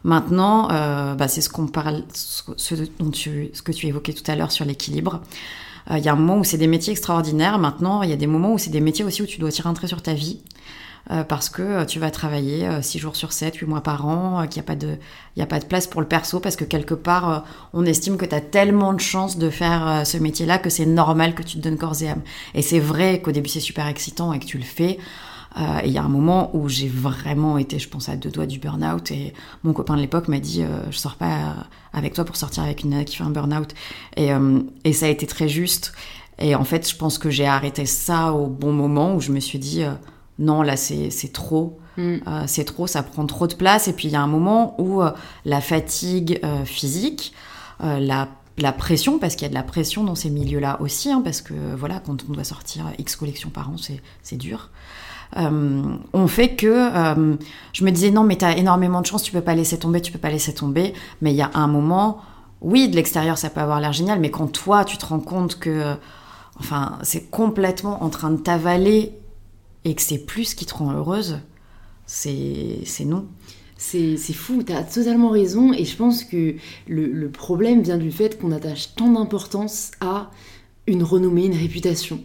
Maintenant, 0.02 0.68
euh, 0.70 1.14
bah, 1.14 1.28
c'est 1.28 1.40
ce 1.40 1.50
qu'on 1.50 1.66
parle, 1.66 2.04
ce, 2.14 2.42
ce 2.56 2.74
dont 2.98 3.10
tu, 3.10 3.50
ce 3.52 3.62
que 3.62 3.72
tu 3.72 3.86
évoquais 3.86 4.14
tout 4.14 4.28
à 4.30 4.36
l'heure 4.36 4.50
sur 4.50 4.64
l'équilibre. 4.64 5.20
Euh, 5.90 5.98
Il 5.98 6.04
y 6.04 6.08
a 6.08 6.12
un 6.12 6.16
moment 6.16 6.38
où 6.38 6.44
c'est 6.44 6.58
des 6.58 6.66
métiers 6.66 6.92
extraordinaires. 6.92 7.58
Maintenant, 7.58 8.02
il 8.02 8.10
y 8.10 8.12
a 8.12 8.16
des 8.16 8.26
moments 8.26 8.52
où 8.52 8.58
c'est 8.58 8.70
des 8.70 8.80
métiers 8.80 9.04
aussi 9.04 9.22
où 9.22 9.26
tu 9.26 9.38
dois 9.40 9.50
tirer 9.50 9.68
un 9.68 9.74
trait 9.74 9.86
sur 9.88 10.02
ta 10.02 10.14
vie. 10.14 10.40
Euh, 11.10 11.24
parce 11.24 11.48
que 11.48 11.62
euh, 11.62 11.84
tu 11.86 11.98
vas 11.98 12.10
travailler 12.10 12.68
6 12.82 12.98
jours 12.98 13.16
sur 13.16 13.32
7, 13.32 13.56
8 13.56 13.66
mois 13.66 13.80
par 13.82 14.06
an, 14.06 14.42
euh, 14.42 14.46
qu'il 14.46 14.60
n'y 14.60 14.66
a, 14.66 14.68
pas 14.68 14.76
de- 14.76 14.98
a 15.40 15.46
pas 15.46 15.58
de 15.58 15.64
place 15.64 15.86
pour 15.86 16.02
le 16.02 16.06
perso, 16.06 16.40
parce 16.40 16.56
que 16.56 16.64
quelque 16.64 16.92
part, 16.94 17.30
euh, 17.30 17.38
on 17.72 17.86
estime 17.86 18.18
que 18.18 18.26
tu 18.26 18.34
as 18.34 18.42
tellement 18.42 18.92
de 18.92 19.00
chance 19.00 19.38
de 19.38 19.48
faire 19.48 19.88
euh, 19.88 20.04
ce 20.04 20.18
métier-là 20.18 20.58
que 20.58 20.68
c'est 20.68 20.84
normal 20.86 21.34
que 21.34 21.42
tu 21.42 21.56
te 21.56 21.62
donnes 21.62 21.78
corps 21.78 22.00
et 22.02 22.10
âme. 22.10 22.20
Et 22.54 22.60
c'est 22.62 22.78
vrai 22.80 23.22
qu'au 23.22 23.32
début, 23.32 23.48
c'est 23.48 23.60
super 23.60 23.86
excitant 23.86 24.32
et 24.34 24.38
que 24.38 24.44
tu 24.44 24.58
le 24.58 24.62
fais. 24.64 24.98
Euh, 25.58 25.80
et 25.82 25.88
il 25.88 25.92
y 25.92 25.98
a 25.98 26.02
un 26.04 26.08
moment 26.08 26.54
où 26.54 26.68
j'ai 26.68 26.88
vraiment 26.88 27.58
été, 27.58 27.78
je 27.78 27.88
pense, 27.88 28.08
à 28.08 28.16
deux 28.16 28.30
doigts 28.30 28.46
du 28.46 28.58
burn-out. 28.58 29.10
Et 29.10 29.34
mon 29.64 29.72
copain 29.72 29.96
de 29.96 30.00
l'époque 30.00 30.28
m'a 30.28 30.38
dit 30.38 30.62
euh, 30.62 30.90
Je 30.90 30.96
sors 30.96 31.16
pas 31.16 31.26
euh, 31.26 31.52
avec 31.92 32.14
toi 32.14 32.24
pour 32.24 32.36
sortir 32.36 32.62
avec 32.62 32.84
une 32.84 32.90
nana 32.90 33.04
qui 33.04 33.16
fait 33.16 33.24
un 33.24 33.30
burn-out. 33.30 33.74
Et, 34.16 34.30
et 34.84 34.92
ça 34.92 35.06
a 35.06 35.08
été 35.08 35.26
très 35.26 35.48
juste. 35.48 35.92
Et 36.40 36.54
en 36.54 36.64
fait, 36.64 36.88
je 36.88 36.96
pense 36.96 37.18
que 37.18 37.30
j'ai 37.30 37.46
arrêté 37.46 37.86
ça 37.86 38.32
au 38.32 38.46
bon 38.46 38.72
moment 38.72 39.14
où 39.14 39.20
je 39.20 39.30
me 39.30 39.40
suis 39.40 39.58
dit 39.58 39.84
euh, 39.84 39.92
Non, 40.38 40.62
là, 40.62 40.76
c'est 40.76 41.32
trop. 41.32 41.78
Mm. 41.96 42.16
Euh, 42.26 42.44
c'est 42.46 42.64
trop, 42.64 42.86
ça 42.86 43.02
prend 43.02 43.26
trop 43.26 43.46
de 43.46 43.54
place. 43.54 43.88
Et 43.88 43.92
puis 43.92 44.08
il 44.08 44.12
y 44.12 44.16
a 44.16 44.22
un 44.22 44.26
moment 44.26 44.74
où 44.80 45.02
euh, 45.02 45.12
la 45.44 45.60
fatigue 45.60 46.40
physique, 46.64 47.32
la, 47.80 48.28
la 48.58 48.72
pression, 48.72 49.18
parce 49.18 49.36
qu'il 49.36 49.42
y 49.42 49.46
a 49.46 49.50
de 49.50 49.54
la 49.54 49.62
pression 49.62 50.04
dans 50.04 50.14
ces 50.14 50.30
milieux-là 50.30 50.80
aussi, 50.80 51.10
hein, 51.10 51.22
parce 51.22 51.40
que 51.40 51.54
voilà, 51.76 52.00
quand 52.00 52.24
on 52.28 52.32
doit 52.32 52.44
sortir 52.44 52.84
X 52.98 53.16
collections 53.16 53.50
par 53.50 53.70
an, 53.70 53.76
c'est 53.76 54.02
c'est 54.22 54.36
dur. 54.36 54.70
Euh, 55.36 55.82
on 56.12 56.26
fait 56.26 56.56
que 56.56 56.66
euh, 56.66 57.36
je 57.72 57.84
me 57.84 57.92
disais 57.92 58.10
non 58.10 58.24
mais 58.24 58.34
t'as 58.34 58.56
énormément 58.56 59.00
de 59.00 59.06
chance 59.06 59.22
tu 59.22 59.30
peux 59.30 59.40
pas 59.40 59.54
laisser 59.54 59.78
tomber 59.78 60.00
tu 60.00 60.10
peux 60.10 60.18
pas 60.18 60.30
laisser 60.30 60.52
tomber 60.52 60.92
mais 61.22 61.30
il 61.32 61.36
y 61.36 61.42
a 61.42 61.52
un 61.54 61.68
moment 61.68 62.18
oui 62.60 62.88
de 62.88 62.96
l'extérieur 62.96 63.38
ça 63.38 63.48
peut 63.48 63.60
avoir 63.60 63.80
l'air 63.80 63.92
génial 63.92 64.18
mais 64.18 64.32
quand 64.32 64.48
toi 64.48 64.84
tu 64.84 64.98
te 64.98 65.06
rends 65.06 65.20
compte 65.20 65.60
que 65.60 65.94
enfin 66.58 66.98
c'est 67.02 67.30
complètement 67.30 68.02
en 68.02 68.08
train 68.08 68.32
de 68.32 68.38
t'avaler 68.38 69.12
et 69.84 69.94
que 69.94 70.02
c'est 70.02 70.18
plus 70.18 70.46
ce 70.46 70.56
qui 70.56 70.66
te 70.66 70.74
rend 70.74 70.94
heureuse 70.94 71.38
c'est 72.06 73.04
non 73.04 73.24
C'est 73.76 74.16
fou, 74.34 74.64
t'as 74.64 74.82
totalement 74.82 75.30
raison, 75.30 75.72
et 75.72 75.84
je 75.84 75.96
pense 75.96 76.24
que 76.24 76.56
le 76.88 77.30
problème 77.30 77.82
vient 77.82 77.98
du 77.98 78.10
fait 78.10 78.36
qu'on 78.38 78.50
attache 78.50 78.96
tant 78.96 79.12
d'importance 79.12 79.92
à 80.00 80.30
une 80.88 81.04
renommée, 81.04 81.46
une 81.46 81.56
réputation. 81.56 82.20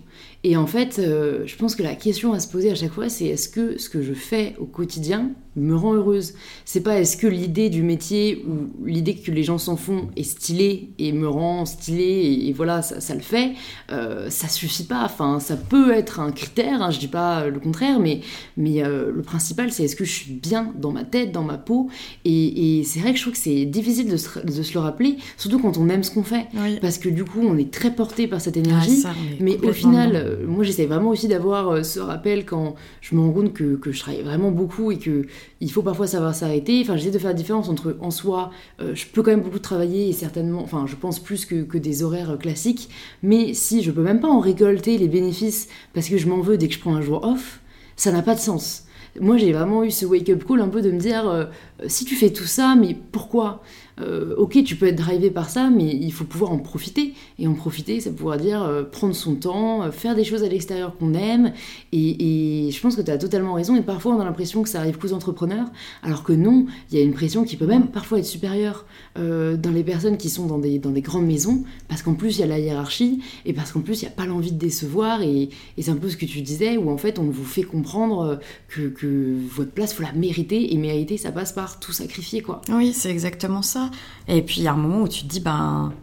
Et 0.48 0.58
en 0.58 0.68
fait, 0.68 1.00
euh, 1.00 1.42
je 1.48 1.56
pense 1.56 1.76
que 1.76 1.82
la 1.82 1.96
question 1.96 2.32
à 2.34 2.40
se 2.40 2.48
poser 2.48 2.70
à 2.70 2.76
chaque 2.76 2.92
fois, 2.92 3.10
c'est 3.10 3.26
est-ce 3.26 3.50
que 3.50 3.80
ce 3.80 3.90
que 3.90 4.04
je 4.04 4.14
fais 4.14 4.54
au 4.60 4.66
quotidien 4.66 5.32
me 5.56 5.76
rend 5.76 5.94
heureuse 5.94 6.34
C'est 6.66 6.82
pas 6.82 7.00
est-ce 7.00 7.18
que 7.18 7.28
l'idée 7.28 7.70
du 7.70 7.82
métier 7.84 8.44
ou 8.48 8.86
l'idée 8.86 9.16
que 9.16 9.32
les 9.32 9.44
gens 9.44 9.58
s'en 9.58 9.78
font 9.78 10.10
est 10.16 10.24
stylée 10.24 10.90
et 11.00 11.12
me 11.12 11.28
rend 11.28 11.66
stylée 11.66 12.04
et, 12.04 12.50
et 12.50 12.54
voilà, 12.54 12.82
ça, 12.82 13.00
ça 13.00 13.14
le 13.16 13.22
fait, 13.22 13.54
euh, 13.92 14.30
ça 14.30 14.48
suffit 14.48 14.84
pas. 14.84 15.04
Enfin, 15.06 15.40
ça 15.40 15.56
peut 15.56 15.92
être 15.94 16.20
un 16.20 16.32
critère, 16.32 16.82
hein, 16.82 16.92
je 16.92 17.00
dis 17.00 17.08
pas 17.08 17.48
le 17.48 17.60
contraire, 17.60 18.00
mais, 18.00 18.22
mais 18.58 18.84
euh, 18.84 19.12
le 19.14 19.22
principal, 19.22 19.72
c'est 19.72 19.84
est-ce 19.84 19.96
que 19.96 20.06
je 20.06 20.12
suis 20.12 20.34
bien 20.34 20.74
dans 20.80 20.92
ma 20.92 21.04
tête, 21.04 21.32
dans 21.32 21.44
ma 21.44 21.58
peau? 21.58 21.90
Et, 22.26 22.80
et 22.80 22.84
c'est 22.84 23.00
vrai 23.00 23.12
que 23.12 23.18
je 23.18 23.22
trouve 23.24 23.34
que 23.34 23.40
c'est 23.40 23.66
difficile 23.66 24.10
de 24.10 24.18
se, 24.18 24.40
de 24.40 24.64
se 24.64 24.74
le 24.74 24.80
rappeler, 24.80 25.18
surtout 25.38 25.60
quand 25.60 25.78
on 25.78 25.90
aime 25.90 26.04
ce 26.04 26.12
qu'on 26.12 26.24
fait. 26.24 26.48
oui 26.56 26.78
Parce 26.82 26.98
que 26.98 27.10
du 27.10 27.24
coup, 27.24 27.42
on 27.42 27.58
est 27.58 27.72
très 27.72 27.92
porté 27.92 28.28
par 28.28 28.42
cette 28.42 28.58
énergie. 28.58 29.04
Ah, 29.06 29.10
ça, 29.10 29.16
Mais 29.40 29.58
au 29.64 29.72
final, 29.74 30.12
euh, 30.16 30.46
moi 30.48 30.64
j'essaie 30.64 30.86
vraiment 30.86 31.10
aussi 31.10 31.28
d'avoir 31.28 31.70
euh, 31.70 31.84
ce 31.84 32.00
rappel 32.00 32.46
quand 32.46 32.76
je 33.02 33.16
me 33.16 33.22
rends 33.22 33.32
compte 33.32 33.54
que, 33.54 33.76
que 33.76 33.92
je 33.92 34.00
travaille 34.00 34.24
vraiment 34.24 34.52
beaucoup 34.52 34.92
et 34.92 34.98
que 34.98 35.26
il 35.62 35.72
faut 35.72 35.82
parfois 35.82 36.08
savoir 36.08 36.36
s'arrêter. 36.36 36.82
Enfin, 36.82 36.96
j'essaie 36.96 37.12
de 37.12 37.20
faire 37.20 37.30
la 37.30 37.36
différence 37.36 37.70
entre 37.70 37.98
en 38.02 38.12
soi, 38.12 38.52
euh, 38.82 38.94
je 38.96 39.06
peux 39.06 39.24
quand 39.24 39.32
même 39.32 39.42
beaucoup 39.42 39.60
travailler 39.60 40.10
et 40.10 40.14
certainement, 40.14 40.62
enfin, 40.62 40.86
je 40.88 40.96
pense 40.96 41.20
plus 41.20 41.46
que, 41.46 41.64
que 41.64 41.78
des 41.78 42.04
horaires 42.04 42.32
euh, 42.32 42.38
classiques. 42.38 42.90
Mais 43.24 43.54
si 43.54 43.82
je 43.82 43.92
peux 43.92 44.02
même 44.02 44.20
pas 44.20 44.28
en 44.28 44.40
récolter 44.40 44.98
les 44.98 45.08
bénéfices 45.08 45.68
parce 45.94 46.10
que 46.10 46.18
je 46.18 46.28
m'en 46.28 46.42
veux 46.42 46.58
dès 46.58 46.68
que 46.68 46.74
je 46.74 46.80
prends 46.80 46.96
un 46.96 47.02
jour 47.02 47.24
off, 47.24 47.62
ça 47.96 48.12
n'a 48.12 48.22
pas 48.22 48.36
de 48.36 48.40
sens. 48.40 48.84
moi 49.22 49.38
j'ai 49.38 49.54
vraiment 49.54 49.84
eu 49.84 49.92
ce 49.92 50.06
wake-up 50.06 50.44
call 50.46 50.60
un 50.60 50.68
peu 50.68 50.82
de 50.82 50.92
me 50.92 51.00
dire, 51.00 51.50
si 51.88 52.04
tu 52.04 52.16
fais 52.16 52.32
tout 52.32 52.44
ça, 52.44 52.76
mais 52.76 52.98
pourquoi? 53.12 53.62
Euh, 54.02 54.36
ok, 54.38 54.64
tu 54.64 54.76
peux 54.76 54.88
être 54.88 54.98
drivé 54.98 55.32
par 55.32 55.50
ça, 55.50 55.70
mais 55.70 55.86
il 55.86 56.12
faut 56.12 56.26
pouvoir 56.26 56.52
en 56.52 56.60
profiter. 56.60 57.14
Et 57.40 57.48
en 57.48 57.54
profiter, 57.54 58.00
ça 58.00 58.12
pourrait 58.12 58.38
dire 58.38 58.64
euh, 58.64 58.84
prendre 58.84 59.16
son 59.16 59.36
temps, 59.36 59.84
euh, 59.84 59.92
faire 59.92 60.16
des 60.16 60.24
choses 60.24 60.44
à 60.44 60.50
l'extérieur 60.50 60.98
qu'on 60.98 61.14
aime. 61.14 61.54
Et, 61.92 62.70
je 62.72 62.82
pense 62.82 62.96
que 62.96 63.02
tu 63.02 63.12
as 63.12 63.18
totalement 63.18 63.54
raison. 63.54 63.76
Et 63.76 63.82
parfois, 63.82 64.16
on 64.16 64.20
a 64.20 64.26
l'impression 64.26 64.64
que 64.64 64.70
ça 64.70 64.80
arrive 64.80 64.98
qu'aux 64.98 65.14
entrepreneurs, 65.14 65.68
alors 66.04 66.24
que 66.24 66.34
non, 66.34 66.66
il 66.92 66.98
y 66.98 67.02
a 67.02 67.04
une 67.04 67.14
pression 67.14 67.44
qui 67.44 67.56
peut 67.56 67.66
même 67.66 67.88
parfois 67.88 68.20
être 68.20 68.26
supérieure 68.26 68.86
dans 69.16 69.72
les 69.74 69.84
personnes 69.84 70.18
qui 70.18 70.30
sont 70.30 70.46
dans 70.46 70.58
des, 70.58 70.80
dans 70.80 70.90
des 70.90 71.02
grandes 71.02 71.26
maisons, 71.26 71.64
parce 71.88 72.02
qu'en 72.02 72.16
plus, 72.16 72.38
il 72.38 72.42
y 72.42 72.44
a 72.44 72.48
la 72.48 72.60
hiérarchie, 72.60 73.22
et 73.46 73.54
parce 73.54 73.72
qu'en 73.72 73.80
plus, 73.80 74.02
il 74.02 74.06
n'y 74.06 74.12
a 74.12 74.16
pas 74.16 74.26
l'envie 74.26 74.52
de 74.52 74.58
décevoir. 74.58 75.22
Et, 75.22 75.50
c'est 75.80 75.92
un 75.92 75.96
peu 75.96 76.10
ce 76.10 76.18
que 76.18 76.26
tu 76.26 76.42
disais, 76.42 76.78
où 76.78 76.90
en 76.90 76.98
fait, 76.98 77.20
on 77.20 77.24
vous 77.24 77.46
fait 77.46 77.64
comprendre 77.64 78.40
que, 78.68 78.90
que 78.90 79.36
votre 79.50 79.72
place, 79.72 79.94
faut 79.94 80.04
la 80.04 80.14
mériter. 80.14 80.74
Et 80.74 80.78
mériter, 80.78 81.18
ça 81.18 81.32
passe 81.32 81.54
par 81.54 81.80
tout 81.80 81.94
sacrifier, 81.94 82.42
quoi. 82.42 82.62
Oui, 82.70 82.92
c'est 82.94 83.10
exactement 83.10 83.62
ça. 83.62 83.85
Et 84.28 84.42
puis 84.42 84.58
il 84.58 84.64
y 84.64 84.68
a 84.68 84.74
un 84.74 84.78
moment 84.78 85.02
où 85.02 85.08
tu 85.08 85.24
te 85.24 85.28
dis, 85.28 85.40
ben, 85.40 85.94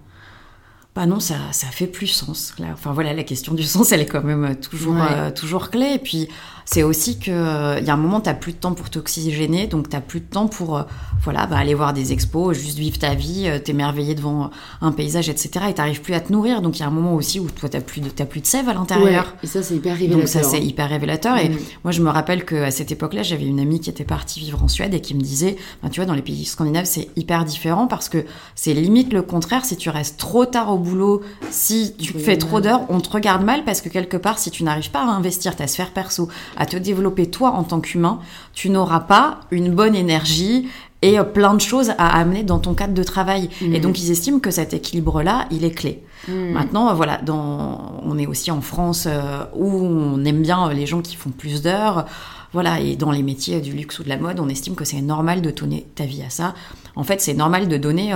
bah 0.94 1.06
non, 1.06 1.20
ça, 1.20 1.36
ça 1.52 1.68
fait 1.68 1.86
plus 1.86 2.06
sens. 2.06 2.54
Là, 2.58 2.68
enfin 2.72 2.92
voilà, 2.92 3.14
la 3.14 3.24
question 3.24 3.54
du 3.54 3.62
sens, 3.64 3.92
elle 3.92 4.00
est 4.00 4.06
quand 4.06 4.22
même 4.22 4.56
toujours, 4.56 4.96
euh, 5.00 5.30
toujours 5.30 5.70
clé. 5.70 5.94
Et 5.94 5.98
puis 5.98 6.28
c'est 6.64 6.82
aussi 6.82 7.18
que 7.18 7.30
euh, 7.30 7.78
il 7.80 7.86
y 7.86 7.90
a 7.90 7.94
un 7.94 7.98
moment, 7.98 8.20
tu 8.20 8.28
n'as 8.28 8.34
plus 8.34 8.52
de 8.52 8.58
temps 8.58 8.72
pour 8.72 8.90
t'oxygéner, 8.90 9.66
donc 9.66 9.88
tu 9.88 9.96
n'as 9.96 10.02
plus 10.02 10.20
de 10.20 10.26
temps 10.26 10.46
pour 10.46 10.76
euh, 10.76 10.82
voilà, 11.22 11.46
bah, 11.46 11.56
aller 11.56 11.74
voir 11.74 11.92
des 11.92 12.12
expos, 12.12 12.56
juste 12.56 12.78
vivre 12.78 12.98
ta 12.98 13.14
vie, 13.14 13.44
euh, 13.46 13.58
t'émerveiller 13.58 14.14
devant 14.14 14.50
un 14.80 14.92
paysage, 14.92 15.28
etc. 15.28 15.66
Et 15.68 15.74
t'arrives 15.74 16.00
plus 16.00 16.14
à 16.14 16.20
te 16.20 16.32
nourrir. 16.32 16.62
Donc 16.62 16.78
il 16.78 16.80
y 16.80 16.82
a 16.84 16.88
un 16.88 16.92
moment 16.92 17.14
aussi 17.14 17.40
où 17.40 17.50
toi, 17.50 17.68
tu 17.68 17.76
n'as 17.76 17.82
plus, 17.82 18.00
de, 18.00 18.08
plus 18.24 18.40
de 18.40 18.46
sève 18.46 18.68
à 18.68 18.74
l'intérieur. 18.74 19.34
et 19.42 19.46
ça, 19.46 19.62
c'est 19.62 19.74
hyper 19.74 19.92
révélateur. 19.94 20.18
Donc 20.18 20.28
ça, 20.28 20.42
c'est 20.42 20.58
hein. 20.58 20.60
hyper 20.60 20.88
révélateur. 20.88 21.36
Et 21.38 21.48
mm. 21.48 21.58
moi, 21.84 21.92
je 21.92 22.02
me 22.02 22.10
rappelle 22.10 22.44
qu'à 22.44 22.70
cette 22.70 22.92
époque-là, 22.92 23.22
j'avais 23.22 23.46
une 23.46 23.60
amie 23.60 23.80
qui 23.80 23.90
était 23.90 24.04
partie 24.04 24.40
vivre 24.40 24.62
en 24.62 24.68
Suède 24.68 24.94
et 24.94 25.00
qui 25.00 25.14
me 25.14 25.20
disait, 25.20 25.56
bah, 25.82 25.88
tu 25.90 26.00
vois, 26.00 26.06
dans 26.06 26.14
les 26.14 26.22
pays 26.22 26.44
scandinaves, 26.44 26.84
c'est 26.84 27.08
hyper 27.16 27.44
différent 27.44 27.86
parce 27.86 28.08
que 28.08 28.24
c'est 28.54 28.74
limite 28.74 29.12
le 29.12 29.22
contraire. 29.22 29.64
Si 29.64 29.76
tu 29.76 29.90
restes 29.90 30.18
trop 30.18 30.46
tard 30.46 30.72
au 30.72 30.78
boulot, 30.78 31.22
si 31.50 31.94
tu 31.98 32.12
fais 32.12 32.36
trop 32.36 32.60
d'heures, 32.60 32.82
on 32.88 33.00
te 33.00 33.10
regarde 33.10 33.44
mal 33.44 33.64
parce 33.64 33.80
que 33.80 33.88
quelque 33.88 34.16
part, 34.16 34.38
si 34.38 34.50
tu 34.50 34.64
n'arrives 34.64 34.90
pas 34.90 35.00
à 35.00 35.10
investir 35.10 35.56
ta 35.56 35.66
sphère 35.66 35.90
perso, 35.90 36.28
à 36.56 36.66
te 36.66 36.76
développer 36.76 37.30
toi 37.30 37.50
en 37.50 37.64
tant 37.64 37.80
qu'humain, 37.80 38.20
tu 38.52 38.70
n'auras 38.70 39.00
pas 39.00 39.40
une 39.50 39.74
bonne 39.74 39.94
énergie 39.94 40.68
et 41.02 41.18
euh, 41.18 41.24
plein 41.24 41.54
de 41.54 41.60
choses 41.60 41.90
à 41.98 42.18
amener 42.18 42.44
dans 42.44 42.58
ton 42.58 42.74
cadre 42.74 42.94
de 42.94 43.02
travail. 43.02 43.50
Et 43.60 43.80
donc 43.80 44.00
ils 44.00 44.10
estiment 44.10 44.38
que 44.38 44.50
cet 44.50 44.72
équilibre-là, 44.72 45.46
il 45.50 45.64
est 45.64 45.72
clé. 45.72 46.02
Mm. 46.28 46.52
Maintenant, 46.52 46.88
euh, 46.88 46.94
voilà, 46.94 47.18
dans, 47.18 48.00
on 48.04 48.16
est 48.18 48.26
aussi 48.26 48.50
en 48.50 48.60
France 48.60 49.06
euh, 49.06 49.44
où 49.54 49.66
on 49.66 50.24
aime 50.24 50.42
bien 50.42 50.72
les 50.72 50.86
gens 50.86 51.02
qui 51.02 51.16
font 51.16 51.30
plus 51.30 51.62
d'heures. 51.62 52.06
Voilà, 52.52 52.80
et 52.80 52.96
dans 52.96 53.10
les 53.10 53.22
métiers 53.22 53.60
du 53.60 53.72
luxe 53.72 53.98
ou 53.98 54.04
de 54.04 54.10
la 54.10 54.18
mode, 54.18 54.38
on 54.38 54.48
estime 54.48 54.74
que 54.74 54.84
c'est 54.84 55.00
normal 55.00 55.40
de 55.40 55.50
donner 55.50 55.86
ta 55.94 56.04
vie 56.04 56.22
à 56.22 56.28
ça. 56.28 56.54
En 56.96 57.02
fait, 57.02 57.20
c'est 57.22 57.32
normal 57.32 57.66
de 57.66 57.78
donner, 57.78 58.14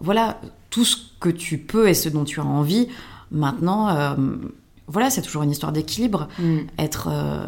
voilà, 0.00 0.40
tout 0.70 0.86
ce 0.86 0.96
que 1.20 1.28
tu 1.28 1.58
peux 1.58 1.86
et 1.86 1.92
ce 1.92 2.08
dont 2.08 2.24
tu 2.24 2.40
as 2.40 2.46
envie. 2.46 2.88
Maintenant, 3.30 3.94
voilà, 4.88 5.10
c'est 5.10 5.22
toujours 5.22 5.42
une 5.42 5.50
histoire 5.50 5.72
d'équilibre. 5.72 6.28
Mm. 6.38 6.58
Être. 6.78 7.08
Euh, 7.10 7.46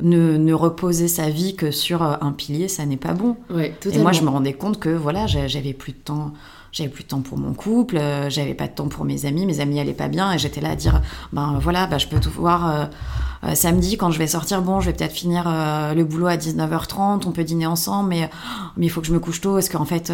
ne, 0.00 0.52
reposer 0.52 1.08
sa 1.08 1.28
vie 1.28 1.56
que 1.56 1.72
sur 1.72 2.04
euh, 2.04 2.14
un 2.20 2.30
pilier, 2.30 2.68
ça 2.68 2.86
n'est 2.86 2.96
pas 2.96 3.14
bon. 3.14 3.36
et 3.58 3.98
moi, 3.98 4.12
je 4.12 4.22
me 4.22 4.28
rendais 4.28 4.52
compte 4.52 4.78
que 4.78 4.90
voilà, 4.90 5.26
j'avais 5.26 5.72
plus 5.72 5.92
de 5.92 5.98
temps. 5.98 6.32
J'avais 6.70 6.90
plus 6.90 7.02
de 7.02 7.08
temps 7.08 7.22
pour 7.22 7.38
mon 7.38 7.54
couple, 7.54 7.96
euh, 7.96 8.28
j'avais 8.28 8.52
pas 8.52 8.68
de 8.68 8.74
temps 8.74 8.88
pour 8.88 9.06
mes 9.06 9.24
amis, 9.24 9.46
mes 9.46 9.60
amis 9.60 9.80
allaient 9.80 9.94
pas 9.94 10.06
bien 10.08 10.32
et 10.34 10.38
j'étais 10.38 10.60
là 10.60 10.72
à 10.72 10.76
dire 10.76 11.00
ben 11.32 11.58
voilà, 11.60 11.86
ben, 11.86 11.96
je 11.96 12.06
peux 12.06 12.20
tout 12.20 12.30
voir 12.30 12.90
samedi 13.54 13.96
quand 13.96 14.10
je 14.10 14.18
vais 14.18 14.26
sortir, 14.26 14.60
bon, 14.60 14.78
je 14.80 14.90
vais 14.90 14.92
peut-être 14.92 15.14
finir 15.14 15.44
le 15.46 16.02
boulot 16.04 16.26
à 16.26 16.36
19h30, 16.36 17.22
on 17.26 17.32
peut 17.32 17.42
dîner 17.42 17.66
ensemble, 17.66 18.10
mais 18.10 18.30
mais 18.76 18.84
il 18.84 18.90
faut 18.90 19.00
que 19.00 19.06
je 19.06 19.14
me 19.14 19.18
couche 19.18 19.40
tôt, 19.40 19.56
est-ce 19.56 19.70
qu'en 19.70 19.86
fait 19.86 20.12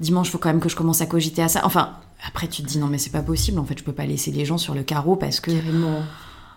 dimanche, 0.00 0.26
il 0.26 0.32
faut 0.32 0.38
quand 0.38 0.48
même 0.48 0.60
que 0.60 0.68
je 0.68 0.74
commence 0.74 1.00
à 1.00 1.06
cogiter 1.06 1.40
à 1.40 1.48
ça. 1.48 1.60
Enfin, 1.62 1.90
après, 2.26 2.46
tu 2.46 2.62
te 2.62 2.68
dis 2.68 2.78
non, 2.78 2.86
mais 2.86 2.98
c'est 2.98 3.10
pas 3.10 3.22
possible. 3.22 3.58
En 3.58 3.64
fait, 3.64 3.78
je 3.78 3.84
peux 3.84 3.92
pas 3.92 4.06
laisser 4.06 4.30
les 4.30 4.44
gens 4.44 4.58
sur 4.58 4.74
le 4.74 4.82
carreau 4.82 5.16
parce 5.16 5.40
que. 5.40 5.50
Carrément. 5.50 6.02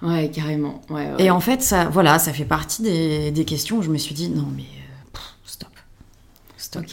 Ouais, 0.01 0.30
carrément. 0.30 0.82
Ouais, 0.89 1.08
Et 1.17 1.32
en 1.32 1.39
fait, 1.39 1.62
ça, 1.62 1.86
voilà, 1.86 2.19
ça 2.19 2.34
fait 2.34 2.45
partie 2.45 2.82
des, 2.84 3.32
des 3.32 3.45
questions 3.45 3.78
où 3.78 3.82
je 3.82 3.89
me 3.89 3.97
suis 3.97 4.13
dit 4.13 4.30
non, 4.30 4.45
mais 4.56 4.63
euh, 4.63 5.19
stop. 5.45 5.69
Stop. 6.58 6.84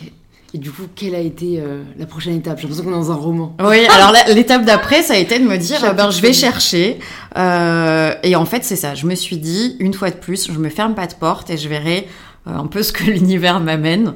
Et 0.54 0.58
du 0.58 0.70
coup, 0.70 0.82
quelle 0.94 1.14
a 1.14 1.18
été 1.18 1.61
euh, 1.61 1.82
la 1.98 2.04
prochaine 2.06 2.37
étape? 2.37 2.58
J'ai 2.58 2.64
l'impression 2.64 2.85
qu'on 2.85 2.90
est 2.90 3.00
dans 3.00 3.11
un 3.11 3.16
roman. 3.16 3.56
Oui, 3.61 3.87
alors 3.87 4.12
l'étape 4.28 4.64
d'après, 4.64 5.02
ça 5.02 5.14
a 5.14 5.16
été 5.16 5.38
de 5.38 5.44
me 5.44 5.56
dire, 5.56 5.94
ben, 5.94 6.11
je 6.11 6.20
vais 6.20 6.35
chercher. 6.35 6.98
Euh, 7.38 8.14
et 8.22 8.37
en 8.37 8.44
fait, 8.44 8.62
c'est 8.62 8.76
ça. 8.76 8.94
Je 8.94 9.06
me 9.06 9.14
suis 9.14 9.38
dit, 9.38 9.76
une 9.80 9.94
fois 9.94 10.11
de 10.11 10.16
plus, 10.16 10.52
je 10.52 10.58
me 10.58 10.68
ferme 10.68 10.94
pas 10.94 11.06
de 11.06 11.14
porte 11.14 11.48
et 11.48 11.56
je 11.56 11.68
verrai 11.68 12.06
un 12.46 12.66
peu 12.66 12.83
ce 12.83 12.92
que 12.92 13.05
l'univers 13.11 13.61
m'amène. 13.61 14.14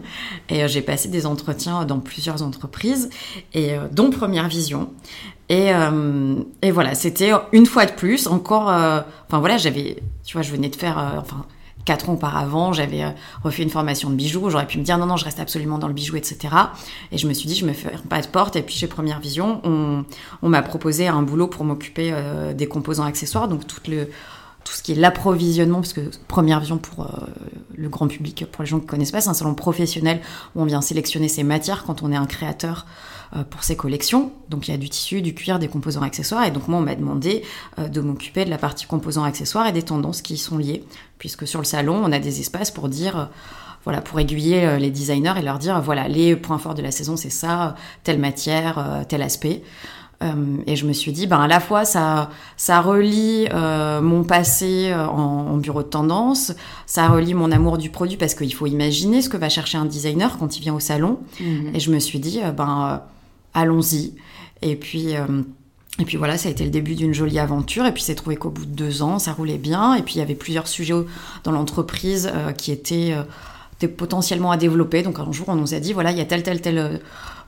Et 0.49 0.63
euh, 0.63 0.69
j'ai 0.69 0.83
passé 0.83 1.09
des 1.09 1.27
entretiens 1.27 1.85
dans 1.85 2.01
plusieurs 2.01 2.43
entreprises, 2.43 3.11
et 3.55 3.75
euh, 3.75 3.87
dont 3.91 4.11
Première 4.11 4.49
Vision. 4.49 4.91
Et, 5.49 5.71
et 6.63 6.71
voilà, 6.73 6.97
c'était 6.97 7.31
une 7.53 7.67
fois 7.67 7.87
de 7.87 7.93
plus 7.93 8.27
encore. 8.27 8.65
enfin 8.65 9.39
voilà, 9.39 9.57
j'avais, 9.59 10.03
tu 10.25 10.33
vois, 10.33 10.43
je 10.43 10.51
venais 10.51 10.69
de 10.69 10.75
faire, 10.75 10.99
enfin 11.21 11.47
quatre 11.85 12.11
ans 12.11 12.15
auparavant, 12.15 12.73
j'avais 12.73 13.15
refait 13.45 13.63
une 13.63 13.71
formation 13.71 14.11
de 14.11 14.17
bijoux. 14.17 14.51
J'aurais 14.51 14.67
pu 14.67 14.77
me 14.79 14.83
dire 14.83 14.99
non, 14.99 15.07
non, 15.07 15.17
je 15.17 15.25
reste 15.25 15.39
absolument 15.39 15.79
dans 15.79 15.87
le 15.87 15.95
bijou, 15.95 16.17
etc. 16.17 16.53
Et 17.13 17.19
je 17.19 17.29
me 17.29 17.33
suis 17.33 17.47
dit, 17.47 17.55
je 17.55 17.65
me 17.65 17.75
fais 17.75 17.93
pas 18.09 18.21
de 18.21 18.27
porte. 18.27 18.57
Et 18.57 18.63
puis 18.63 18.75
chez 18.75 18.89
Première 18.89 19.21
Vision, 19.21 19.61
on, 19.63 20.05
on 20.43 20.49
m'a 20.49 20.63
proposé 20.63 21.07
un 21.07 21.23
boulot 21.23 21.47
pour 21.47 21.65
m'occuper 21.65 22.13
des 22.57 22.67
composants 22.67 23.05
accessoires, 23.05 23.47
donc 23.47 23.69
tout 23.69 23.79
le 23.87 24.09
tout 24.67 24.73
ce 24.73 24.83
qui 24.83 24.93
est 24.93 24.97
l'approvisionnement, 24.97 25.77
parce 25.77 25.93
que 25.93 26.11
Première 26.27 26.59
Vision 26.59 26.77
pour 26.77 27.05
euh, 27.05 27.27
le 27.77 27.89
grand 27.89 28.09
public, 28.09 28.47
pour 28.51 28.65
les 28.65 28.69
gens 28.69 28.79
qui 28.79 28.87
ne 28.87 28.91
connaissent 28.91 29.13
pas, 29.13 29.21
c'est 29.21 29.31
un 29.31 29.35
salon 29.35 29.55
professionnel 29.55 30.21
où 30.57 30.63
on 30.63 30.65
vient 30.65 30.81
sélectionner 30.81 31.29
ses 31.29 31.45
matières 31.45 31.85
quand 31.85 32.03
on 32.03 32.11
est 32.11 32.17
un 32.17 32.27
créateur 32.27 32.85
euh, 33.37 33.45
pour 33.45 33.63
ses 33.63 33.77
collections. 33.77 34.33
Donc 34.51 34.67
il 34.67 34.73
y 34.73 34.75
a 34.75 34.77
du 34.77 34.91
tissu, 34.91 35.23
du 35.23 35.35
cuir, 35.35 35.61
des 35.61 35.69
composants 35.69 36.03
accessoires. 36.03 36.45
Et 36.45 36.51
donc 36.51 36.67
moi, 36.67 36.81
on 36.81 36.83
m'a 36.83 36.97
demandé 36.97 37.45
euh, 37.79 37.87
de 37.87 38.01
m'occuper 38.01 38.45
de 38.45 38.51
la 38.51 38.59
partie 38.59 38.87
composants 38.87 39.23
accessoires 39.23 39.69
et 39.69 39.73
des 39.73 39.85
tendances 39.85 40.21
qui 40.21 40.35
y 40.35 40.39
sont 40.39 40.59
liées. 40.59 40.83
Puisque 41.19 41.47
sur 41.47 41.61
le 41.61 41.65
salon, 41.65 42.03
on 42.05 42.11
a 42.11 42.19
des 42.19 42.41
espaces 42.41 42.73
pour 42.73 42.89
dire 42.89 43.31
voilà, 43.85 44.03
pour 44.03 44.19
aiguiller 44.19 44.81
les 44.81 44.91
designers 44.91 45.35
et 45.39 45.43
leur 45.43 45.61
dire, 45.61 45.81
voilà, 45.81 46.09
les 46.09 46.35
points 46.35 46.59
forts 46.59 46.75
de 46.75 46.83
la 46.83 46.91
saison, 46.91 47.17
c'est 47.17 47.31
ça, 47.31 47.77
telle 48.03 48.19
matière, 48.19 49.05
tel 49.09 49.23
aspect. 49.23 49.63
Euh, 50.23 50.57
et 50.67 50.77
je 50.77 50.87
me 50.87 50.93
suis 50.93 51.13
dit, 51.13 51.27
ben 51.27 51.41
à 51.41 51.47
la 51.47 51.61
fois 51.61 51.85
ça, 51.85 52.31
ça 52.57 52.81
relie 52.81 53.47
euh, 53.53 54.01
mon 54.01 54.25
passé 54.25 54.89
euh, 54.91 55.07
en, 55.07 55.59
bureau 55.59 55.83
de 55.83 55.89
tendance, 55.89 56.55
ça 56.87 57.09
relie 57.09 57.35
mon 57.35 57.53
amour 57.53 57.77
du 57.77 57.91
produit 57.91 58.17
parce 58.17 58.35
qu'il 58.35 58.53
faut 58.55 58.67
imaginer 58.67 59.21
ce 59.21 59.29
que 59.29 59.37
va 59.37 59.49
chercher 59.49 59.79
un 59.79 59.85
designer 59.85 60.39
quand 60.39 60.57
il 60.57 60.61
vient 60.63 60.75
au 60.75 60.81
salon. 60.81 61.19
Mhm. 61.41 61.73
Et 61.75 61.81
je 61.81 61.91
me 61.91 61.99
suis 61.99 62.19
dit, 62.19 62.41
ben 62.57 63.03
allons-y. 63.53 64.15
Et 64.63 64.77
puis 64.77 65.15
et 65.99 66.05
puis 66.05 66.19
voilà, 66.19 66.37
ça 66.37 66.49
a 66.49 66.53
été 66.53 66.65
le 66.65 66.71
début 66.71 66.95
d'une 66.95 67.15
jolie 67.15 67.39
aventure. 67.39 67.87
Et 67.87 67.93
puis 67.93 68.03
c'est 68.03 68.15
trouvé 68.15 68.37
qu'au 68.37 68.51
bout 68.51 68.67
de 68.67 68.71
deux 68.71 69.03
ans, 69.03 69.19
ça 69.19 69.33
roulait 69.33 69.59
bien. 69.59 69.95
Et 69.95 70.03
puis 70.03 70.15
il 70.15 70.19
y 70.19 70.23
avait 70.23 70.35
plusieurs 70.35 70.69
sujets 70.69 70.95
dans 71.45 71.53
l'entreprise 71.53 72.31
qui 72.59 72.71
étaient, 72.71 73.15
étaient, 73.75 73.89
potentiellement 73.89 74.51
à 74.51 74.57
développer. 74.57 75.03
Donc 75.03 75.19
un 75.19 75.31
jour, 75.33 75.49
on 75.49 75.57
nous 75.57 75.75
a 75.75 75.81
dit 75.81 75.93
voilà, 75.93 76.11
il 76.11 76.19
y 76.19 76.23
a 76.23 76.27
tel 76.27 76.43
tel 76.43 76.61
tel 76.61 77.01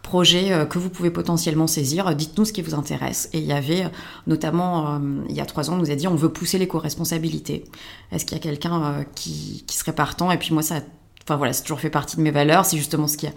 projet 0.09 0.53
euh, 0.53 0.65
que 0.65 0.79
vous 0.79 0.89
pouvez 0.89 1.11
potentiellement 1.11 1.67
saisir. 1.67 2.15
Dites-nous 2.15 2.47
ce 2.47 2.53
qui 2.55 2.63
vous 2.63 2.75
intéresse. 2.75 3.29
Et 3.35 3.39
il 3.39 3.45
y 3.45 3.53
avait 3.53 3.85
euh, 3.85 3.89
notamment, 4.27 4.95
euh, 4.95 4.99
il 5.29 5.37
y 5.37 5.41
a 5.41 5.45
trois 5.45 5.69
ans, 5.69 5.75
on 5.75 5.77
nous 5.77 5.91
a 5.91 5.95
dit 5.95 6.09
on 6.09 6.15
veut 6.15 6.31
pousser 6.31 6.59
l'éco-responsabilité. 6.59 7.65
Est-ce 8.11 8.25
qu'il 8.25 8.37
y 8.37 8.41
a 8.41 8.43
quelqu'un 8.43 9.05
qui, 9.15 9.65
qui, 9.67 9.77
serait 9.77 9.93
partant? 9.93 10.31
Et 10.31 10.39
puis 10.39 10.55
moi, 10.55 10.63
ça, 10.63 10.81
enfin 11.25 11.37
voilà, 11.37 11.53
c'est 11.53 11.63
toujours 11.63 11.81
fait 11.81 11.91
partie 11.91 12.17
de 12.17 12.23
mes 12.23 12.31
valeurs. 12.31 12.65
C'est 12.65 12.79
justement 12.79 13.07
ce 13.07 13.19
qui 13.19 13.27
a 13.27 13.33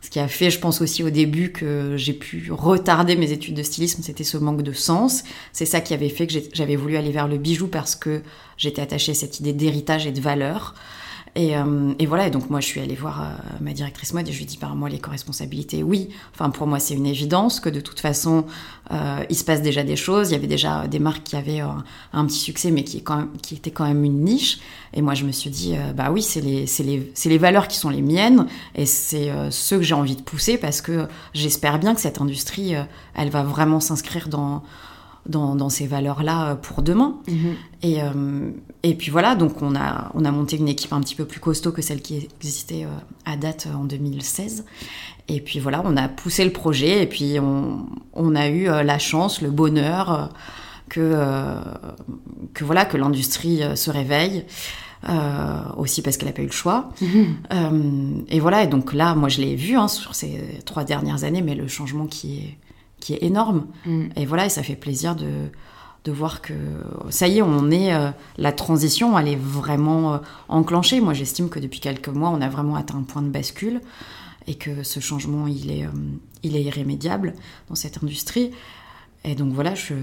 ce 0.00 0.10
qui 0.10 0.20
a 0.20 0.28
fait, 0.28 0.48
je 0.48 0.60
pense 0.60 0.80
aussi 0.80 1.02
au 1.02 1.10
début, 1.10 1.50
que 1.50 1.96
j'ai 1.96 2.12
pu 2.12 2.52
retarder 2.52 3.16
mes 3.16 3.32
études 3.32 3.54
de 3.54 3.64
stylisme, 3.64 4.00
c'était 4.04 4.22
ce 4.22 4.38
manque 4.38 4.62
de 4.62 4.72
sens. 4.72 5.24
C'est 5.52 5.66
ça 5.66 5.80
qui 5.80 5.92
avait 5.92 6.08
fait 6.08 6.28
que 6.28 6.34
j'avais 6.52 6.76
voulu 6.76 6.96
aller 6.96 7.10
vers 7.10 7.26
le 7.26 7.36
bijou 7.36 7.66
parce 7.66 7.96
que 7.96 8.22
j'étais 8.56 8.80
attachée 8.80 9.10
à 9.10 9.14
cette 9.14 9.40
idée 9.40 9.52
d'héritage 9.52 10.06
et 10.06 10.12
de 10.12 10.20
valeur. 10.20 10.74
Euh, 11.36 11.94
et, 11.98 12.06
voilà, 12.06 12.26
et 12.26 12.30
donc 12.30 12.50
moi 12.50 12.60
je 12.60 12.66
suis 12.66 12.80
allée 12.80 12.94
voir 12.94 13.22
euh, 13.22 13.24
ma 13.60 13.72
directrice 13.72 14.12
mode 14.12 14.28
et 14.28 14.32
je 14.32 14.36
lui 14.36 14.44
ai 14.44 14.46
dit, 14.46 14.56
par 14.56 14.74
moi 14.74 14.88
l'éco-responsabilité, 14.88 15.82
oui. 15.82 16.08
Enfin 16.34 16.50
pour 16.50 16.66
moi 16.66 16.78
c'est 16.78 16.94
une 16.94 17.06
évidence 17.06 17.60
que 17.60 17.68
de 17.68 17.80
toute 17.80 18.00
façon 18.00 18.44
euh, 18.90 19.24
il 19.28 19.36
se 19.36 19.44
passe 19.44 19.62
déjà 19.62 19.82
des 19.84 19.96
choses. 19.96 20.30
Il 20.30 20.32
y 20.32 20.36
avait 20.36 20.46
déjà 20.46 20.86
des 20.86 20.98
marques 20.98 21.24
qui 21.24 21.36
avaient 21.36 21.60
un 21.60 22.26
petit 22.26 22.38
succès 22.38 22.70
mais 22.70 22.84
qui, 22.84 22.98
est 22.98 23.02
quand 23.02 23.16
même, 23.16 23.30
qui 23.42 23.54
étaient 23.54 23.70
quand 23.70 23.86
même 23.86 24.04
une 24.04 24.24
niche. 24.24 24.58
Et 24.94 25.02
moi 25.02 25.14
je 25.14 25.24
me 25.24 25.32
suis 25.32 25.50
dit, 25.50 25.76
bah 25.94 26.10
oui, 26.10 26.22
c'est 26.22 26.40
les, 26.40 26.64
les, 26.78 27.12
les, 27.24 27.38
valeurs 27.38 27.68
qui 27.68 27.76
sont 27.76 27.90
les 27.90 28.02
miennes 28.02 28.46
et 28.74 28.86
c'est 28.86 29.30
ceux 29.50 29.76
que 29.76 29.84
j'ai 29.84 29.94
envie 29.94 30.16
de 30.16 30.22
pousser 30.22 30.56
parce 30.56 30.80
que 30.80 31.06
j'espère 31.34 31.78
bien 31.78 31.94
que 31.94 32.00
cette 32.00 32.20
industrie, 32.20 32.74
elle 33.14 33.30
va 33.30 33.42
vraiment 33.42 33.80
s'inscrire 33.80 34.28
dans 34.28 34.62
dans, 35.26 35.68
ces 35.68 35.86
valeurs-là 35.86 36.50
euh, 36.50 36.54
pour 36.54 36.82
demain. 36.82 37.16
Mhm. 37.28 37.54
Et, 37.82 38.02
euh, 38.02 38.50
et 38.82 38.94
puis 38.94 39.10
voilà, 39.10 39.34
donc 39.34 39.62
on 39.62 39.74
a, 39.76 40.10
on 40.14 40.24
a 40.24 40.30
monté 40.30 40.56
une 40.56 40.68
équipe 40.68 40.92
un 40.92 41.00
petit 41.00 41.14
peu 41.14 41.24
plus 41.24 41.40
costaud 41.40 41.72
que 41.72 41.82
celle 41.82 42.00
qui 42.00 42.16
existait 42.16 42.84
euh, 42.84 42.88
à 43.24 43.36
date 43.36 43.68
en 43.74 43.84
2016. 43.84 44.64
Et 45.28 45.40
puis 45.40 45.58
voilà, 45.60 45.82
on 45.84 45.96
a 45.96 46.08
poussé 46.08 46.44
le 46.44 46.52
projet 46.52 47.02
et 47.02 47.06
puis 47.06 47.38
on, 47.38 47.86
on 48.14 48.34
a 48.34 48.48
eu 48.48 48.64
la 48.64 48.98
chance, 48.98 49.42
le 49.42 49.50
bonheur 49.50 50.30
que, 50.88 51.22
que 52.54 52.64
voilà 52.64 52.86
que 52.86 52.96
l'industrie 52.96 53.60
se 53.74 53.90
réveille. 53.90 54.46
aussi 55.76 56.00
parce 56.00 56.16
qu'elle 56.16 56.28
n'a 56.28 56.34
pas 56.34 56.40
eu 56.40 56.46
le 56.46 56.50
choix. 56.50 56.88
et 58.30 58.40
voilà, 58.40 58.62
et 58.62 58.68
donc 58.68 58.94
là, 58.94 59.14
moi 59.14 59.28
je 59.28 59.42
l'ai 59.42 59.54
vu 59.54 59.76
hein, 59.76 59.86
sur 59.86 60.14
ces 60.14 60.62
trois 60.64 60.84
dernières 60.84 61.24
années, 61.24 61.42
mais 61.42 61.54
le 61.54 61.68
changement 61.68 62.06
qui 62.06 62.38
est, 62.38 62.56
qui 63.00 63.14
est 63.14 63.22
énorme. 63.22 63.66
Mm. 63.86 64.06
Et 64.16 64.26
voilà, 64.26 64.46
et 64.46 64.48
ça 64.48 64.62
fait 64.62 64.76
plaisir 64.76 65.16
de, 65.16 65.30
de 66.04 66.12
voir 66.12 66.42
que 66.42 66.54
ça 67.10 67.28
y 67.28 67.38
est, 67.38 67.42
on 67.42 67.70
est 67.70 67.92
la 68.36 68.52
transition, 68.52 69.18
elle 69.18 69.28
est 69.28 69.38
vraiment 69.40 70.20
enclenchée. 70.48 71.00
Moi, 71.00 71.14
j'estime 71.14 71.48
que 71.48 71.58
depuis 71.58 71.80
quelques 71.80 72.08
mois, 72.08 72.30
on 72.30 72.40
a 72.40 72.48
vraiment 72.48 72.76
atteint 72.76 72.98
un 72.98 73.02
point 73.02 73.22
de 73.22 73.28
bascule 73.28 73.80
et 74.46 74.54
que 74.54 74.82
ce 74.82 75.00
changement, 75.00 75.46
il 75.46 75.70
est, 75.70 75.86
il 76.42 76.56
est 76.56 76.62
irrémédiable 76.62 77.34
dans 77.68 77.74
cette 77.74 78.02
industrie. 78.02 78.52
Et 79.24 79.34
donc 79.34 79.52
voilà, 79.52 79.74
je, 79.74 79.94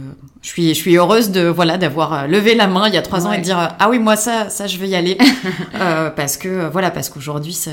je, 0.42 0.48
suis, 0.48 0.70
je 0.70 0.74
suis 0.74 0.98
heureuse 0.98 1.32
de 1.32 1.48
voilà 1.48 1.78
d'avoir 1.78 2.14
euh, 2.14 2.28
levé 2.28 2.54
la 2.54 2.68
main 2.68 2.88
il 2.88 2.94
y 2.94 2.98
a 2.98 3.02
trois 3.02 3.26
ans 3.26 3.32
et 3.32 3.38
de 3.38 3.44
dire 3.44 3.58
ah 3.80 3.90
oui 3.90 3.98
moi 3.98 4.18
ça 4.18 4.50
ça 4.50 4.68
je 4.68 4.78
vais 4.78 4.90
y 4.90 4.96
aller 4.96 5.18
euh, 5.76 6.10
parce 6.10 6.36
que 6.36 6.70
voilà 6.70 6.92
parce 6.92 7.10
qu'aujourd'hui 7.10 7.54
ça, 7.54 7.72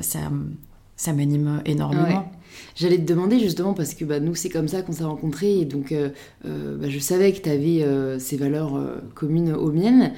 ça, 0.00 0.20
ça 0.96 1.12
m'anime 1.12 1.62
énormément. 1.66 2.30
J'allais 2.74 2.98
te 2.98 3.04
demander 3.04 3.38
justement 3.38 3.74
parce 3.74 3.94
que 3.94 4.04
bah, 4.04 4.20
nous 4.20 4.34
c'est 4.34 4.48
comme 4.48 4.68
ça 4.68 4.82
qu'on 4.82 4.92
s'est 4.92 5.04
rencontrés 5.04 5.60
et 5.60 5.64
donc 5.64 5.92
euh, 5.92 6.10
bah, 6.42 6.88
je 6.88 6.98
savais 6.98 7.32
que 7.32 7.40
tu 7.40 7.48
avais 7.48 8.18
ces 8.18 8.36
valeurs 8.36 8.78
communes 9.14 9.52
aux 9.52 9.70
miennes. 9.70 10.12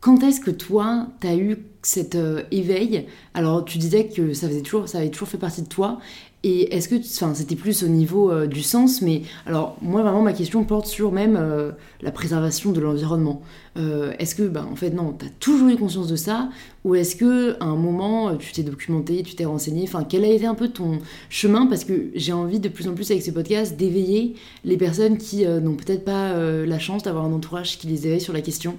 Quand 0.00 0.22
est-ce 0.22 0.40
que 0.40 0.50
toi 0.50 1.08
tu 1.20 1.26
as 1.26 1.36
eu 1.36 1.58
cet 1.82 2.16
éveil? 2.50 3.06
Alors 3.32 3.64
tu 3.64 3.78
disais 3.78 4.08
que 4.08 4.32
ça 4.32 4.48
faisait 4.48 4.62
toujours 4.62 4.88
ça 4.88 4.98
avait 4.98 5.10
toujours 5.10 5.28
fait 5.28 5.38
partie 5.38 5.62
de 5.62 5.68
toi 5.68 5.98
et 6.46 6.74
est-ce 6.74 6.90
que, 6.90 6.96
enfin, 6.96 7.32
c'était 7.32 7.56
plus 7.56 7.82
au 7.82 7.86
niveau 7.86 8.30
euh, 8.30 8.46
du 8.46 8.62
sens, 8.62 9.00
mais 9.00 9.22
alors 9.46 9.78
moi 9.80 10.02
vraiment 10.02 10.20
ma 10.20 10.34
question 10.34 10.62
porte 10.64 10.86
sur 10.86 11.10
même 11.10 11.38
euh, 11.40 11.72
la 12.02 12.10
préservation 12.10 12.70
de 12.70 12.82
l'environnement. 12.82 13.40
Euh, 13.78 14.12
est-ce 14.18 14.34
que, 14.34 14.42
ben, 14.42 14.68
en 14.70 14.76
fait 14.76 14.90
non, 14.90 15.16
tu 15.18 15.24
as 15.24 15.30
toujours 15.40 15.70
eu 15.70 15.76
conscience 15.76 16.06
de 16.06 16.16
ça, 16.16 16.50
ou 16.84 16.96
est-ce 16.96 17.16
que 17.16 17.56
à 17.60 17.64
un 17.64 17.76
moment 17.76 18.36
tu 18.36 18.52
t'es 18.52 18.62
documenté, 18.62 19.22
tu 19.22 19.34
t'es 19.36 19.46
renseigné, 19.46 19.84
enfin 19.84 20.04
quel 20.06 20.22
a 20.22 20.28
été 20.28 20.44
un 20.44 20.54
peu 20.54 20.68
ton 20.68 20.98
chemin? 21.30 21.64
Parce 21.64 21.84
que 21.84 22.10
j'ai 22.14 22.34
envie 22.34 22.60
de 22.60 22.68
plus 22.68 22.88
en 22.88 22.92
plus 22.92 23.10
avec 23.10 23.22
ce 23.22 23.30
podcast 23.30 23.78
d'éveiller 23.78 24.34
les 24.66 24.76
personnes 24.76 25.16
qui 25.16 25.46
n'ont 25.46 25.76
peut-être 25.76 26.04
pas 26.04 26.36
la 26.36 26.78
chance 26.78 27.02
d'avoir 27.04 27.24
un 27.24 27.32
entourage 27.32 27.78
qui 27.78 27.86
les 27.86 28.06
éveille 28.06 28.20
sur 28.20 28.34
la 28.34 28.42
question. 28.42 28.76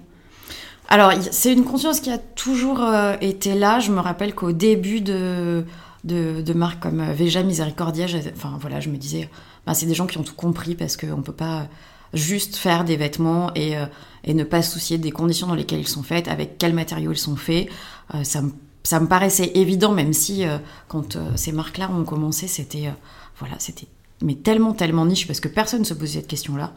Alors 0.88 1.12
c'est 1.32 1.52
une 1.52 1.64
conscience 1.64 2.00
qui 2.00 2.12
a 2.12 2.20
toujours 2.20 2.80
été 3.22 3.56
là. 3.56 3.80
Je 3.80 3.92
me 3.92 4.00
rappelle 4.00 4.36
qu'au 4.36 4.52
début 4.52 5.02
de 5.02 5.64
de, 6.06 6.54
marques 6.54 6.82
comme 6.82 7.00
euh, 7.00 7.14
Veja 7.14 7.44
Misericordia, 7.44 8.06
enfin 8.36 8.58
voilà, 8.60 8.80
je 8.80 8.90
me 8.90 8.98
disais, 8.98 9.30
bah, 9.66 9.74
c'est 9.74 9.86
des 9.86 9.96
gens 9.96 10.06
qui 10.06 10.18
ont 10.18 10.24
tout 10.24 10.36
compris 10.36 10.76
parce 10.76 10.98
qu'on 10.98 11.18
ne 11.18 11.22
peut 11.22 11.34
pas 11.34 11.68
juste 12.14 12.56
faire 12.56 12.86
des 12.86 12.96
vêtements 12.96 13.54
et, 13.56 13.78
euh, 13.78 13.86
et, 14.24 14.34
ne 14.34 14.44
pas 14.44 14.62
se 14.62 14.72
soucier 14.72 14.98
des 14.98 15.12
conditions 15.12 15.48
dans 15.48 15.56
lesquelles 15.56 15.80
ils 15.82 15.88
sont 15.88 16.04
faits, 16.04 16.28
avec 16.28 16.58
quels 16.58 16.74
matériaux 16.74 17.12
ils 17.12 17.18
sont 17.18 17.36
faits. 17.36 17.68
Euh, 18.14 18.24
ça, 18.24 18.42
me, 18.42 18.52
ça, 18.84 19.00
me 19.00 19.08
paraissait 19.08 19.52
évident, 19.56 19.92
même 19.92 20.14
si 20.14 20.44
quand 20.88 21.18
ces 21.36 21.52
marques-là 21.52 21.90
ont 21.90 22.04
commencé, 22.04 22.48
c'était 22.48 22.94
voilà, 23.40 23.56
c'était 23.58 23.88
mais 24.22 24.36
tellement 24.36 24.74
tellement 24.74 25.06
niche 25.06 25.28
parce 25.28 25.42
que 25.42 25.50
personne 25.50 25.82
ne 25.82 25.86
se 25.86 25.94
posait 25.94 26.20
cette 26.20 26.28
question-là. 26.28 26.72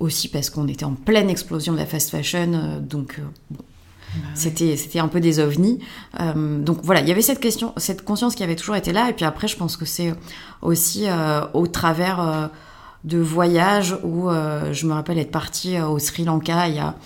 aussi 0.00 0.28
parce 0.28 0.48
qu'on 0.48 0.66
était 0.66 0.86
en 0.86 0.94
pleine 0.94 1.28
explosion 1.28 1.74
de 1.74 1.78
la 1.78 1.86
fast 1.86 2.10
fashion, 2.10 2.80
donc 2.80 3.20
bon, 3.50 3.62
bah 4.14 4.28
c'était, 4.34 4.76
c'était 4.76 4.98
un 4.98 5.08
peu 5.08 5.20
des 5.20 5.40
ovnis. 5.40 5.78
Euh, 6.20 6.58
donc 6.58 6.78
voilà, 6.82 7.00
il 7.00 7.08
y 7.08 7.12
avait 7.12 7.22
cette 7.22 7.40
question, 7.40 7.72
cette 7.76 8.04
conscience 8.04 8.34
qui 8.34 8.42
avait 8.42 8.56
toujours 8.56 8.76
été 8.76 8.92
là. 8.92 9.10
Et 9.10 9.12
puis 9.12 9.24
après, 9.24 9.48
je 9.48 9.56
pense 9.56 9.76
que 9.76 9.84
c'est 9.84 10.14
aussi 10.62 11.04
euh, 11.06 11.42
au 11.54 11.66
travers 11.66 12.20
euh, 12.20 12.46
de 13.04 13.18
voyages 13.18 13.96
où 14.02 14.28
je 14.28 14.86
me 14.86 14.92
rappelle 14.92 15.18
être 15.18 15.30
partie 15.30 15.80
au 15.80 15.98
Sri 15.98 16.24
Lanka. 16.24 16.68
Il 16.68 16.74
y 16.74 16.78
a 16.78 16.96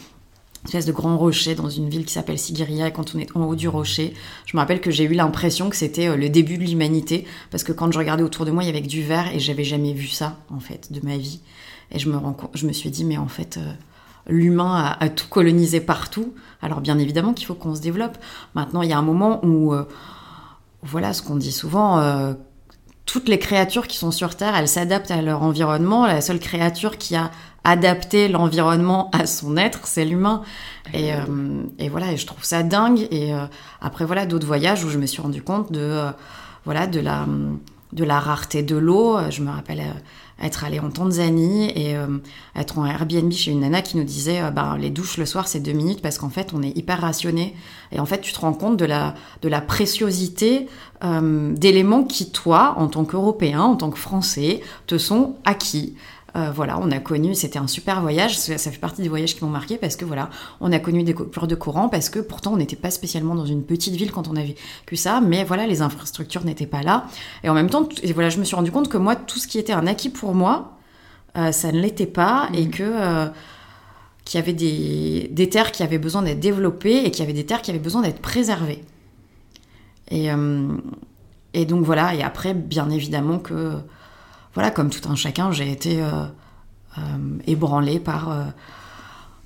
une 0.62 0.68
espèce 0.68 0.86
de 0.86 0.92
grand 0.92 1.18
rocher 1.18 1.54
dans 1.54 1.68
une 1.68 1.88
ville 1.88 2.04
qui 2.04 2.12
s'appelle 2.12 2.38
Sigiriya. 2.38 2.88
Et 2.88 2.92
quand 2.92 3.14
on 3.14 3.18
est 3.18 3.36
en 3.36 3.44
haut 3.44 3.54
du 3.54 3.68
rocher, 3.68 4.14
je 4.46 4.56
me 4.56 4.60
rappelle 4.60 4.80
que 4.80 4.90
j'ai 4.90 5.04
eu 5.04 5.12
l'impression 5.12 5.68
que 5.68 5.76
c'était 5.76 6.16
le 6.16 6.28
début 6.28 6.56
de 6.56 6.64
l'humanité. 6.64 7.26
Parce 7.50 7.62
que 7.62 7.72
quand 7.72 7.92
je 7.92 7.98
regardais 7.98 8.22
autour 8.22 8.46
de 8.46 8.50
moi, 8.50 8.62
il 8.62 8.66
y 8.66 8.70
avait 8.70 8.80
du 8.80 9.02
vert 9.02 9.32
et 9.34 9.38
j'avais 9.38 9.64
jamais 9.64 9.92
vu 9.92 10.08
ça, 10.08 10.38
en 10.50 10.60
fait, 10.60 10.92
de 10.92 11.00
ma 11.04 11.18
vie. 11.18 11.40
Et 11.90 11.98
je 11.98 12.08
me, 12.08 12.18
je 12.54 12.66
me 12.66 12.72
suis 12.72 12.90
dit, 12.90 13.04
mais 13.04 13.18
en 13.18 13.28
fait 13.28 13.58
l'humain 14.26 14.96
a, 14.98 15.08
tout 15.08 15.28
colonisé 15.28 15.80
partout. 15.80 16.34
Alors 16.60 16.80
bien 16.80 16.98
évidemment 16.98 17.32
qu'il 17.32 17.46
faut 17.46 17.54
qu'on 17.54 17.74
se 17.74 17.80
développe. 17.80 18.16
Maintenant, 18.54 18.82
il 18.82 18.90
y 18.90 18.92
a 18.92 18.98
un 18.98 19.02
moment 19.02 19.44
où, 19.44 19.74
euh, 19.74 19.84
voilà 20.82 21.12
ce 21.12 21.22
qu'on 21.22 21.36
dit 21.36 21.52
souvent, 21.52 21.98
euh, 21.98 22.34
toutes 23.04 23.28
les 23.28 23.38
créatures 23.38 23.88
qui 23.88 23.96
sont 23.96 24.12
sur 24.12 24.36
Terre, 24.36 24.54
elles 24.54 24.68
s'adaptent 24.68 25.10
à 25.10 25.22
leur 25.22 25.42
environnement. 25.42 26.06
La 26.06 26.20
seule 26.20 26.38
créature 26.38 26.98
qui 26.98 27.16
a 27.16 27.30
adapté 27.64 28.28
l'environnement 28.28 29.10
à 29.12 29.26
son 29.26 29.56
être, 29.56 29.86
c'est 29.86 30.04
l'humain. 30.04 30.42
Et, 30.94 31.12
euh, 31.12 31.88
voilà, 31.90 32.12
et 32.12 32.16
je 32.16 32.26
trouve 32.26 32.44
ça 32.44 32.62
dingue. 32.62 33.08
Et 33.10 33.32
après, 33.80 34.04
voilà, 34.04 34.24
d'autres 34.24 34.46
voyages 34.46 34.84
où 34.84 34.90
je 34.90 34.98
me 34.98 35.06
suis 35.06 35.20
rendu 35.20 35.42
compte 35.42 35.72
de, 35.72 36.00
voilà, 36.64 36.86
de 36.86 37.00
la, 37.00 37.26
de 37.92 38.04
la 38.04 38.20
rareté 38.20 38.62
de 38.62 38.76
l'eau. 38.76 39.18
Je 39.30 39.42
me 39.42 39.50
rappelle 39.50 39.82
être 40.42 40.64
allé 40.64 40.80
en 40.80 40.90
Tanzanie 40.90 41.70
et 41.74 41.96
euh, 41.96 42.18
être 42.56 42.78
en 42.78 42.86
Airbnb 42.86 43.32
chez 43.32 43.50
une 43.50 43.60
nana 43.60 43.80
qui 43.80 43.96
nous 43.96 44.04
disait 44.04 44.42
euh, 44.42 44.50
bah, 44.50 44.76
les 44.78 44.90
douches 44.90 45.16
le 45.16 45.26
soir 45.26 45.48
c'est 45.48 45.60
deux 45.60 45.72
minutes 45.72 46.02
parce 46.02 46.18
qu'en 46.18 46.30
fait 46.30 46.52
on 46.52 46.62
est 46.62 46.76
hyper 46.76 47.00
rationné 47.00 47.54
et 47.92 48.00
en 48.00 48.06
fait 48.06 48.20
tu 48.20 48.32
te 48.32 48.40
rends 48.40 48.52
compte 48.52 48.76
de 48.76 48.84
la, 48.84 49.14
de 49.42 49.48
la 49.48 49.60
préciosité 49.60 50.66
euh, 51.04 51.52
d'éléments 51.54 52.04
qui 52.04 52.30
toi 52.30 52.74
en 52.76 52.88
tant 52.88 53.04
qu'Européen, 53.04 53.62
en 53.62 53.76
tant 53.76 53.90
que 53.90 53.98
Français 53.98 54.60
te 54.86 54.98
sont 54.98 55.36
acquis. 55.44 55.94
Euh, 56.34 56.50
voilà, 56.50 56.78
on 56.78 56.90
a 56.90 56.98
connu, 56.98 57.34
c'était 57.34 57.58
un 57.58 57.66
super 57.66 58.00
voyage. 58.00 58.38
Ça, 58.38 58.56
fait 58.56 58.78
partie 58.78 59.02
des 59.02 59.08
voyages 59.08 59.36
qui 59.36 59.44
m'ont 59.44 59.50
marqué 59.50 59.76
parce 59.76 59.96
que 59.96 60.04
voilà, 60.04 60.30
on 60.60 60.72
a 60.72 60.78
connu 60.78 61.02
des 61.02 61.12
coupures 61.12 61.46
de 61.46 61.54
courant 61.54 61.88
parce 61.88 62.08
que 62.08 62.20
pourtant 62.20 62.54
on 62.54 62.56
n'était 62.56 62.76
pas 62.76 62.90
spécialement 62.90 63.34
dans 63.34 63.44
une 63.44 63.62
petite 63.62 63.94
ville 63.94 64.12
quand 64.12 64.28
on 64.28 64.36
avait 64.36 64.54
que 64.86 64.96
ça, 64.96 65.20
mais 65.20 65.44
voilà, 65.44 65.66
les 65.66 65.82
infrastructures 65.82 66.44
n'étaient 66.44 66.66
pas 66.66 66.82
là. 66.82 67.06
Et 67.44 67.50
en 67.50 67.54
même 67.54 67.68
temps, 67.68 67.86
et 68.02 68.12
voilà, 68.14 68.30
je 68.30 68.38
me 68.38 68.44
suis 68.44 68.56
rendu 68.56 68.72
compte 68.72 68.88
que 68.88 68.96
moi, 68.96 69.14
tout 69.14 69.38
ce 69.38 69.46
qui 69.46 69.58
était 69.58 69.74
un 69.74 69.86
acquis 69.86 70.08
pour 70.08 70.34
moi, 70.34 70.78
euh, 71.36 71.52
ça 71.52 71.70
ne 71.70 71.80
l'était 71.80 72.06
pas 72.06 72.48
et 72.54 72.66
mmh. 72.66 72.70
que 72.70 72.82
euh, 72.82 73.26
qu'il 74.24 74.38
y 74.38 74.42
avait 74.42 74.52
des, 74.54 75.28
des, 75.32 75.48
terres 75.48 75.72
qui 75.72 75.82
avaient 75.82 75.98
besoin 75.98 76.22
d'être 76.22 76.40
développées 76.40 77.04
et 77.04 77.10
qu'il 77.10 77.20
y 77.20 77.24
avait 77.24 77.32
des 77.32 77.44
terres 77.44 77.60
qui 77.60 77.70
avaient 77.70 77.80
besoin 77.80 78.02
d'être 78.02 78.20
préservées. 78.20 78.84
Et, 80.10 80.28
et 81.54 81.64
donc 81.64 81.84
voilà, 81.84 82.14
et 82.14 82.22
après, 82.22 82.52
bien 82.54 82.90
évidemment 82.90 83.38
que 83.38 83.78
voilà, 84.54 84.70
comme 84.70 84.90
tout 84.90 85.08
un 85.08 85.14
chacun, 85.14 85.50
j'ai 85.52 85.70
été 85.70 86.02
euh, 86.02 86.26
euh, 86.98 87.38
ébranlée 87.46 88.00
par, 88.00 88.30
euh, 88.30 88.44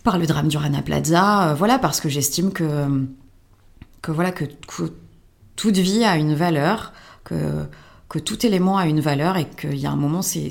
par 0.03 0.19
le 0.19 0.27
drame 0.27 0.49
du 0.49 0.57
Rana 0.57 0.83
Plaza, 0.83 1.55
voilà, 1.55 1.79
parce 1.79 2.01
que 2.01 2.09
j'estime 2.09 2.53
que, 2.53 3.07
que, 4.03 4.11
voilà, 4.11 4.33
que, 4.33 4.45
toute 5.55 5.77
vie 5.77 6.05
a 6.05 6.17
une 6.17 6.35
valeur, 6.35 6.93
que, 7.25 7.67
que 8.09 8.19
tout 8.19 8.45
élément 8.45 8.77
a 8.77 8.87
une 8.87 9.01
valeur 9.01 9.37
et 9.37 9.47
qu'il 9.49 9.79
y 9.79 9.87
a 9.87 9.91
un 9.91 9.97
moment, 9.97 10.23
c'est 10.23 10.51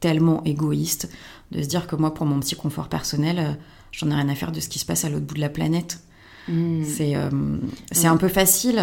tellement 0.00 0.42
égoïste 0.44 1.10
de 1.50 1.62
se 1.62 1.68
dire 1.68 1.86
que 1.86 1.96
moi, 1.96 2.14
pour 2.14 2.24
mon 2.24 2.40
petit 2.40 2.54
confort 2.54 2.88
personnel, 2.88 3.58
j'en 3.92 4.10
ai 4.10 4.14
rien 4.14 4.28
à 4.28 4.34
faire 4.34 4.52
de 4.52 4.60
ce 4.60 4.68
qui 4.68 4.78
se 4.78 4.86
passe 4.86 5.04
à 5.04 5.10
l'autre 5.10 5.26
bout 5.26 5.34
de 5.34 5.40
la 5.40 5.48
planète. 5.48 6.00
Mmh. 6.48 6.84
C'est 6.84 8.06
un 8.06 8.16
peu 8.16 8.28
facile. 8.28 8.82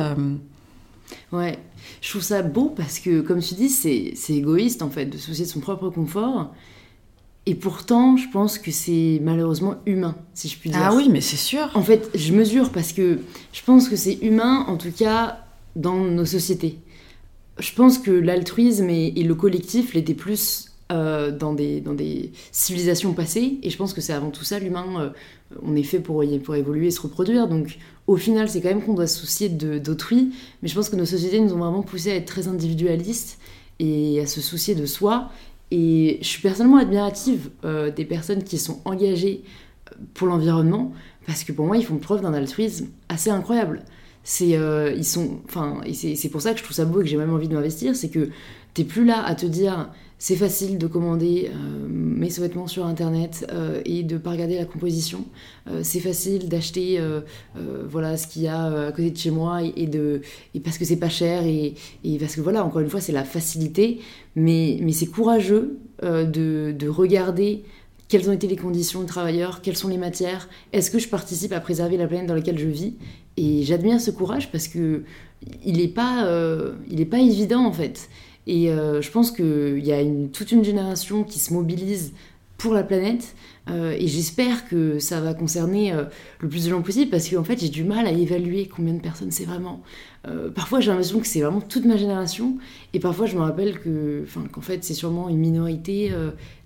Ouais, 1.32 1.58
je 2.02 2.10
trouve 2.10 2.22
ça 2.22 2.42
beau 2.42 2.70
parce 2.76 3.00
que, 3.00 3.22
comme 3.22 3.40
tu 3.40 3.56
dis, 3.56 3.70
c'est 3.70 4.34
égoïste 4.34 4.82
en 4.82 4.90
fait 4.90 5.06
de 5.06 5.18
soucier 5.18 5.46
de 5.46 5.50
son 5.50 5.60
propre 5.60 5.90
confort. 5.90 6.54
Et 7.48 7.54
pourtant, 7.54 8.18
je 8.18 8.28
pense 8.32 8.58
que 8.58 8.72
c'est 8.72 9.20
malheureusement 9.22 9.76
humain, 9.86 10.16
si 10.34 10.48
je 10.48 10.58
puis 10.58 10.72
dire. 10.72 10.80
Ah 10.82 10.96
oui, 10.96 11.10
mais 11.12 11.22
c'est 11.22 11.36
sûr. 11.36 11.70
En 11.76 11.84
fait, 11.84 12.10
je 12.16 12.34
mesure 12.34 12.72
parce 12.72 12.92
que 12.92 13.20
je 13.54 13.62
pense 13.64 13.88
que 13.88 13.96
c'est 13.96 14.18
humain, 14.24 14.66
en 14.68 14.78
tout 14.78 14.92
cas, 14.92 15.46
dans 15.76 15.96
nos 15.96 16.26
sociétés. 16.26 16.80
Je 17.60 17.72
pense 17.74 18.00
que 18.00 18.12
l'altruisme 18.12 18.90
et, 18.90 19.14
et, 19.16 19.24
le 19.24 19.36
collectif 19.36 19.94
l'étaient 19.94 20.16
plus 20.16 20.76
euh, 20.92 21.32
dans, 21.32 21.54
des, 21.54 21.82
dans 21.82 21.94
des 21.94 22.32
civilisations 22.52 23.14
passées. 23.14 23.58
Et 23.64 23.72
je 23.72 23.78
pense 23.78 23.92
que 23.92 24.02
c'est 24.02 24.14
avant 24.14 24.30
tout 24.30 24.44
ça, 24.44 24.60
l'humain, 24.60 24.86
euh, 25.00 25.10
on 25.64 25.76
est 25.76 25.84
fait 25.84 26.00
pour, 26.00 26.24
pour 26.44 26.56
évoluer 26.56 26.88
et 26.88 26.92
se 26.92 27.02
reproduire. 27.02 27.48
Donc 27.48 27.78
au 28.08 28.18
final, 28.18 28.50
c'est 28.50 28.62
quand 28.62 28.70
même 28.70 28.84
qu'on 28.84 28.94
doit 28.94 29.08
se 29.08 29.20
soucier 29.20 29.50
d'autrui. 29.50 30.34
Mais 30.62 30.68
je 30.68 30.76
pense 30.76 30.90
que 30.90 30.96
nos 30.96 31.06
sociétés 31.06 31.40
nous 31.40 31.54
ont 31.54 31.58
vraiment 31.58 31.84
poussé 31.84 32.12
à 32.12 32.16
être 32.16 32.26
très 32.26 32.48
individualistes 32.48 33.40
et 33.80 34.20
à 34.22 34.28
se 34.28 34.42
soucier 34.42 34.76
de 34.76 34.86
soi. 34.86 35.30
Et 35.72 36.20
je 36.22 36.28
suis 36.28 36.42
personnellement 36.42 36.78
admirative 36.78 37.50
euh, 37.64 37.92
des 37.92 38.06
personnes 38.06 38.44
qui 38.44 38.58
sont 38.58 38.82
engagées 38.86 39.44
pour 40.14 40.28
l'environnement, 40.28 40.94
parce 41.26 41.44
que 41.44 41.52
pour 41.52 41.66
moi, 41.66 41.78
ils 41.78 41.86
font 41.86 41.98
preuve 41.98 42.22
d'un 42.22 42.34
altruisme 42.34 42.88
assez 43.10 43.30
incroyable. 43.30 43.84
C'est 44.24 44.58
enfin, 45.48 45.82
et 45.86 45.94
c'est 45.94 46.30
pour 46.30 46.42
ça 46.42 46.54
que 46.54 46.58
je 46.58 46.64
trouve 46.64 46.76
ça 46.76 46.86
beau 46.86 47.02
et 47.02 47.04
que 47.04 47.10
j'ai 47.10 47.18
même 47.18 47.34
envie 47.34 47.48
de 47.48 47.54
m'investir, 47.54 47.96
c'est 47.96 48.10
que 48.10 48.30
t'es 48.74 48.84
plus 48.84 49.06
là 49.06 49.24
à 49.24 49.36
te 49.36 49.46
dire 49.46 49.90
c'est 50.28 50.36
facile 50.36 50.80
de 50.80 50.88
commander 50.88 51.52
euh, 51.54 51.88
mes 51.88 52.32
sous-vêtements 52.32 52.66
sur 52.66 52.88
internet 52.88 53.46
euh, 53.54 53.80
et 53.86 54.02
de 54.02 54.18
pas 54.18 54.32
regarder 54.32 54.58
la 54.58 54.66
composition. 54.66 55.24
Euh, 55.70 55.82
c'est 55.84 56.00
facile 56.00 56.50
d'acheter 56.50 57.00
voilà 57.88 58.18
ce 58.18 58.26
qu'il 58.26 58.42
y 58.42 58.48
a 58.48 58.88
à 58.88 58.92
côté 58.92 59.12
de 59.12 59.18
chez 59.18 59.30
moi 59.30 59.60
et, 59.62 59.86
de 59.86 60.22
parce 60.64 60.80
que 60.80 60.86
c'est 60.86 60.96
pas 60.96 61.10
cher 61.10 61.44
et, 61.46 61.76
parce 62.20 62.36
que 62.36 62.42
voilà 62.42 62.66
encore 62.66 62.82
une 62.82 62.90
fois 62.90 63.02
c'est 63.02 63.12
la 63.12 63.24
facilité 63.24 64.00
mais, 64.36 64.80
mais 64.82 64.94
c'est 64.94 65.06
courageux 65.06 65.78
de, 66.02 66.26
de, 66.72 66.88
regarder 66.88 67.64
quelles 68.08 68.28
ont 68.28 68.34
été 68.34 68.48
les 68.48 68.56
conditions 68.56 69.02
de 69.02 69.08
travailleurs, 69.08 69.62
quelles 69.62 69.78
sont 69.78 69.90
les 69.90 69.98
matières, 69.98 70.50
est-ce 70.74 70.90
que 70.90 70.98
je 70.98 71.08
participe 71.08 71.54
à 71.54 71.60
préserver 71.60 71.98
la 71.98 72.08
planète 72.08 72.26
dans 72.26 72.36
laquelle 72.36 72.58
je 72.58 72.68
vis? 72.68 72.96
Et 73.38 73.62
j'admire 73.62 74.02
ce 74.02 74.10
courage 74.10 74.52
parce 74.52 74.68
que 74.68 75.04
il 75.64 75.78
n'est 75.78 75.88
pas, 75.88 76.28
il 76.90 77.08
pas 77.08 77.20
évident 77.20 77.64
en 77.64 77.74
fait. 77.74 78.10
Et 78.48 78.70
euh, 78.70 79.02
je 79.02 79.12
pense 79.12 79.32
qu'il 79.32 79.86
y 79.86 79.92
a 79.92 80.02
une, 80.02 80.30
toute 80.30 80.52
une 80.52 80.64
génération 80.64 81.24
qui 81.24 81.40
se 81.40 81.54
mobilise 81.54 82.14
pour 82.58 82.74
la 82.74 82.84
planète. 82.84 83.36
Euh, 83.70 83.96
et 83.98 84.08
j'espère 84.08 84.68
que 84.70 85.00
ça 85.00 85.20
va 85.20 85.34
concerner 85.34 85.92
le 86.40 86.48
plus 86.48 86.66
de 86.66 86.70
gens 86.70 86.84
possible 86.84 87.10
parce 87.10 87.28
qu'en 87.28 87.44
fait 87.44 87.60
j'ai 87.60 87.70
du 87.70 87.84
mal 87.84 88.06
à 88.06 88.12
évaluer 88.12 88.70
combien 88.74 88.94
de 88.94 89.02
personnes 89.02 89.32
c'est 89.32 89.46
vraiment. 89.46 89.82
parfois 90.54 90.80
j'ai 90.80 90.92
l'impression 90.92 91.20
que 91.20 91.26
c'est 91.26 91.42
vraiment 91.42 91.62
toute 91.62 91.84
ma 91.86 91.98
génération 91.98 92.58
et 92.94 93.00
parfois 93.00 93.26
je 93.26 93.36
me 93.36 93.42
rappelle 93.42 93.80
que, 93.80 94.24
qu'en 94.52 94.62
fait 94.62 94.84
c'est 94.84 94.94
sûrement 94.94 95.30
une 95.30 95.40
minorité 95.40 96.12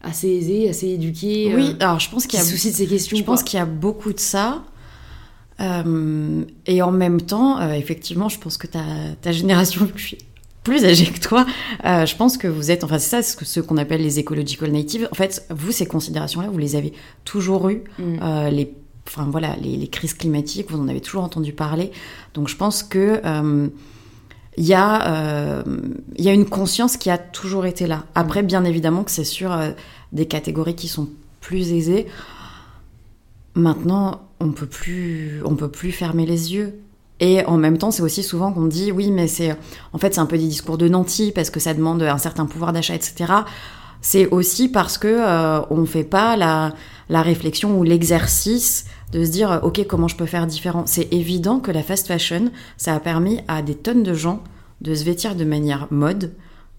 assez 0.02 0.28
aisée, 0.28 0.70
assez 0.70 0.90
éduquée. 0.90 1.54
oui, 1.56 1.76
alors 1.80 2.02
je 2.02 2.10
pense 2.10 2.28
qu'il 2.28 2.38
y 2.38 2.42
a 2.42 2.46
de 2.46 2.50
ces 2.50 2.86
questions. 2.86 3.18
Je 3.18 3.24
pense 3.24 3.44
qu'il 3.44 3.58
y 3.58 3.62
a 3.62 3.66
beaucoup 3.66 4.12
de 4.12 4.20
ça. 4.20 4.66
Euh, 5.60 6.44
et 6.66 6.82
en 6.82 6.92
même 6.92 7.22
temps, 7.22 7.60
euh, 7.60 7.74
effectivement, 7.74 8.30
je 8.30 8.40
pense 8.40 8.58
que 8.58 8.68
ta, 8.68 8.84
ta 9.22 9.32
génération, 9.32 9.90
je 9.96 10.02
suis 10.02 10.18
plus 10.64 10.86
âgée 10.86 11.06
que 11.06 11.20
toi, 11.20 11.46
euh, 11.86 12.06
je 12.06 12.16
pense 12.16 12.38
que 12.38 12.48
vous 12.48 12.72
êtes, 12.72 12.84
enfin 12.84 13.00
c'est 13.00 13.22
ça, 13.22 13.44
ce 13.44 13.60
qu'on 13.60 13.78
appelle 13.78 14.02
les 14.02 14.20
ecological 14.20 14.72
natives. 14.72 15.08
En 15.12 15.16
fait, 15.16 15.46
vous, 15.50 15.72
ces 15.72 15.86
considérations-là, 15.86 16.50
vous 16.50 16.58
les 16.58 16.76
avez 16.76 16.94
toujours 17.26 17.70
eues. 17.70 17.84
Mm. 17.98 18.50
les, 18.52 18.74
enfin 19.08 19.28
voilà, 19.32 19.56
les, 19.62 19.78
les, 19.78 19.88
crises 19.88 20.14
climatiques, 20.14 20.70
vous 20.70 20.80
en 20.80 20.88
avez 20.88 21.02
toujours 21.02 21.24
entendu 21.24 21.54
parler. 21.54 21.92
Donc 22.34 22.48
je 22.48 22.56
pense 22.56 22.84
que 22.84 23.22
il 24.58 24.66
y, 24.66 24.74
a, 24.74 25.64
il 26.18 26.26
y 26.26 26.28
a 26.28 26.34
une 26.34 26.46
conscience 26.46 26.98
qui 26.98 27.10
a 27.10 27.18
toujours 27.18 27.66
été 27.66 27.88
là. 27.88 28.04
Après, 28.14 28.44
bien 28.44 28.66
évidemment 28.66 29.04
que 29.04 29.12
c'est 29.12 29.24
sur 29.24 29.58
des 30.12 30.26
catégories 30.26 30.76
qui 30.76 30.90
sont 30.90 31.08
plus 31.40 31.72
aisées. 31.72 32.08
Maintenant, 33.56 34.22
on 34.40 34.52
peut 34.52 34.66
plus, 34.68 35.42
on 35.46 35.56
peut 35.56 35.70
plus 35.70 35.92
fermer 35.92 36.26
les 36.26 36.54
yeux. 36.54 36.80
Et 37.20 37.44
en 37.46 37.58
même 37.58 37.78
temps, 37.78 37.92
c'est 37.92 38.02
aussi 38.02 38.24
souvent 38.24 38.54
qu'on 38.54 38.66
dit 38.66 38.92
oui, 38.92 39.12
mais 39.12 39.28
c'est, 39.28 39.56
en 39.94 39.98
fait, 39.98 40.14
c'est 40.14 40.22
un 40.22 40.26
peu 40.26 40.38
des 40.38 40.48
discours 40.48 40.78
de 40.78 40.88
nantis 40.88 41.32
parce 41.34 41.50
que 41.50 41.60
ça 41.60 41.74
demande 41.74 42.02
un 42.02 42.18
certain 42.18 42.46
pouvoir 42.46 42.72
d'achat, 42.74 42.96
etc. 42.96 43.34
C'est 44.02 44.28
aussi 44.28 44.70
parce 44.70 44.98
que 44.98 45.08
euh, 45.08 45.62
on 45.70 45.86
fait 45.86 46.06
pas 46.06 46.38
la, 46.38 46.74
la 47.10 47.22
réflexion 47.22 47.78
ou 47.78 47.84
l'exercice 47.84 48.86
de 49.12 49.26
se 49.26 49.32
dire 49.32 49.60
ok 49.64 49.86
comment 49.88 50.08
je 50.08 50.16
peux 50.16 50.26
faire 50.26 50.48
différent. 50.48 50.84
C'est 50.86 51.12
évident 51.14 51.60
que 51.60 51.72
la 51.72 51.84
fast 51.84 52.08
fashion, 52.08 52.52
ça 52.78 52.94
a 52.94 53.00
permis 53.00 53.42
à 53.48 53.62
des 53.62 53.76
tonnes 53.76 54.04
de 54.04 54.14
gens 54.14 54.42
de 54.82 54.96
se 54.96 55.04
vêtir 55.04 55.36
de 55.36 55.44
manière 55.44 55.88
mode, 55.92 56.34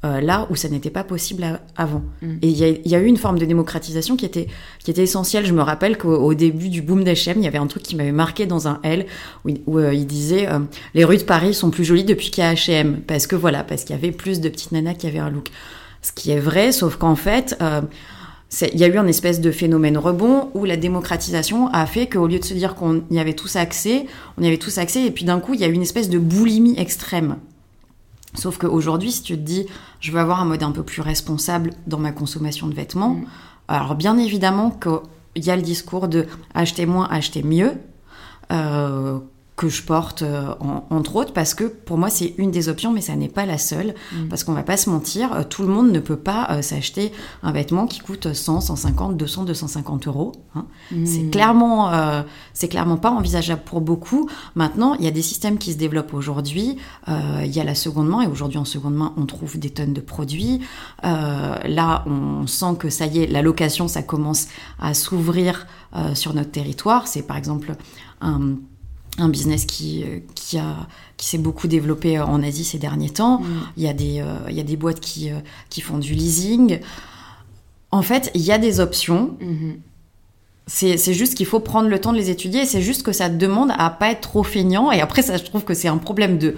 euh, 0.04 0.20
là 0.20 0.46
où 0.50 0.56
ça 0.56 0.68
n'était 0.68 0.90
pas 0.90 1.04
possible 1.04 1.60
avant. 1.76 2.02
Mm. 2.22 2.36
Et 2.42 2.48
il 2.48 2.88
y, 2.88 2.94
a 2.94 2.98
eu 2.98 3.04
une 3.04 3.18
forme 3.18 3.38
de 3.38 3.44
démocratisation 3.44 4.16
qui 4.16 4.24
était, 4.24 4.46
qui 4.82 4.90
était 4.90 5.02
essentielle. 5.02 5.44
Je 5.44 5.52
me 5.52 5.62
rappelle 5.62 5.98
qu'au 5.98 6.32
début 6.32 6.70
du 6.70 6.80
boom 6.80 7.04
d'H&M, 7.04 7.36
il 7.36 7.44
y 7.44 7.46
avait 7.46 7.58
un 7.58 7.66
truc 7.66 7.82
qui 7.82 7.96
m'avait 7.96 8.12
marqué 8.12 8.46
dans 8.46 8.66
un 8.66 8.80
L 8.82 9.06
où, 9.44 9.78
euh, 9.78 9.92
il 9.92 10.06
disait 10.06 10.48
euh, 10.48 10.60
les 10.94 11.04
rues 11.04 11.18
de 11.18 11.24
Paris 11.24 11.52
sont 11.52 11.70
plus 11.70 11.84
jolies 11.84 12.04
depuis 12.04 12.30
qu'il 12.30 12.42
y 12.42 12.46
a 12.46 12.54
H&M 12.54 13.02
parce 13.06 13.26
que 13.26 13.36
voilà 13.36 13.62
parce 13.62 13.84
qu'il 13.84 13.94
y 13.94 13.98
avait 13.98 14.12
plus 14.12 14.40
de 14.40 14.48
petites 14.48 14.72
nanas 14.72 14.94
qui 14.94 15.06
avaient 15.06 15.18
un 15.18 15.30
look. 15.30 15.48
Ce 16.00 16.12
qui 16.12 16.30
est 16.30 16.40
vrai, 16.40 16.72
sauf 16.72 16.96
qu'en 16.96 17.14
fait 17.14 17.56
il 18.72 18.78
y 18.78 18.84
a 18.84 18.88
eu 18.88 18.98
un 18.98 19.06
espèce 19.06 19.40
de 19.40 19.50
phénomène 19.50 19.96
rebond 19.96 20.50
où 20.54 20.64
la 20.64 20.76
démocratisation 20.76 21.68
a 21.68 21.86
fait 21.86 22.06
qu'au 22.08 22.26
lieu 22.26 22.38
de 22.38 22.44
se 22.44 22.54
dire 22.54 22.74
qu'on 22.74 23.02
y 23.10 23.18
avait 23.18 23.34
tous 23.34 23.56
accès, 23.56 24.06
on 24.38 24.42
y 24.42 24.46
avait 24.46 24.58
tous 24.58 24.78
accès, 24.78 25.04
et 25.04 25.10
puis 25.10 25.24
d'un 25.24 25.40
coup, 25.40 25.54
il 25.54 25.60
y 25.60 25.64
a 25.64 25.68
eu 25.68 25.72
une 25.72 25.82
espèce 25.82 26.08
de 26.08 26.18
boulimie 26.18 26.74
extrême. 26.78 27.36
Sauf 28.34 28.58
qu'aujourd'hui, 28.58 29.10
si 29.10 29.22
tu 29.22 29.34
te 29.34 29.42
dis, 29.42 29.66
je 30.00 30.12
veux 30.12 30.20
avoir 30.20 30.40
un 30.40 30.44
mode 30.44 30.62
un 30.62 30.70
peu 30.70 30.82
plus 30.82 31.02
responsable 31.02 31.72
dans 31.86 31.98
ma 31.98 32.12
consommation 32.12 32.68
de 32.68 32.74
vêtements, 32.74 33.14
mm. 33.14 33.26
alors 33.68 33.94
bien 33.94 34.16
évidemment 34.18 34.70
qu'il 34.70 35.44
y 35.44 35.50
a 35.50 35.56
le 35.56 35.62
discours 35.62 36.08
de 36.08 36.26
acheter 36.54 36.86
moins, 36.86 37.08
acheter 37.10 37.42
mieux. 37.42 37.72
Euh, 38.52 39.18
que 39.60 39.68
je 39.68 39.82
porte, 39.82 40.22
euh, 40.22 40.54
entre 40.88 41.16
autres, 41.16 41.34
parce 41.34 41.52
que 41.52 41.64
pour 41.64 41.98
moi, 41.98 42.08
c'est 42.08 42.32
une 42.38 42.50
des 42.50 42.70
options, 42.70 42.92
mais 42.92 43.02
ça 43.02 43.14
n'est 43.14 43.28
pas 43.28 43.44
la 43.44 43.58
seule. 43.58 43.94
Mm. 44.14 44.28
Parce 44.28 44.42
qu'on 44.42 44.54
va 44.54 44.62
pas 44.62 44.78
se 44.78 44.88
mentir, 44.88 45.34
euh, 45.34 45.42
tout 45.42 45.60
le 45.60 45.68
monde 45.68 45.92
ne 45.92 46.00
peut 46.00 46.16
pas 46.16 46.48
euh, 46.50 46.62
s'acheter 46.62 47.12
un 47.42 47.52
vêtement 47.52 47.86
qui 47.86 48.00
coûte 48.00 48.32
100, 48.32 48.62
150, 48.62 49.18
200, 49.18 49.44
250 49.44 50.06
euros. 50.06 50.32
Hein. 50.54 50.64
Mm. 50.92 51.04
C'est 51.04 51.30
clairement, 51.30 51.92
c'est 52.54 52.68
clairement 52.68 52.96
pas 52.96 53.10
envisageable 53.10 53.60
pour 53.62 53.82
beaucoup. 53.82 54.30
Maintenant, 54.54 54.94
il 54.94 55.04
y 55.04 55.08
a 55.08 55.10
des 55.10 55.20
systèmes 55.20 55.58
qui 55.58 55.74
se 55.74 55.78
développent 55.78 56.14
aujourd'hui. 56.14 56.78
Il 57.08 57.54
y 57.54 57.60
a 57.60 57.64
la 57.64 57.74
seconde 57.74 58.08
main, 58.08 58.22
et 58.22 58.26
aujourd'hui, 58.26 58.58
en 58.58 58.64
seconde 58.64 58.94
main, 58.94 59.12
on 59.18 59.26
trouve 59.26 59.58
des 59.58 59.70
tonnes 59.70 59.92
de 59.92 60.00
produits. 60.00 60.60
là, 61.02 62.04
on 62.06 62.46
sent 62.46 62.76
que 62.78 62.88
ça 62.88 63.04
y 63.04 63.18
est, 63.18 63.26
la 63.26 63.42
location, 63.42 63.88
ça 63.88 64.02
commence 64.02 64.48
à 64.78 64.94
s'ouvrir 64.94 65.66
sur 66.14 66.32
notre 66.32 66.50
territoire. 66.50 67.06
C'est 67.08 67.22
par 67.22 67.36
exemple 67.36 67.74
un 68.22 68.56
un 69.18 69.28
business 69.28 69.64
qui, 69.64 70.04
euh, 70.04 70.18
qui, 70.34 70.58
a, 70.58 70.86
qui 71.16 71.26
s'est 71.26 71.38
beaucoup 71.38 71.68
développé 71.68 72.18
euh, 72.18 72.24
en 72.24 72.42
Asie 72.42 72.64
ces 72.64 72.78
derniers 72.78 73.10
temps. 73.10 73.40
Mm. 73.40 73.46
Il, 73.76 73.82
y 73.82 73.88
a 73.88 73.92
des, 73.92 74.20
euh, 74.20 74.36
il 74.48 74.56
y 74.56 74.60
a 74.60 74.64
des 74.64 74.76
boîtes 74.76 75.00
qui, 75.00 75.30
qui 75.68 75.80
font 75.80 75.98
du 75.98 76.14
leasing. 76.14 76.80
En 77.90 78.02
fait, 78.02 78.30
il 78.34 78.42
y 78.42 78.52
a 78.52 78.58
des 78.58 78.80
options. 78.80 79.36
Mm-hmm. 79.40 79.76
C'est 80.66 81.14
juste 81.14 81.34
qu'il 81.34 81.46
faut 81.46 81.58
prendre 81.58 81.88
le 81.88 82.00
temps 82.00 82.12
de 82.12 82.16
les 82.16 82.30
étudier. 82.30 82.64
C'est 82.64 82.80
juste 82.80 83.02
que 83.02 83.10
ça 83.10 83.28
demande 83.28 83.72
à 83.76 83.90
pas 83.90 84.12
être 84.12 84.20
trop 84.20 84.44
feignant. 84.44 84.92
Et 84.92 85.00
après, 85.00 85.22
ça, 85.22 85.36
je 85.36 85.42
trouve 85.42 85.64
que 85.64 85.74
c'est 85.74 85.88
un 85.88 85.98
problème 85.98 86.38
de 86.38 86.54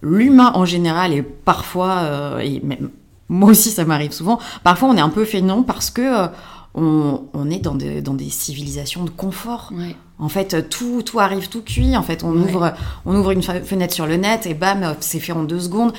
l'humain 0.00 0.52
en 0.54 0.64
général 0.64 1.12
et 1.12 1.20
parfois, 1.20 2.42
et 2.42 2.60
même 2.60 2.88
moi 3.28 3.50
aussi, 3.50 3.70
ça 3.70 3.84
m'arrive 3.84 4.12
souvent. 4.12 4.38
Parfois, 4.64 4.88
on 4.88 4.96
est 4.96 5.00
un 5.00 5.10
peu 5.10 5.26
feignant 5.26 5.62
parce 5.62 5.90
que 5.90 6.28
on, 6.74 7.50
est 7.50 7.58
dans, 7.58 7.74
dans, 7.74 8.14
des 8.14 8.30
civilisations 8.30 9.04
de 9.04 9.10
confort. 9.10 9.72
En 10.18 10.28
fait, 10.28 10.68
tout, 10.68 11.02
tout 11.02 11.18
arrive 11.18 11.48
tout 11.48 11.62
cuit. 11.62 11.96
En 11.96 12.02
fait, 12.02 12.22
on, 12.24 12.32
ouvre, 12.32 12.74
on 13.06 13.16
ouvre 13.16 13.32
une 13.32 13.42
fenêtre 13.42 13.94
sur 13.94 14.06
le 14.06 14.16
net 14.16 14.46
et 14.46 14.54
bam, 14.54 14.94
c'est 15.00 15.20
fait 15.20 15.32
en 15.32 15.42
deux 15.42 15.60
secondes. 15.60 15.92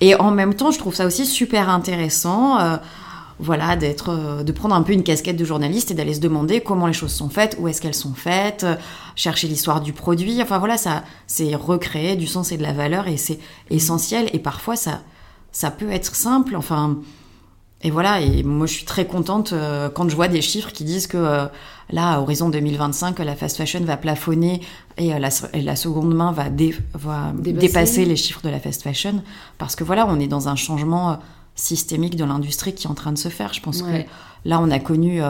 Et 0.00 0.14
en 0.14 0.30
même 0.30 0.54
temps, 0.54 0.70
je 0.70 0.78
trouve 0.78 0.94
ça 0.94 1.06
aussi 1.06 1.26
super 1.26 1.70
intéressant. 1.70 2.58
Euh, 2.58 2.76
voilà, 3.38 3.74
d'être, 3.76 4.10
euh, 4.10 4.42
de 4.44 4.52
prendre 4.52 4.74
un 4.74 4.82
peu 4.82 4.92
une 4.92 5.02
casquette 5.02 5.36
de 5.36 5.44
journaliste 5.44 5.90
et 5.90 5.94
d'aller 5.94 6.14
se 6.14 6.20
demander 6.20 6.60
comment 6.60 6.86
les 6.86 6.92
choses 6.92 7.12
sont 7.12 7.28
faites, 7.28 7.56
où 7.58 7.66
est-ce 7.66 7.80
qu'elles 7.80 7.94
sont 7.94 8.14
faites, 8.14 8.62
euh, 8.62 8.76
chercher 9.16 9.48
l'histoire 9.48 9.80
du 9.80 9.92
produit. 9.92 10.40
Enfin 10.40 10.58
voilà, 10.58 10.76
ça, 10.76 11.02
c'est 11.26 11.54
recréer 11.54 12.14
du 12.14 12.26
sens 12.26 12.52
et 12.52 12.56
de 12.56 12.62
la 12.62 12.72
valeur 12.72 13.08
et 13.08 13.16
c'est 13.16 13.40
essentiel. 13.70 14.30
Et 14.32 14.38
parfois, 14.38 14.76
ça, 14.76 15.00
ça 15.50 15.70
peut 15.72 15.90
être 15.90 16.14
simple. 16.14 16.54
Enfin, 16.54 16.98
et 17.84 17.90
voilà, 17.90 18.20
et 18.20 18.42
moi 18.44 18.66
je 18.66 18.74
suis 18.74 18.84
très 18.84 19.06
contente 19.06 19.52
euh, 19.52 19.90
quand 19.90 20.08
je 20.08 20.14
vois 20.14 20.28
des 20.28 20.40
chiffres 20.40 20.70
qui 20.70 20.84
disent 20.84 21.08
que 21.08 21.16
euh, 21.16 21.46
là, 21.90 22.12
à 22.12 22.20
horizon 22.20 22.48
2025, 22.48 23.18
la 23.18 23.34
fast 23.34 23.56
fashion 23.56 23.80
va 23.80 23.96
plafonner 23.96 24.60
et, 24.98 25.12
euh, 25.12 25.18
la, 25.18 25.76
seconde 25.76 26.14
main 26.14 26.32
va, 26.32 26.48
dépasser 26.48 28.04
les 28.04 28.16
chiffres 28.16 28.42
de 28.42 28.50
la 28.50 28.60
fast 28.60 28.82
fashion. 28.82 29.22
Parce 29.58 29.74
que 29.74 29.82
voilà, 29.82 30.06
on 30.08 30.20
est 30.20 30.28
dans 30.28 30.48
un 30.48 30.54
changement 30.54 31.18
systémique 31.56 32.14
de 32.14 32.24
l'industrie 32.24 32.72
qui 32.72 32.86
est 32.86 32.90
en 32.90 32.94
train 32.94 33.12
de 33.12 33.18
se 33.18 33.28
faire. 33.28 33.52
Je 33.52 33.60
pense 33.60 33.82
que 33.82 34.04
là, 34.44 34.60
on 34.60 34.70
a 34.70 34.78
connu 34.78 35.20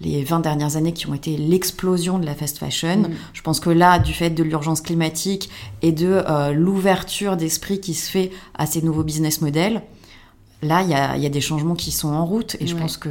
les 0.00 0.24
20 0.24 0.40
dernières 0.40 0.76
années 0.76 0.92
qui 0.92 1.08
ont 1.08 1.14
été 1.14 1.36
l'explosion 1.36 2.18
de 2.18 2.26
la 2.26 2.34
fast 2.34 2.58
fashion. 2.58 2.96
Mm. 2.96 3.10
Je 3.32 3.42
pense 3.42 3.60
que 3.60 3.70
là, 3.70 3.98
du 3.98 4.12
fait 4.12 4.30
de 4.30 4.42
l'urgence 4.42 4.80
climatique 4.80 5.50
et 5.82 5.92
de 5.92 6.24
l'ouverture 6.52 7.36
d'esprit 7.36 7.80
qui 7.80 7.94
se 7.94 8.10
fait 8.10 8.30
à 8.56 8.66
ces 8.66 8.82
nouveaux 8.82 9.04
business 9.04 9.40
models, 9.40 9.82
là, 10.62 10.82
il 10.82 10.88
y 10.88 11.26
a, 11.26 11.28
des 11.28 11.40
changements 11.40 11.74
qui 11.74 11.90
sont 11.92 12.08
en 12.08 12.24
route 12.24 12.56
et 12.60 12.66
je 12.66 12.76
pense 12.76 12.96
que. 12.96 13.08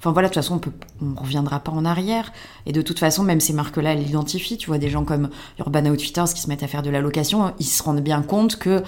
Enfin 0.00 0.12
voilà, 0.12 0.28
de 0.28 0.32
toute 0.32 0.42
façon, 0.42 0.60
on 1.02 1.04
ne 1.06 1.18
reviendra 1.18 1.58
pas 1.58 1.72
en 1.72 1.84
arrière. 1.84 2.32
Et 2.66 2.72
de 2.72 2.82
toute 2.82 3.00
façon, 3.00 3.24
même 3.24 3.40
ces 3.40 3.52
marques-là, 3.52 3.94
elles 3.94 4.04
l'identifient. 4.04 4.56
Tu 4.56 4.68
vois, 4.68 4.78
des 4.78 4.90
gens 4.90 5.04
comme 5.04 5.28
Urban 5.58 5.86
Outfitters 5.86 6.32
qui 6.32 6.40
se 6.40 6.48
mettent 6.48 6.62
à 6.62 6.68
faire 6.68 6.82
de 6.82 6.90
la 6.90 7.00
location, 7.00 7.52
ils 7.58 7.64
se 7.64 7.82
rendent 7.82 8.00
bien 8.00 8.22
compte 8.22 8.56
que 8.56 8.84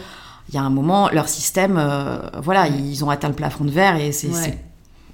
il 0.48 0.54
y 0.54 0.58
a 0.58 0.62
un 0.62 0.70
moment, 0.70 1.08
leur 1.10 1.28
système, 1.28 1.76
euh, 1.78 2.18
voilà, 2.42 2.66
ils 2.66 3.04
ont 3.04 3.10
atteint 3.10 3.28
le 3.28 3.34
plafond 3.34 3.64
de 3.64 3.70
verre 3.70 3.96
et 3.96 4.10
c'est 4.12 4.30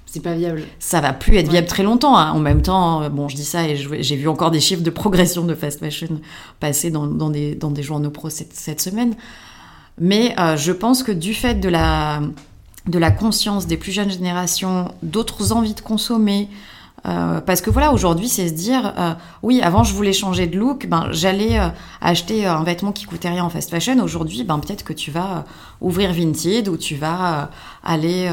c'est 0.07 0.21
pas 0.21 0.35
viable. 0.35 0.63
Ça 0.79 1.01
va 1.01 1.11
plus 1.11 1.35
être 1.35 1.49
viable 1.49 1.67
très 1.67 1.83
longtemps. 1.83 2.17
Hein. 2.17 2.31
En 2.31 2.39
même 2.39 2.61
temps, 2.61 3.03
euh, 3.03 3.09
bon, 3.09 3.27
je 3.27 3.35
dis 3.35 3.43
ça 3.43 3.67
et 3.67 3.75
j'ai 3.75 4.15
vu 4.15 4.29
encore 4.29 4.51
des 4.51 4.61
chiffres 4.61 4.81
de 4.81 4.89
progression 4.89 5.43
de 5.43 5.53
fast 5.53 5.79
fashion 5.79 6.21
passer 6.61 6.89
dans, 6.89 7.29
des, 7.29 7.55
dans 7.55 7.71
des 7.71 7.83
journaux 7.83 8.09
pro 8.09 8.29
cette, 8.29 8.53
cette 8.53 8.79
semaine. 8.79 9.15
Mais 9.99 10.33
euh, 10.39 10.55
je 10.55 10.71
pense 10.71 11.03
que 11.03 11.11
du 11.11 11.33
fait 11.33 11.55
de 11.55 11.67
la 11.67 12.21
de 12.87 12.99
la 12.99 13.11
conscience 13.11 13.67
des 13.67 13.77
plus 13.77 13.91
jeunes 13.91 14.09
générations, 14.09 14.91
d'autres 15.03 15.51
envies 15.51 15.73
de 15.73 15.81
consommer. 15.81 16.49
Euh, 17.07 17.39
parce 17.41 17.61
que 17.61 17.69
voilà, 17.69 17.93
aujourd'hui, 17.93 18.27
c'est 18.27 18.47
se 18.47 18.53
dire, 18.53 18.93
euh, 18.97 19.13
oui, 19.43 19.61
avant 19.61 19.83
je 19.83 19.93
voulais 19.93 20.13
changer 20.13 20.47
de 20.47 20.57
look, 20.57 20.87
ben 20.87 21.07
j'allais 21.11 21.59
euh, 21.59 21.67
acheter 22.01 22.45
un 22.45 22.63
vêtement 22.63 22.91
qui 22.91 23.05
coûtait 23.05 23.29
rien 23.29 23.45
en 23.45 23.49
fast 23.49 23.69
fashion. 23.69 23.99
Aujourd'hui, 23.99 24.43
ben 24.43 24.59
peut-être 24.59 24.83
que 24.83 24.93
tu 24.93 25.11
vas 25.11 25.45
ouvrir 25.79 26.11
Vinted 26.11 26.67
ou 26.67 26.75
tu 26.75 26.95
vas 26.95 27.49
aller, 27.83 28.29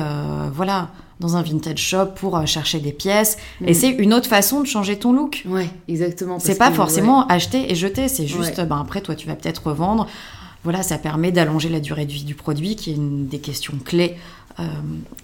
voilà, 0.53 0.89
dans 1.21 1.37
un 1.37 1.43
vintage 1.43 1.79
shop 1.79 2.07
pour 2.17 2.45
chercher 2.47 2.81
des 2.81 2.93
pièces. 2.93 3.37
Et 3.65 3.73
mm. 3.73 3.75
c'est 3.75 3.91
une 3.91 4.13
autre 4.13 4.29
façon 4.29 4.61
de 4.61 4.67
changer 4.67 4.99
ton 4.99 5.13
look. 5.13 5.45
Ouais, 5.47 5.69
exactement. 5.87 6.39
C'est 6.41 6.59
pas 6.59 6.73
forcément 6.73 7.27
acheter 7.29 7.71
et 7.71 7.75
jeter. 7.75 8.09
C'est 8.09 8.27
juste, 8.27 8.61
ben 8.61 8.81
après, 8.81 9.03
toi, 9.03 9.15
tu 9.15 9.29
vas 9.29 9.35
peut-être 9.37 9.67
revendre 9.67 10.09
voilà, 10.65 10.83
ça 10.83 10.97
permet 10.97 11.31
d'allonger 11.31 11.69
la 11.69 11.79
durée 11.79 12.07
de 12.07 12.13
vie 12.13 12.25
du 12.25 12.35
produit, 12.35 12.75
qui 12.75 12.91
est 12.91 12.95
une 12.95 13.27
des 13.29 13.39
questions 13.39 13.75
clés 13.85 14.17
euh, 14.61 14.63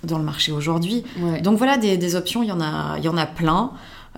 dans 0.03 0.19
le 0.19 0.25
marché 0.25 0.51
aujourd'hui. 0.51 1.05
Donc 1.43 1.57
voilà, 1.57 1.79
des, 1.79 2.17
options, 2.17 2.43
il 2.43 2.49
y 2.49 2.53
en 2.53 2.61
a, 2.61 2.99
il 2.99 3.05
y 3.05 3.09
en 3.09 3.17
a 3.17 3.27
plein. 3.27 3.71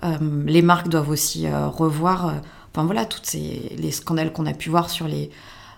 Euh, 0.04 0.16
les 0.46 0.62
marques 0.62 0.88
doivent 0.88 1.10
aussi 1.10 1.46
euh, 1.46 1.68
revoir, 1.68 2.40
enfin 2.72 2.86
voilà, 2.86 3.04
toutes 3.04 3.26
ces, 3.26 3.76
les 3.76 3.90
scandales 3.90 4.32
qu'on 4.32 4.46
a 4.46 4.54
pu 4.54 4.70
voir 4.70 4.88
sur 4.88 5.06
les, 5.06 5.30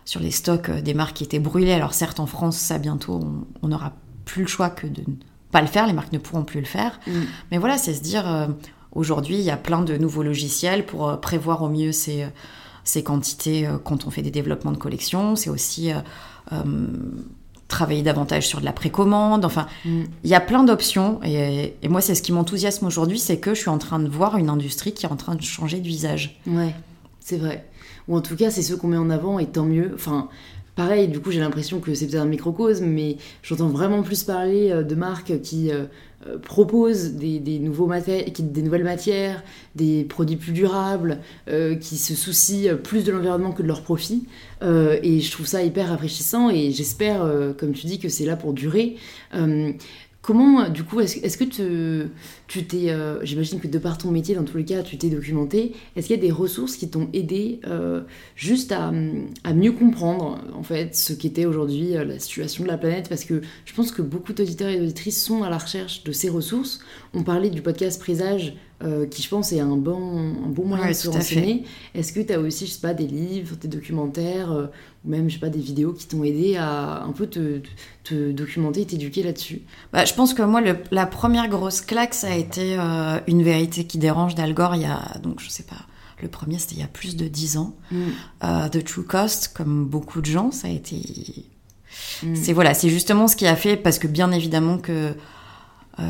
sur 0.05 0.21
les 0.21 0.31
stocks 0.31 0.71
des 0.71 0.95
marques 0.95 1.17
qui 1.17 1.25
étaient 1.25 1.41
brûlées. 1.41 1.73
Alors 1.73 1.95
certes, 1.95 2.21
en 2.21 2.27
France, 2.27 2.57
ça 2.57 2.79
bientôt, 2.79 3.25
on 3.63 3.69
n'aura 3.69 3.93
plus 4.25 4.43
le 4.43 4.49
choix 4.49 4.71
que 4.71 4.87
de 4.87 5.01
ne 5.01 5.17
pas 5.51 5.63
le 5.63 5.67
faire, 5.67 5.89
les 5.89 5.95
marques 5.95 6.13
ne 6.13 6.19
pourront 6.19 6.45
plus 6.45 6.61
le 6.61 6.67
faire. 6.67 7.01
Mm. 7.09 7.13
Mais 7.51 7.59
voilà, 7.59 7.77
c'est 7.77 7.95
se 7.95 8.03
dire, 8.03 8.49
aujourd'hui, 8.93 9.35
il 9.35 9.43
y 9.43 9.51
a 9.51 9.57
plein 9.57 9.83
de 9.83 9.97
nouveaux 9.97 10.23
logiciels 10.23 10.87
pour 10.87 11.21
prévoir 11.21 11.61
au 11.63 11.69
mieux 11.69 11.91
ces, 11.91 12.25
ces 12.85 13.03
quantités 13.03 13.69
quand 13.83 14.07
on 14.07 14.11
fait 14.11 14.23
des 14.23 14.31
développements 14.31 14.73
de 14.73 14.79
collection. 14.79 15.35
C'est 15.35 15.51
aussi 15.51 15.91
travailler 17.69 18.03
davantage 18.03 18.47
sur 18.47 18.61
de 18.61 18.65
la 18.65 18.73
précommande. 18.73 19.45
Enfin, 19.45 19.67
il 19.85 20.07
y 20.25 20.35
a 20.35 20.41
plein 20.41 20.65
d'options. 20.65 21.21
Et, 21.25 21.75
moi, 21.89 22.01
c'est 22.01 22.15
ce 22.15 22.23
qui 22.23 22.33
m'enthousiasme 22.33 22.87
aujourd'hui, 22.87 23.19
c'est 23.19 23.39
que 23.39 23.55
je 23.55 23.61
suis 23.61 23.71
en 23.71 23.79
train 23.79 23.99
de 23.99 24.09
voir 24.09 24.37
une 24.37 24.49
industrie 24.49 24.93
qui 24.93 25.07
est 25.07 25.11
en 25.11 25.17
train 25.17 25.35
de 25.35 25.43
changer 25.43 25.81
de 25.81 25.87
visage. 25.87 26.41
Ouais, 26.47 26.75
c'est 27.21 27.39
vrai. 27.39 27.67
Ou 28.09 28.17
en 28.17 28.21
tout 28.21 28.37
cas, 28.37 28.51
c'est 28.51 28.63
ce 28.63 28.75
qu'on 28.75 28.89
met 28.89 28.97
en 28.97 29.11
avant, 29.11 29.39
et 29.39 29.47
tant 29.47 29.65
mieux. 29.65 29.93
Enfin, 29.95 30.29
pareil, 30.77 31.09
du 31.09 31.21
coup, 31.21 31.31
j'ai 31.31 31.41
l'impression 31.41 31.81
que 31.81 31.95
c'est 31.95 32.07
peut-être 32.07 32.23
un 32.23 32.27
microcosme, 32.27 32.87
mais 32.87 33.17
j'entends 33.43 33.69
vraiment 33.69 34.03
plus 34.03 34.23
parler 34.23 34.71
euh, 34.71 34.83
de 34.83 34.95
marques 34.95 35.41
qui 35.41 35.71
euh, 35.71 35.85
euh, 36.27 36.39
proposent 36.39 37.13
des, 37.13 37.59
nouveaux 37.59 37.91
des 37.91 38.63
nouvelles 38.63 38.85
matières, 38.85 39.43
des 39.75 40.05
produits 40.05 40.37
plus 40.37 40.53
durables, 40.53 41.19
qui 41.81 41.97
se 41.97 42.15
soucient 42.15 42.77
plus 42.77 43.05
de 43.05 43.13
l'environnement 43.13 43.53
que 43.53 43.63
de 43.63 43.69
leur 43.69 43.83
profit. 43.83 44.27
et 44.63 45.21
je 45.21 45.31
trouve 45.31 45.47
ça 45.47 45.63
hyper 45.63 45.89
rafraîchissant 45.89 46.51
et 46.51 46.71
j'espère, 46.71 47.29
comme 47.59 47.73
tu 47.73 47.87
dis, 47.87 47.99
que 47.99 48.09
c'est 48.09 48.25
là 48.25 48.37
pour 48.37 48.53
durer. 48.53 48.97
Comment, 50.25 50.71
du 50.71 50.85
coup, 50.85 51.01
est-ce 51.01 51.37
que 51.37 51.45
tu 51.45 52.65
t'es, 52.65 52.89
euh, 52.89 53.23
j'imagine 53.27 53.61
que 53.61 53.69
de 53.69 53.79
par 53.79 53.99
ton 53.99 54.11
métier, 54.11 54.35
dans 54.35 54.45
tous 54.45 54.57
les 54.57 54.65
cas, 54.65 54.83
tu 54.83 54.97
t'es 54.97 55.11
documenté, 55.11 55.73
est-ce 55.95 56.07
qu'il 56.07 56.17
y 56.17 56.19
a 56.19 56.23
des 56.23 56.33
ressources 56.33 56.79
qui 56.79 56.89
t'ont 56.89 57.11
aidé 57.13 57.61
euh, 57.67 58.01
juste 58.35 58.73
à, 58.73 58.91
mieux 58.91 59.73
comprendre, 59.73 60.39
en 60.57 60.63
fait, 60.63 60.97
ce 60.97 61.13
qu'était 61.13 61.45
aujourd'hui 61.45 61.95
euh, 61.95 62.07
la 62.07 62.19
situation 62.19 62.65
de 62.65 62.69
la 62.71 62.79
planète? 62.79 63.11
Parce 63.11 63.27
que 63.27 63.43
je 63.67 63.75
pense 63.75 63.93
que 63.93 64.01
beaucoup 64.01 64.33
d'auditeurs 64.33 64.71
et 64.71 64.79
d'auditrices 64.79 65.23
sont 65.23 65.43
à 65.43 65.51
la 65.51 65.59
recherche 65.59 66.05
de 66.05 66.13
ces 66.13 66.31
ressources. 66.31 66.81
On 67.13 67.23
parlait 67.23 67.51
du 67.51 67.61
podcast 67.61 68.01
Présage, 68.01 68.55
qui 69.11 69.23
je 69.23 69.29
pense 69.31 69.51
est 69.53 69.61
un 69.61 69.77
bon, 69.77 70.35
un 70.45 70.49
bon 70.49 70.67
moyen 70.67 70.89
de 70.89 70.93
se 70.93 71.09
renseigner. 71.09 71.65
Est-ce 71.95 72.13
que 72.13 72.21
tu 72.21 72.35
as 72.35 72.41
aussi, 72.41 72.67
je 72.67 72.73
sais 72.73 72.81
pas, 72.83 72.93
des 72.93 73.07
livres, 73.07 73.57
des 73.57 73.69
documentaires 73.69 74.69
ou 75.05 75.11
même, 75.11 75.29
je 75.29 75.35
sais 75.35 75.41
pas, 75.41 75.51
des 75.51 75.61
vidéos 75.61 75.93
qui 75.93 76.07
t'ont 76.07 76.25
aidé 76.25 76.57
à 76.57 77.03
un 77.03 77.13
peu 77.13 77.27
te, 77.27 77.61
te 78.05 78.33
documenter 78.33 78.83
et 78.83 78.87
t'éduquer 78.87 79.23
là-dessus 79.23 79.63
bah, 79.93 80.05
Je 80.05 80.15
pense 80.15 80.35
que 80.35 80.43
moi, 80.43 80.63
la 80.91 81.07
première 81.07 81.49
grosse 81.49 81.81
claque, 81.81 82.15
ça 82.15 82.29
a 82.29 82.35
été 82.35 82.77
euh, 82.79 83.19
Une 83.27 83.43
vérité 83.43 83.85
qui 83.85 83.99
dérange 83.99 84.35
d'Al 84.35 84.55
Gore, 84.55 84.77
il 84.77 84.83
y 84.83 84.87
a, 84.87 85.19
donc 85.23 85.41
je 85.41 85.49
sais 85.51 85.65
pas, 85.65 85.87
le 86.23 86.29
premier, 86.29 86.59
c'était 86.59 86.77
il 86.77 86.81
y 86.81 86.85
a 86.85 86.89
plus 86.89 87.17
de 87.17 87.29
dix 87.29 87.59
ans. 87.59 87.75
Mm. 87.91 87.97
Euh, 88.45 88.69
The 88.69 88.85
True 88.85 89.05
Cost, 89.05 89.53
comme 89.55 89.85
beaucoup 89.85 90.21
de 90.21 90.27
gens, 90.27 90.51
ça 90.51 90.69
a 90.69 90.71
été... 90.71 91.47
Mm. 92.23 92.35
C'est 92.35 92.53
voilà, 92.53 92.73
c'est 92.73 92.89
justement 92.89 93.29
ce 93.29 93.37
qui 93.37 93.47
a 93.47 93.57
fait, 93.57 93.77
parce 93.77 93.99
que 93.99 94.07
bien 94.07 94.33
évidemment 94.33 94.79
que... 94.79 95.15
Euh, 96.01 96.03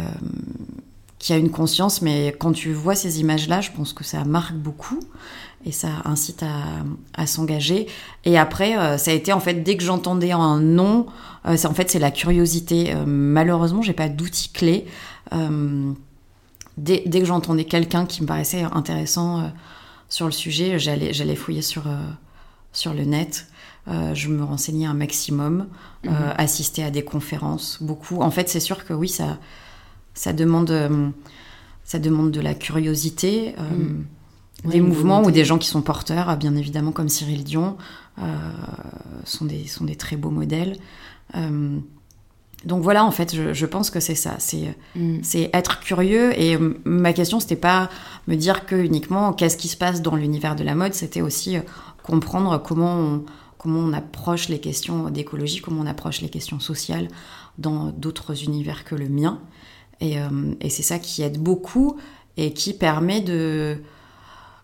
qu'il 1.19 1.35
y 1.35 1.39
a 1.39 1.41
une 1.41 1.51
conscience, 1.51 2.03
mais 2.03 2.35
quand 2.39 2.53
tu 2.53 2.73
vois 2.75 2.95
ces 2.95 3.21
images-là, 3.21 3.63
je 3.63 3.71
pense 3.71 3.95
que 3.95 4.05
ça 4.05 4.25
marque 4.25 4.55
beaucoup 4.57 5.01
et 5.65 5.73
ça 5.73 5.89
incite 6.05 6.45
à, 7.15 7.27
s'engager. 7.27 7.87
Et 8.25 8.39
après, 8.39 8.79
euh, 8.79 8.99
ça 8.99 9.11
a 9.11 9.15
été 9.15 9.33
en 9.33 9.41
fait 9.41 9.63
dès 9.63 9.77
que 9.77 9.83
j'entendais 9.83 10.33
un 10.33 10.61
nom, 10.61 11.07
euh, 11.47 11.57
c'est 11.57 11.67
en 11.67 11.75
fait 11.75 11.91
c'est 11.91 11.99
la 11.99 12.11
curiosité. 12.11 12.95
Euh, 12.95 13.05
malheureusement, 13.07 13.83
j'ai 13.83 13.93
pas 13.93 14.09
d'outils 14.09 14.51
clés. 14.51 14.87
Dès, 16.77 17.05
dès, 17.07 17.21
que 17.21 17.25
j'entendais 17.25 17.65
quelqu'un 17.65 18.05
qui 18.05 18.23
me 18.23 18.27
paraissait 18.27 18.63
intéressant 18.63 19.53
sur 20.09 20.27
le 20.27 20.33
sujet, 20.33 20.79
j'allais 20.79 21.13
j'allais 21.13 21.35
fouiller 21.35 21.63
sur 21.63 21.85
sur 22.73 22.95
le 22.95 23.05
net. 23.05 23.47
je 23.89 24.29
me 24.29 24.45
renseignais 24.45 24.87
un 24.87 24.95
maximum, 24.95 25.67
mhm. 26.05 26.13
assister 26.37 26.85
à 26.85 26.91
des 26.91 27.03
conférences, 27.03 27.79
beaucoup. 27.81 28.21
En 28.23 28.31
fait, 28.31 28.49
c'est 28.49 28.61
sûr 28.61 28.85
que 28.85 28.93
oui, 28.93 29.09
ça 29.09 29.39
ça 30.15 30.33
demande 30.33 30.73
ça 31.85 31.99
demande 31.99 32.31
de 32.31 32.41
la 32.41 32.55
curiosité. 32.55 33.57
Mhm 33.59 34.05
des 34.65 34.81
mouvements 34.81 35.23
ou 35.23 35.31
des 35.31 35.45
gens 35.45 35.59
qui 35.59 35.69
sont 35.69 35.83
porteurs, 35.83 36.37
bien 36.37 36.57
évidemment, 36.57 36.93
comme 36.93 37.09
Cyril 37.09 37.45
Dion, 37.45 37.77
euh, 38.19 38.23
sont, 39.25 39.45
des, 39.45 39.67
sont 39.67 39.85
des 39.85 39.97
très 39.97 40.17
beaux 40.17 40.31
modèles. 40.31 40.77
Euh, 41.37 41.79
donc 42.65 42.83
voilà, 42.83 43.05
en 43.05 43.11
fait, 43.11 43.53
je, 43.53 43.67
pense 43.67 43.91
que 43.91 44.01
c'est 44.01 44.15
ça, 44.15 44.37
c'est 44.39 44.75
mm. 44.97 45.19
c'est 45.23 45.51
être 45.53 45.81
curieux. 45.81 46.39
Et 46.41 46.57
ma 46.85 47.13
question, 47.13 47.41
c'était 47.41 47.57
pas 47.57 47.91
me 48.27 48.37
dire 48.37 48.65
que 48.65 48.77
uniquement 48.77 49.33
qu'est-ce 49.33 49.57
qui 49.57 49.69
se 49.69 49.77
passe 49.77 50.01
dans 50.01 50.17
l'univers 50.17 50.57
de 50.57 50.65
la 50.65 50.75
mode, 50.75 50.95
c'était 50.95 51.21
aussi 51.21 51.57
euh, 51.57 51.61
comprendre 52.03 52.63
comment 52.63 52.95
on, 52.95 53.25
comment 53.59 53.81
on 53.81 53.93
approche 53.93 54.49
les 54.49 54.61
questions 54.61 55.11
d'écologie, 55.11 55.61
comment 55.61 55.83
on 55.83 55.87
approche 55.87 56.23
les 56.23 56.31
questions 56.31 56.61
sociales 56.61 57.09
dans 57.59 57.91
d'autres 57.91 58.45
univers 58.45 58.85
que 58.85 58.95
le 58.95 59.09
mien. 59.09 59.41
Et, 60.01 60.17
et 60.61 60.71
c'est 60.71 60.83
ça 60.83 60.99
qui 60.99 61.23
aide 61.23 61.39
beaucoup 61.39 61.97
et 62.37 62.53
qui 62.53 62.75
permet 62.75 63.21
de 63.21 63.79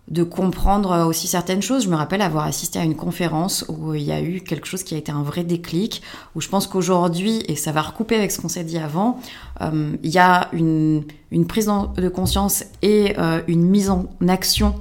de 0.08 0.24
comprendre 0.24 1.06
aussi 1.06 1.28
certaines 1.28 1.62
choses. 1.62 1.84
Je 1.84 1.88
me 1.88 1.94
rappelle 1.94 2.20
avoir 2.20 2.44
assisté 2.44 2.78
à 2.78 2.84
une 2.84 2.96
conférence 2.96 3.64
où 3.68 3.94
il 3.94 4.02
y 4.02 4.10
a 4.12 4.20
eu 4.20 4.40
quelque 4.40 4.66
chose 4.66 4.82
qui 4.82 4.94
a 4.94 4.98
été 4.98 5.12
un 5.12 5.22
vrai 5.22 5.44
déclic, 5.44 6.02
où 6.34 6.40
je 6.40 6.48
pense 6.48 6.66
qu'aujourd'hui, 6.66 7.42
et 7.46 7.54
ça 7.54 7.70
va 7.70 7.82
recouper 7.82 8.16
avec 8.16 8.32
ce 8.32 8.40
qu'on 8.40 8.48
s'est 8.48 8.64
dit 8.64 8.78
avant, 8.78 9.20
euh, 9.60 9.92
il 10.02 10.10
y 10.10 10.18
a 10.18 10.48
une, 10.52 11.04
prise 11.46 11.70
de 11.96 12.08
conscience 12.08 12.64
et 12.82 13.14
euh, 13.18 13.40
une 13.46 13.62
mise 13.62 13.88
en 13.88 14.08
action 14.26 14.74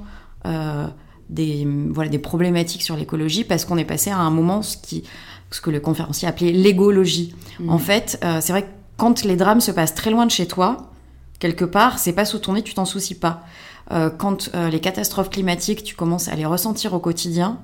euh, 0.46 0.86
des, 1.28 1.66
voilà, 1.90 2.10
des 2.10 2.18
problématiques 2.18 2.82
sur 2.82 2.96
l'écologie, 2.96 3.44
parce 3.44 3.64
qu'on 3.64 3.78
est 3.78 3.84
passé 3.84 4.10
à 4.10 4.18
un 4.18 4.30
moment 4.30 4.62
ce, 4.62 4.76
qui, 4.76 5.04
ce 5.52 5.60
que 5.60 5.70
le 5.70 5.78
conférencier 5.78 6.26
appelait 6.26 6.50
l'égologie. 6.50 7.36
Mmh. 7.60 7.70
En 7.70 7.78
fait, 7.78 8.18
c'est 8.40 8.52
vrai 8.52 8.62
que 8.62 8.68
quand 8.96 9.22
les 9.22 9.36
drames 9.36 9.60
se 9.60 9.70
passent 9.70 9.94
très 9.94 10.10
loin 10.10 10.26
de 10.26 10.30
chez 10.32 10.46
toi, 10.46 10.90
quelque 11.38 11.64
part, 11.64 12.00
c'est 12.00 12.12
pas 12.12 12.24
sous 12.24 12.38
ton 12.38 12.54
nez, 12.54 12.62
tu 12.62 12.74
t'en 12.74 12.84
soucies 12.84 13.14
pas. 13.14 13.44
Euh, 13.92 14.10
quand 14.10 14.50
euh, 14.54 14.68
les 14.70 14.80
catastrophes 14.80 15.30
climatiques, 15.30 15.82
tu 15.82 15.94
commences 15.94 16.28
à 16.28 16.36
les 16.36 16.46
ressentir 16.46 16.94
au 16.94 16.98
quotidien, 17.00 17.58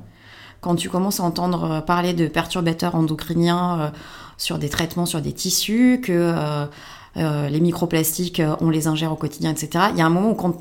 quand 0.60 0.74
tu 0.74 0.88
commences 0.88 1.20
à 1.20 1.22
entendre 1.22 1.70
euh, 1.70 1.80
parler 1.80 2.14
de 2.14 2.26
perturbateurs 2.26 2.94
endocriniens 2.94 3.92
sur 4.36 4.58
des 4.58 4.68
traitements 4.68 5.06
sur 5.06 5.20
des 5.20 5.32
tissus, 5.32 6.00
que 6.02 6.34
les 7.16 7.60
microplastiques, 7.60 8.42
on 8.60 8.68
les 8.68 8.86
ingère 8.86 9.12
au 9.12 9.16
quotidien, 9.16 9.50
etc. 9.50 9.86
Il 9.92 9.98
y 9.98 10.02
a 10.02 10.06
un 10.06 10.10
moment 10.10 10.30
où 10.30 10.34
quand, 10.34 10.54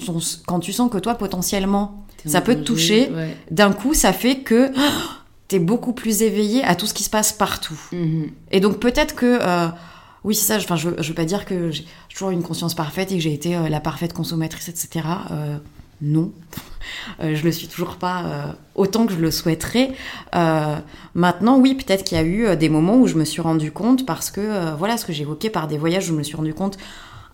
quand 0.46 0.60
tu 0.60 0.72
sens 0.72 0.90
que 0.90 0.98
toi, 0.98 1.16
potentiellement, 1.16 2.06
ça 2.26 2.42
peut 2.42 2.56
te 2.56 2.62
toucher, 2.62 3.12
d'un 3.52 3.74
coup, 3.74 3.94
ça 3.94 4.14
fait 4.14 4.38
que 4.38 4.72
tu 5.50 5.58
es 5.58 5.60
beaucoup 5.60 5.94
plus 5.94 6.22
éveillé 6.22 6.64
à 6.64 6.76
tout 6.76 6.86
ce 6.86 6.94
qui 6.94 7.04
se 7.04 7.10
passe 7.10 7.34
partout. 7.34 7.80
Mm-hmm. 7.92 8.30
Et 8.52 8.60
donc 8.62 8.80
peut-être 8.80 9.16
que 9.16 9.40
oui, 10.26 10.34
c'est 10.34 10.46
ça. 10.46 10.58
Enfin, 10.58 10.76
je, 10.76 10.90
veux, 10.90 11.02
veux 11.02 11.14
pas 11.14 11.24
dire 11.24 11.46
que 11.46 11.70
j'ai 11.70 11.86
toujours 12.10 12.32
une 12.32 12.42
conscience 12.42 12.74
parfaite 12.74 13.12
et 13.12 13.16
que 13.16 13.22
j'ai 13.22 13.34
été 13.34 13.56
euh, 13.56 13.70
la 13.70 13.80
parfaite 13.80 14.12
consommatrice, 14.12 14.68
etc. 14.68 15.06
Euh, 15.30 15.58
non, 16.02 16.32
euh, 17.22 17.36
je 17.36 17.44
le 17.44 17.52
suis 17.52 17.68
toujours 17.68 17.98
pas 17.98 18.56
autant 18.74 19.06
que 19.06 19.14
je 19.14 19.20
le 19.20 19.32
souhaiterais. 19.32 19.92
maintenant, 21.14 21.60
oui, 21.60 21.76
peut-être 21.76 22.04
qu'il 22.04 22.18
y 22.18 22.22
a 22.22 22.24
eu 22.24 22.58
des 22.58 22.70
moments 22.70 22.98
où 22.98 23.08
je 23.08 23.16
me 23.16 23.24
suis 23.24 23.42
rendu 23.42 23.72
compte 23.72 24.06
parce 24.06 24.32
que 24.32 24.76
voilà 24.76 24.98
ce 24.98 25.06
que 25.06 25.14
j'évoquais 25.14 25.52
par 25.52 25.68
des 25.68 25.78
voyages, 25.78 26.06
je 26.06 26.14
me 26.14 26.24
suis 26.24 26.36
rendu 26.36 26.54
compte 26.54 26.78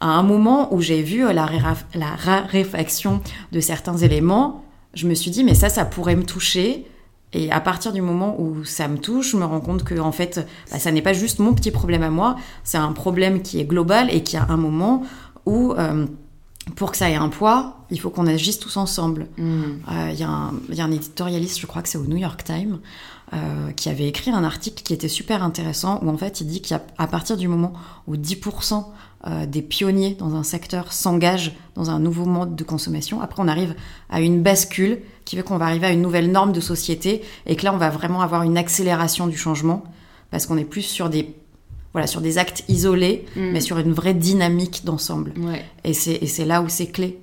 à 0.01 0.07
un 0.07 0.23
moment 0.23 0.73
où 0.73 0.81
j'ai 0.81 1.01
vu 1.01 1.21
la, 1.33 1.49
la 1.95 2.15
raréfaction 2.17 3.21
de 3.51 3.59
certains 3.61 3.97
éléments. 3.97 4.65
Je 4.93 5.07
me 5.07 5.15
suis 5.15 5.31
dit 5.31 5.43
mais 5.43 5.55
ça, 5.55 5.69
ça 5.69 5.85
pourrait 5.85 6.17
me 6.17 6.25
toucher. 6.25 6.85
Et 7.33 7.51
à 7.51 7.61
partir 7.61 7.93
du 7.93 8.01
moment 8.01 8.35
où 8.39 8.63
ça 8.65 8.87
me 8.87 8.97
touche, 8.97 9.31
je 9.31 9.37
me 9.37 9.45
rends 9.45 9.61
compte 9.61 9.83
que 9.83 9.99
en 9.99 10.11
fait, 10.11 10.45
bah, 10.71 10.79
ça 10.79 10.91
n'est 10.91 11.01
pas 11.01 11.13
juste 11.13 11.39
mon 11.39 11.53
petit 11.53 11.71
problème 11.71 12.03
à 12.03 12.09
moi, 12.09 12.35
c'est 12.63 12.77
un 12.77 12.91
problème 12.91 13.41
qui 13.41 13.59
est 13.59 13.65
global 13.65 14.13
et 14.13 14.23
qui 14.23 14.35
a 14.37 14.45
un 14.49 14.57
moment 14.57 15.03
où, 15.45 15.73
euh, 15.73 16.05
pour 16.75 16.91
que 16.91 16.97
ça 16.97 17.09
ait 17.09 17.15
un 17.15 17.29
poids, 17.29 17.85
il 17.89 17.99
faut 17.99 18.09
qu'on 18.09 18.27
agisse 18.27 18.59
tous 18.59 18.77
ensemble. 18.77 19.27
Mm. 19.37 19.43
Euh, 19.91 20.09
il 20.11 20.17
y, 20.17 20.75
y, 20.75 20.81
a 20.81 20.85
un 20.85 20.91
éditorialiste, 20.91 21.59
je 21.59 21.67
crois 21.67 21.81
que 21.81 21.89
c'est 21.89 21.97
au 21.97 22.05
New 22.05 22.17
York 22.17 22.43
Times, 22.43 22.79
euh, 23.33 23.71
qui 23.71 23.87
avait 23.87 24.09
écrit 24.09 24.29
un 24.29 24.43
article 24.43 24.83
qui 24.83 24.93
était 24.93 25.07
super 25.07 25.41
intéressant, 25.41 26.01
où 26.03 26.09
en 26.09 26.17
fait 26.17 26.41
il 26.41 26.47
dit 26.47 26.61
qu'à 26.61 26.79
partir 26.79 27.37
du 27.37 27.47
moment 27.47 27.71
où 28.05 28.17
10% 28.17 28.83
euh, 29.25 29.45
des 29.45 29.61
pionniers 29.61 30.15
dans 30.15 30.35
un 30.35 30.43
secteur 30.43 30.91
s'engagent 30.91 31.53
dans 31.75 31.89
un 31.89 31.99
nouveau 31.99 32.25
mode 32.25 32.57
de 32.57 32.63
consommation. 32.65 33.21
Après, 33.21 33.41
on 33.41 33.47
arrive 33.47 33.73
à 34.09 34.19
une 34.19 34.43
bascule 34.43 34.99
qui 35.31 35.37
fait 35.37 35.43
qu'on 35.43 35.57
va 35.57 35.65
arriver 35.65 35.87
à 35.87 35.91
une 35.91 36.01
nouvelle 36.01 36.29
norme 36.29 36.51
de 36.51 36.59
société 36.59 37.21
et 37.45 37.55
que 37.55 37.63
là, 37.63 37.73
on 37.73 37.77
va 37.77 37.89
vraiment 37.89 38.19
avoir 38.19 38.43
une 38.43 38.57
accélération 38.57 39.27
du 39.27 39.37
changement 39.37 39.81
parce 40.29 40.45
qu'on 40.45 40.57
est 40.57 40.65
plus 40.65 40.81
sur 40.81 41.09
des 41.09 41.33
voilà 41.93 42.05
sur 42.05 42.19
des 42.19 42.37
actes 42.37 42.65
isolés, 42.67 43.25
mm. 43.37 43.51
mais 43.51 43.61
sur 43.61 43.77
une 43.77 43.93
vraie 43.93 44.13
dynamique 44.13 44.83
d'ensemble. 44.83 45.33
Et 45.85 45.93
c'est 45.93 46.45
là 46.45 46.61
où 46.61 46.67
c'est 46.67 46.87
clé. 46.87 47.17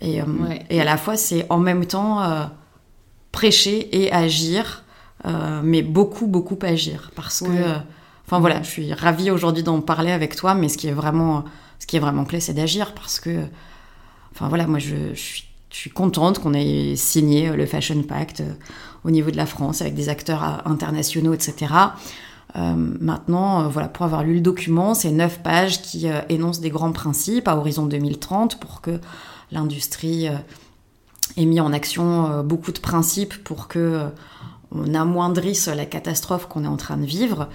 Et, 0.00 0.20
euh, 0.20 0.24
et, 0.70 0.80
à 0.80 0.84
la 0.84 0.96
fois, 0.96 1.16
c'est 1.16 1.46
en 1.50 1.58
même 1.58 1.84
temps 1.86 2.22
euh, 2.22 2.44
prêcher 3.32 4.02
et 4.02 4.12
agir 4.12 4.82
mais 5.62 5.82
beaucoup, 5.82 6.26
beaucoup 6.26 6.58
agir. 6.62 7.10
Parce 7.16 7.40
que, 7.40 7.74
enfin 8.26 8.38
voilà, 8.38 8.62
je 8.62 8.68
suis 8.68 8.94
ravie 8.94 9.30
aujourd'hui 9.30 9.62
d'en 9.62 9.80
parler 9.80 10.12
avec 10.12 10.36
toi, 10.36 10.54
mais 10.54 10.68
ce 10.68 10.78
qui 10.78 10.86
est 10.86 10.92
vraiment, 10.92 11.44
ce 11.80 11.86
qui 11.86 11.96
est 11.96 12.00
vraiment 12.00 12.24
clé, 12.24 12.38
c'est 12.38 12.54
d'agir 12.54 12.94
parce 12.94 13.18
que, 13.18 13.44
enfin 14.32 14.48
voilà, 14.48 14.66
moi 14.66 14.78
je, 14.78 15.14
suis 15.14 15.45
je 15.76 15.82
suis 15.82 15.90
contente 15.90 16.38
qu'on 16.38 16.54
ait 16.54 16.96
signé 16.96 17.54
le 17.54 17.66
Fashion 17.66 18.02
Pact 18.02 18.42
au 19.04 19.10
niveau 19.10 19.30
de 19.30 19.36
la 19.36 19.44
France 19.44 19.82
avec 19.82 19.94
des 19.94 20.08
acteurs 20.08 20.66
internationaux, 20.66 21.34
etc. 21.34 21.66
Euh, 22.56 22.74
maintenant, 22.74 23.60
euh, 23.60 23.68
voilà, 23.68 23.88
pour 23.88 24.06
avoir 24.06 24.24
lu 24.24 24.36
le 24.36 24.40
document, 24.40 24.94
c'est 24.94 25.10
neuf 25.10 25.42
pages 25.42 25.82
qui 25.82 26.08
euh, 26.08 26.22
énoncent 26.30 26.62
des 26.62 26.70
grands 26.70 26.92
principes 26.92 27.46
à 27.46 27.58
horizon 27.58 27.84
2030 27.84 28.58
pour 28.58 28.80
que 28.80 28.98
l'industrie 29.52 30.28
ait 31.36 31.44
mis 31.44 31.60
en 31.60 31.74
action 31.74 32.42
beaucoup 32.42 32.72
de 32.72 32.80
principes 32.80 33.44
pour 33.44 33.68
que 33.68 34.08
on 34.72 34.94
amoindrisse 34.94 35.68
la 35.68 35.84
catastrophe 35.84 36.48
qu'on 36.48 36.64
est 36.64 36.68
en 36.68 36.78
train 36.78 36.96
de 36.96 37.04
vivre. 37.04 37.48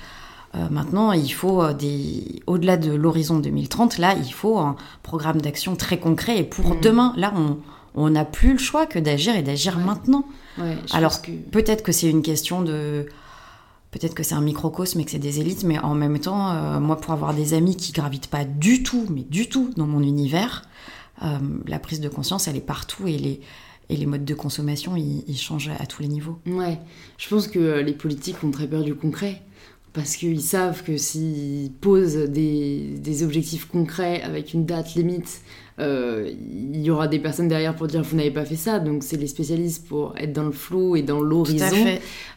maintenant, 0.69 1.11
il 1.11 1.34
faut 1.34 1.74
des, 1.74 2.43
au-delà 2.47 2.78
de 2.78 2.93
l'horizon 2.93 3.39
2030, 3.39 3.97
là, 3.97 4.15
il 4.15 4.32
faut 4.32 4.59
un 4.59 4.78
programme 5.03 5.41
d'action 5.41 5.76
très 5.76 5.99
concret. 5.99 6.38
Et 6.38 6.43
pour 6.43 6.76
mmh. 6.76 6.82
demain, 6.82 7.13
là, 7.17 7.34
on 7.36 7.57
n'a 7.95 8.25
plus 8.25 8.53
le 8.53 8.59
choix 8.59 8.85
que 8.85 8.99
d'agir 8.99 9.35
et 9.35 9.41
d'agir 9.41 9.77
maintenant. 9.77 10.25
Alors 10.91 11.21
que... 11.21 11.31
peut-être 11.31 11.83
que 11.83 11.91
c'est 11.91 12.09
une 12.09 12.21
question 12.21 12.61
de 12.61 13.05
peut-être 13.91 14.15
que 14.15 14.23
c'est 14.23 14.35
un 14.35 14.41
microcosme 14.41 14.99
et 14.99 15.05
que 15.05 15.11
c'est 15.11 15.19
des 15.19 15.39
élites, 15.39 15.63
mais 15.63 15.77
en 15.79 15.93
même 15.93 16.17
temps, 16.19 16.51
euh, 16.51 16.79
moi, 16.79 16.99
pour 16.99 17.13
avoir 17.13 17.33
des 17.33 17.53
amis 17.53 17.75
qui 17.75 17.91
gravitent 17.91 18.27
pas 18.27 18.45
du 18.45 18.83
tout, 18.83 19.05
mais 19.09 19.21
du 19.21 19.47
tout 19.47 19.71
dans 19.75 19.87
mon 19.87 20.01
univers, 20.01 20.63
euh, 21.23 21.37
la 21.67 21.77
prise 21.77 21.99
de 21.99 22.09
conscience, 22.09 22.47
elle 22.47 22.55
est 22.55 22.61
partout 22.61 23.07
et 23.07 23.17
les, 23.17 23.41
et 23.89 23.97
les 23.97 24.05
modes 24.05 24.25
de 24.25 24.33
consommation, 24.33 24.95
ils, 24.95 25.23
ils, 25.27 25.37
changent 25.37 25.71
à 25.77 25.85
tous 25.85 26.01
les 26.01 26.07
niveaux. 26.07 26.39
Ouais, 26.45 26.79
je 27.17 27.27
pense 27.27 27.47
que 27.47 27.59
euh, 27.59 27.81
les 27.81 27.93
politiques 27.93 28.43
ont 28.43 28.51
très 28.51 28.67
peur 28.67 28.83
du 28.83 28.95
concret. 28.95 29.41
Parce 29.93 30.15
qu'ils 30.15 30.41
savent 30.41 30.83
que 30.83 30.95
s'ils 30.95 31.69
posent 31.69 32.15
des, 32.15 32.95
des, 32.97 33.23
objectifs 33.23 33.65
concrets 33.65 34.21
avec 34.21 34.53
une 34.53 34.65
date 34.65 34.95
limite 34.95 35.41
il 35.82 36.82
y 36.82 36.89
aura 36.89 37.07
des 37.07 37.19
personnes 37.19 37.47
derrière 37.47 37.75
pour 37.75 37.88
dire 37.88 38.01
vous 38.01 38.15
n'avez 38.15 38.32
pas 38.32 38.45
fait 38.45 38.55
ça. 38.55 38.79
Donc 38.79 39.03
c'est 39.03 39.17
les 39.17 39.27
spécialistes 39.27 39.88
pour 39.88 40.13
être 40.17 40.34
dans 40.34 40.43
le 40.43 40.51
flou 40.51 40.95
et 40.95 41.01
dans 41.01 41.21
l'horizon. 41.21 41.65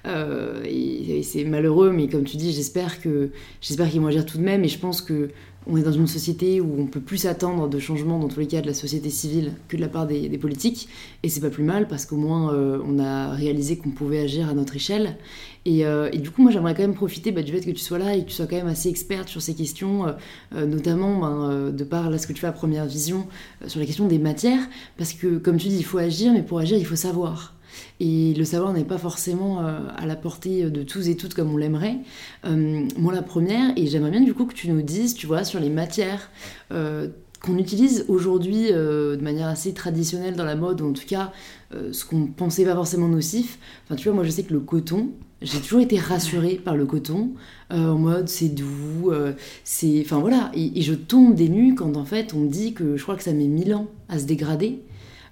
Euh, 0.06 0.62
et, 0.64 1.18
et 1.18 1.22
c'est 1.22 1.44
malheureux, 1.44 1.90
mais 1.90 2.08
comme 2.08 2.24
tu 2.24 2.36
dis, 2.36 2.52
j'espère 2.52 3.00
que 3.00 3.30
j'espère 3.60 3.90
qu'ils 3.90 4.00
vont 4.00 4.08
agir 4.08 4.26
tout 4.26 4.38
de 4.38 4.42
même. 4.42 4.64
Et 4.64 4.68
je 4.68 4.78
pense 4.78 5.00
que 5.00 5.30
on 5.66 5.76
est 5.76 5.82
dans 5.82 5.92
une 5.92 6.06
société 6.06 6.60
où 6.60 6.76
on 6.78 6.86
peut 6.86 7.00
plus 7.00 7.18
s'attendre 7.18 7.68
de 7.68 7.78
changements 7.78 8.18
dans 8.18 8.28
tous 8.28 8.40
les 8.40 8.46
cas 8.46 8.60
de 8.60 8.66
la 8.66 8.74
société 8.74 9.08
civile 9.10 9.52
que 9.68 9.76
de 9.76 9.80
la 9.80 9.88
part 9.88 10.06
des, 10.06 10.28
politiques. 10.38 10.88
Et 11.22 11.28
c'est 11.28 11.40
pas 11.40 11.50
plus 11.50 11.64
mal 11.64 11.88
parce 11.88 12.04
qu'au 12.06 12.16
moins 12.16 12.52
euh, 12.52 12.78
on 12.86 12.98
a 12.98 13.30
réalisé 13.30 13.78
qu'on 13.78 13.90
pouvait 13.90 14.20
agir 14.20 14.48
à 14.48 14.54
notre 14.54 14.76
échelle. 14.76 15.16
Euh, 15.66 16.10
et, 16.12 16.18
du 16.18 16.30
coup 16.30 16.42
moi 16.42 16.50
j'aimerais 16.50 16.74
quand 16.74 16.82
même 16.82 16.94
profiter 16.94 17.32
bah, 17.32 17.42
du 17.42 17.50
fait 17.50 17.60
que 17.60 17.70
tu 17.70 17.82
sois 17.82 17.98
là 17.98 18.14
et 18.14 18.22
que 18.22 18.28
tu 18.28 18.34
sois 18.34 18.46
quand 18.46 18.56
même 18.56 18.66
assez 18.66 18.90
experte 18.90 19.30
sur 19.30 19.40
ces 19.40 19.54
questions 19.54 20.14
euh, 20.54 20.66
notamment 20.66 21.20
ben, 21.20 21.70
de 21.70 21.84
par 21.84 22.10
là 22.10 22.18
ce 22.18 22.26
que 22.26 22.34
tu 22.34 22.40
fais 22.40 22.46
à 22.46 22.52
première 22.52 22.84
vision 22.84 23.26
sur 23.66 23.80
la 23.80 23.86
question 23.86 24.06
des 24.06 24.18
matières. 24.18 24.60
Parce 24.98 25.14
que 25.14 25.38
comme 25.38 25.56
tu 25.56 25.68
dis 25.68 25.78
il 25.78 25.84
faut 25.84 25.98
agir 25.98 26.32
mais 26.32 26.42
pour 26.42 26.58
agir 26.58 26.76
il 26.76 26.84
faut 26.84 26.96
savoir 26.96 27.53
et 28.00 28.34
le 28.34 28.44
savoir 28.44 28.72
n'est 28.72 28.84
pas 28.84 28.98
forcément 28.98 29.60
euh, 29.60 29.78
à 29.96 30.06
la 30.06 30.16
portée 30.16 30.70
de 30.70 30.82
tous 30.82 31.08
et 31.08 31.16
toutes 31.16 31.34
comme 31.34 31.52
on 31.52 31.56
l'aimerait. 31.56 31.98
Euh, 32.44 32.86
moi, 32.98 33.12
la 33.12 33.22
première, 33.22 33.72
et 33.76 33.86
j'aimerais 33.86 34.10
bien 34.10 34.20
du 34.20 34.34
coup 34.34 34.46
que 34.46 34.54
tu 34.54 34.68
nous 34.68 34.82
dises, 34.82 35.14
tu 35.14 35.26
vois, 35.26 35.44
sur 35.44 35.60
les 35.60 35.70
matières 35.70 36.30
euh, 36.72 37.08
qu'on 37.40 37.58
utilise 37.58 38.06
aujourd'hui 38.08 38.72
de 38.72 39.20
manière 39.20 39.48
assez 39.48 39.74
traditionnelle 39.74 40.34
dans 40.34 40.46
la 40.46 40.56
mode, 40.56 40.80
ou 40.80 40.88
en 40.88 40.92
tout 40.94 41.04
cas 41.06 41.30
ce 41.92 42.06
qu'on 42.06 42.26
pensait 42.26 42.64
pas 42.64 42.74
forcément 42.74 43.06
nocif. 43.06 43.58
Enfin, 43.84 43.96
tu 43.96 44.08
vois, 44.08 44.14
moi 44.14 44.24
je 44.24 44.30
sais 44.30 44.44
que 44.44 44.54
le 44.54 44.60
coton, 44.60 45.10
j'ai 45.42 45.58
toujours 45.58 45.80
été 45.80 45.98
rassurée 45.98 46.54
par 46.54 46.74
le 46.74 46.86
coton, 46.86 47.32
en 47.68 47.98
mode 47.98 48.30
c'est 48.30 48.48
doux, 48.48 49.12
c'est. 49.62 50.00
Enfin 50.00 50.20
voilà, 50.20 50.52
et, 50.54 50.80
je 50.80 50.94
tombe 50.94 51.34
des 51.34 51.50
nues 51.50 51.74
quand 51.74 51.98
en 51.98 52.06
fait 52.06 52.32
on 52.32 52.38
me 52.38 52.48
dit 52.48 52.72
que 52.72 52.96
je 52.96 53.02
crois 53.02 53.14
que 53.14 53.22
ça 53.22 53.34
met 53.34 53.46
mille 53.46 53.74
ans 53.74 53.88
à 54.08 54.18
se 54.18 54.24
dégrader. 54.24 54.80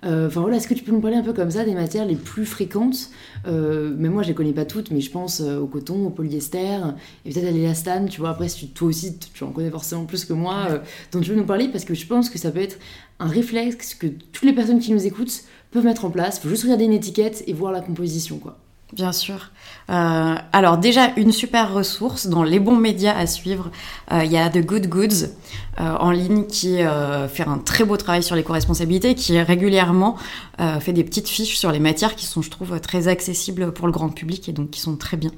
Euh, 0.04 0.26
enfin 0.26 0.40
voilà, 0.40 0.56
est-ce 0.56 0.66
que 0.66 0.74
tu 0.74 0.82
peux 0.82 0.90
nous 0.92 1.00
parler 1.00 1.16
un 1.16 1.22
peu 1.22 1.32
comme 1.32 1.50
ça 1.50 1.64
des 1.64 1.74
matières 1.74 2.06
les 2.06 2.16
plus 2.16 2.44
fréquentes? 2.44 3.10
Euh, 3.46 3.94
Mais 3.96 4.08
moi, 4.08 4.22
je 4.22 4.28
les 4.28 4.34
connais 4.34 4.52
pas 4.52 4.64
toutes, 4.64 4.90
mais 4.90 5.00
je 5.00 5.10
pense 5.10 5.40
euh, 5.40 5.58
au 5.58 5.66
coton, 5.66 6.06
au 6.06 6.10
polyester, 6.10 6.78
et 7.24 7.32
peut-être 7.32 7.46
à 7.46 7.50
l'élastane. 7.50 8.08
Tu 8.08 8.20
vois, 8.20 8.30
après, 8.30 8.48
si 8.48 8.68
toi 8.68 8.88
aussi, 8.88 9.16
tu 9.18 9.44
en 9.44 9.52
connais 9.52 9.70
forcément 9.70 10.04
plus 10.04 10.24
que 10.24 10.32
moi, 10.32 10.80
dont 11.12 11.20
tu 11.20 11.30
veux 11.30 11.36
nous 11.36 11.46
parler, 11.46 11.68
parce 11.68 11.84
que 11.84 11.94
je 11.94 12.06
pense 12.06 12.30
que 12.30 12.38
ça 12.38 12.50
peut 12.50 12.60
être 12.60 12.78
un 13.20 13.28
réflexe 13.28 13.94
que 13.94 14.08
toutes 14.08 14.44
les 14.44 14.52
personnes 14.52 14.80
qui 14.80 14.92
nous 14.92 15.06
écoutent 15.06 15.44
peuvent 15.70 15.84
mettre 15.84 16.04
en 16.04 16.10
place. 16.10 16.38
Il 16.38 16.42
faut 16.42 16.48
juste 16.48 16.64
regarder 16.64 16.84
une 16.84 16.92
étiquette 16.92 17.44
et 17.46 17.52
voir 17.52 17.72
la 17.72 17.80
composition, 17.80 18.38
quoi. 18.38 18.58
Bien 18.92 19.12
sûr. 19.12 19.50
Euh, 19.88 20.34
alors 20.52 20.76
déjà, 20.76 21.12
une 21.16 21.32
super 21.32 21.72
ressource 21.72 22.26
dans 22.26 22.42
les 22.42 22.60
bons 22.60 22.76
médias 22.76 23.16
à 23.16 23.26
suivre, 23.26 23.70
euh, 24.12 24.22
il 24.22 24.30
y 24.30 24.36
a 24.36 24.50
The 24.50 24.58
Good 24.58 24.86
Goods 24.86 25.28
euh, 25.80 25.96
en 25.98 26.10
ligne 26.10 26.44
qui 26.46 26.78
fait 27.32 27.46
un 27.46 27.58
très 27.58 27.84
beau 27.84 27.96
travail 27.96 28.22
sur 28.22 28.36
l'éco-responsabilité, 28.36 29.14
qui 29.14 29.40
régulièrement 29.40 30.16
fait 30.80 30.92
des 30.92 31.04
petites 31.04 31.28
fiches 31.28 31.56
sur 31.56 31.72
les 31.72 31.78
matières 31.78 32.14
qui 32.14 32.26
sont, 32.26 32.42
je 32.42 32.50
trouve, 32.50 32.78
très 32.80 33.08
accessibles 33.08 33.72
pour 33.72 33.86
le 33.86 33.92
grand 33.92 34.10
public 34.10 34.48
et 34.48 34.52
donc 34.52 34.70
qui 34.70 34.80
sont 34.80 34.96
très 34.96 35.16
bien. 35.16 35.30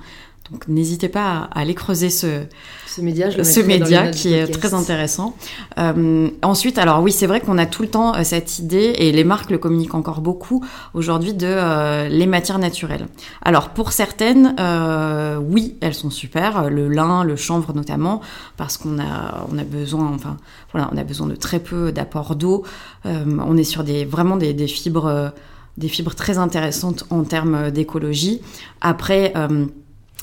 Donc 0.51 0.69
n'hésitez 0.69 1.09
pas 1.09 1.49
à, 1.51 1.61
aller 1.61 1.75
creuser 1.75 2.11
ce, 2.11 2.43
ce 2.87 3.01
média, 3.01 3.31
ce 3.31 3.61
média 3.61 4.09
qui 4.11 4.35
est 4.35 4.47
très 4.47 4.75
intéressant. 4.75 5.35
Euh, 5.79 6.29
ensuite, 6.43 6.77
alors 6.77 7.03
oui, 7.03 7.13
c'est 7.13 7.27
vrai 7.27 7.41
qu'on 7.41 7.57
a 7.57 7.65
tout 7.65 7.83
le 7.83 7.89
temps 7.89 8.15
euh, 8.15 8.25
cette 8.25 8.59
idée, 8.59 8.93
et 8.99 9.11
les 9.11 9.25
marques 9.25 9.51
le 9.51 9.57
communiquent 9.57 9.95
encore 9.95 10.21
beaucoup 10.21 10.63
aujourd'hui, 10.93 11.33
de 11.33 11.47
euh, 11.47 12.09
les 12.09 12.27
matières 12.27 12.59
naturelles. 12.59 13.07
Alors 13.43 13.71
pour 13.71 13.93
certaines, 13.93 14.55
euh, 14.61 15.39
oui, 15.39 15.77
elles 15.81 15.95
sont 15.95 16.11
super, 16.11 16.69
le 16.69 16.89
lin, 16.89 17.25
le 17.25 17.37
chanvre 17.37 17.73
notamment, 17.73 18.21
parce 18.59 18.77
qu'on 18.77 18.99
a, 18.99 19.47
on 19.51 19.57
a 19.57 19.65
besoin, 19.65 20.13
enfin 20.15 20.37
voilà, 20.73 20.91
on 20.93 20.99
a 20.99 21.05
besoin 21.05 21.27
de 21.27 21.37
très 21.37 21.59
peu 21.59 21.91
d'apport 21.91 22.37
d'eau. 22.37 22.65
Euh, 23.07 23.25
on 23.47 23.57
est 23.57 23.65
sur 23.65 23.83
des 23.83 24.05
vraiment 24.05 24.37
des, 24.37 24.53
des 24.53 24.67
fibres, 24.67 25.33
des 25.79 25.89
fibres 25.89 26.15
très 26.15 26.37
intéressantes 26.37 27.05
en 27.09 27.25
termes 27.25 27.71
d'écologie. 27.71 28.43
Après 28.83 29.33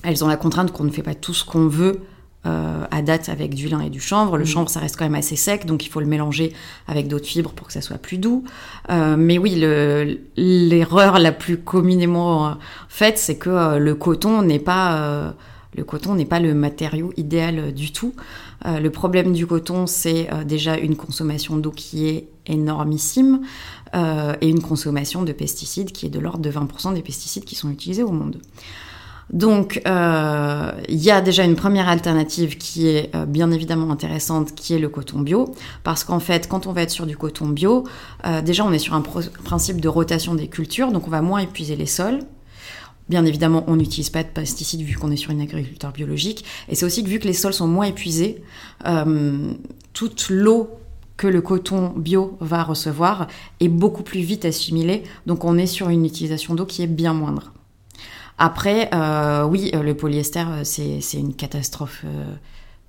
elles 0.04 0.24
ont 0.24 0.28
la 0.28 0.38
contrainte 0.38 0.72
qu'on 0.72 0.84
ne 0.84 0.92
fait 0.92 1.04
pas 1.04 1.16
tout 1.16 1.34
ce 1.34 1.46
qu'on 1.46 1.68
veut 1.68 2.02
euh, 2.48 2.86
à 2.90 3.04
date 3.04 3.30
avec 3.30 3.54
du 3.54 3.68
lin 3.68 3.82
et 3.82 3.92
du 3.92 4.00
chanvre. 4.00 4.36
Le 4.36 4.46
mm. 4.46 4.48
chanvre, 4.48 4.70
ça 4.72 4.80
reste 4.80 4.98
quand 4.98 5.06
même 5.06 5.14
assez 5.14 5.36
sec, 5.36 5.68
donc 5.68 5.86
il 5.86 5.90
faut 5.90 6.00
le 6.00 6.08
mélanger 6.08 6.54
avec 6.88 7.08
d'autres 7.08 7.28
fibres 7.28 7.52
pour 7.52 7.68
que 7.68 7.74
ça 7.74 7.82
soit 7.82 8.00
plus 8.00 8.18
doux. 8.18 8.46
Euh, 8.90 9.16
mais 9.16 9.38
oui, 9.38 9.64
l'erreur 10.36 11.20
la 11.20 11.32
plus 11.34 11.58
communément 11.58 12.48
euh, 12.48 12.52
faite, 12.90 13.20
c'est 13.20 13.38
que 13.38 13.78
le 13.78 13.94
coton 13.94 14.42
n'est 14.42 14.58
pas 14.58 15.36
le 15.76 15.84
coton 15.84 16.16
n'est 16.16 16.26
pas 16.26 16.40
le 16.40 16.56
matériau 16.56 17.14
idéal 17.16 17.74
du 17.74 17.94
tout. 17.94 18.16
le 18.66 18.90
problème 18.90 19.34
du 19.34 19.46
coton, 19.46 19.86
c'est 19.86 20.28
déjà 20.46 20.78
une 20.78 20.96
consommation 20.96 21.58
d'eau 21.58 21.72
qui 21.72 22.08
est 22.08 22.28
énormissime 22.48 23.42
et 23.94 24.50
une 24.50 24.62
consommation 24.62 25.22
de 25.22 25.32
pesticides 25.32 25.92
qui 25.92 26.08
est 26.08 26.10
de 26.10 26.20
l'ordre 26.20 26.42
de 26.42 26.52
20% 26.52 26.94
des 26.96 27.02
pesticides 27.04 27.46
qui 27.46 27.56
sont 27.56 27.70
utilisés 27.70 28.04
au 28.04 28.12
monde. 28.12 28.38
Donc, 29.32 29.82
euh, 29.88 30.72
il 30.90 30.98
y 30.98 31.10
a 31.10 31.22
déjà 31.22 31.44
une 31.44 31.56
première 31.56 31.88
alternative 31.88 32.58
qui 32.58 32.88
est 32.88 33.16
euh, 33.16 33.26
bien 33.26 33.52
évidemment 33.52 33.92
intéressante, 33.92 34.54
qui 34.54 34.74
est 34.74 34.80
le 34.80 34.90
coton 34.90 35.20
bio. 35.20 35.54
Parce 35.84 36.04
qu'en 36.04 36.20
fait, 36.20 36.50
quand 36.50 36.68
on 36.68 36.74
va 36.74 36.82
être 36.82 36.92
sur 36.92 37.06
du 37.06 37.16
coton 37.16 37.48
bio, 37.48 37.86
euh, 38.26 38.42
déjà 38.42 38.66
on 38.66 38.74
est 38.74 38.80
sur 38.80 38.94
un 38.94 39.02
principe 39.02 39.80
de 39.80 39.88
rotation 39.88 40.36
des 40.36 40.48
cultures, 40.48 40.92
donc 40.92 41.08
on 41.08 41.10
va 41.10 41.22
moins 41.22 41.40
épuiser 41.40 41.76
les 41.76 41.86
sols. 41.86 42.20
Bien 43.08 43.26
évidemment, 43.26 43.64
on 43.68 43.78
n'utilise 43.78 44.10
pas 44.10 44.24
de 44.24 44.30
pesticides 44.30 44.82
vu 44.82 44.98
qu'on 44.98 45.12
est 45.12 45.18
sur 45.18 45.32
une 45.32 45.42
agriculture 45.42 45.92
biologique. 45.92 46.46
Et 46.70 46.76
c'est 46.76 46.86
aussi 46.86 47.04
que 47.04 47.10
vu 47.10 47.20
que 47.20 47.28
les 47.28 47.34
sols 47.34 47.54
sont 47.54 47.68
moins 47.68 47.86
épuisés, 47.86 48.42
toute 49.94 50.30
l'eau 50.30 50.70
que 51.18 51.28
le 51.28 51.42
coton 51.42 51.94
bio 51.96 52.38
va 52.40 52.64
recevoir 52.64 53.28
est 53.60 53.68
beaucoup 53.68 54.04
plus 54.04 54.22
vite 54.22 54.46
assimilée. 54.46 55.04
Donc 55.26 55.44
on 55.44 55.58
est 55.58 55.66
sur 55.68 55.90
une 55.90 56.06
utilisation 56.06 56.56
d'eau 56.56 56.66
qui 56.66 56.84
est 56.84 56.88
bien 56.88 57.14
moindre. 57.14 57.52
Après, 58.44 58.90
euh, 58.92 59.44
oui, 59.44 59.70
euh, 59.76 59.84
le 59.84 59.94
polyester, 59.96 60.44
euh, 60.48 60.64
c'est 60.64 61.20
une 61.20 61.36
catastrophe. 61.36 62.04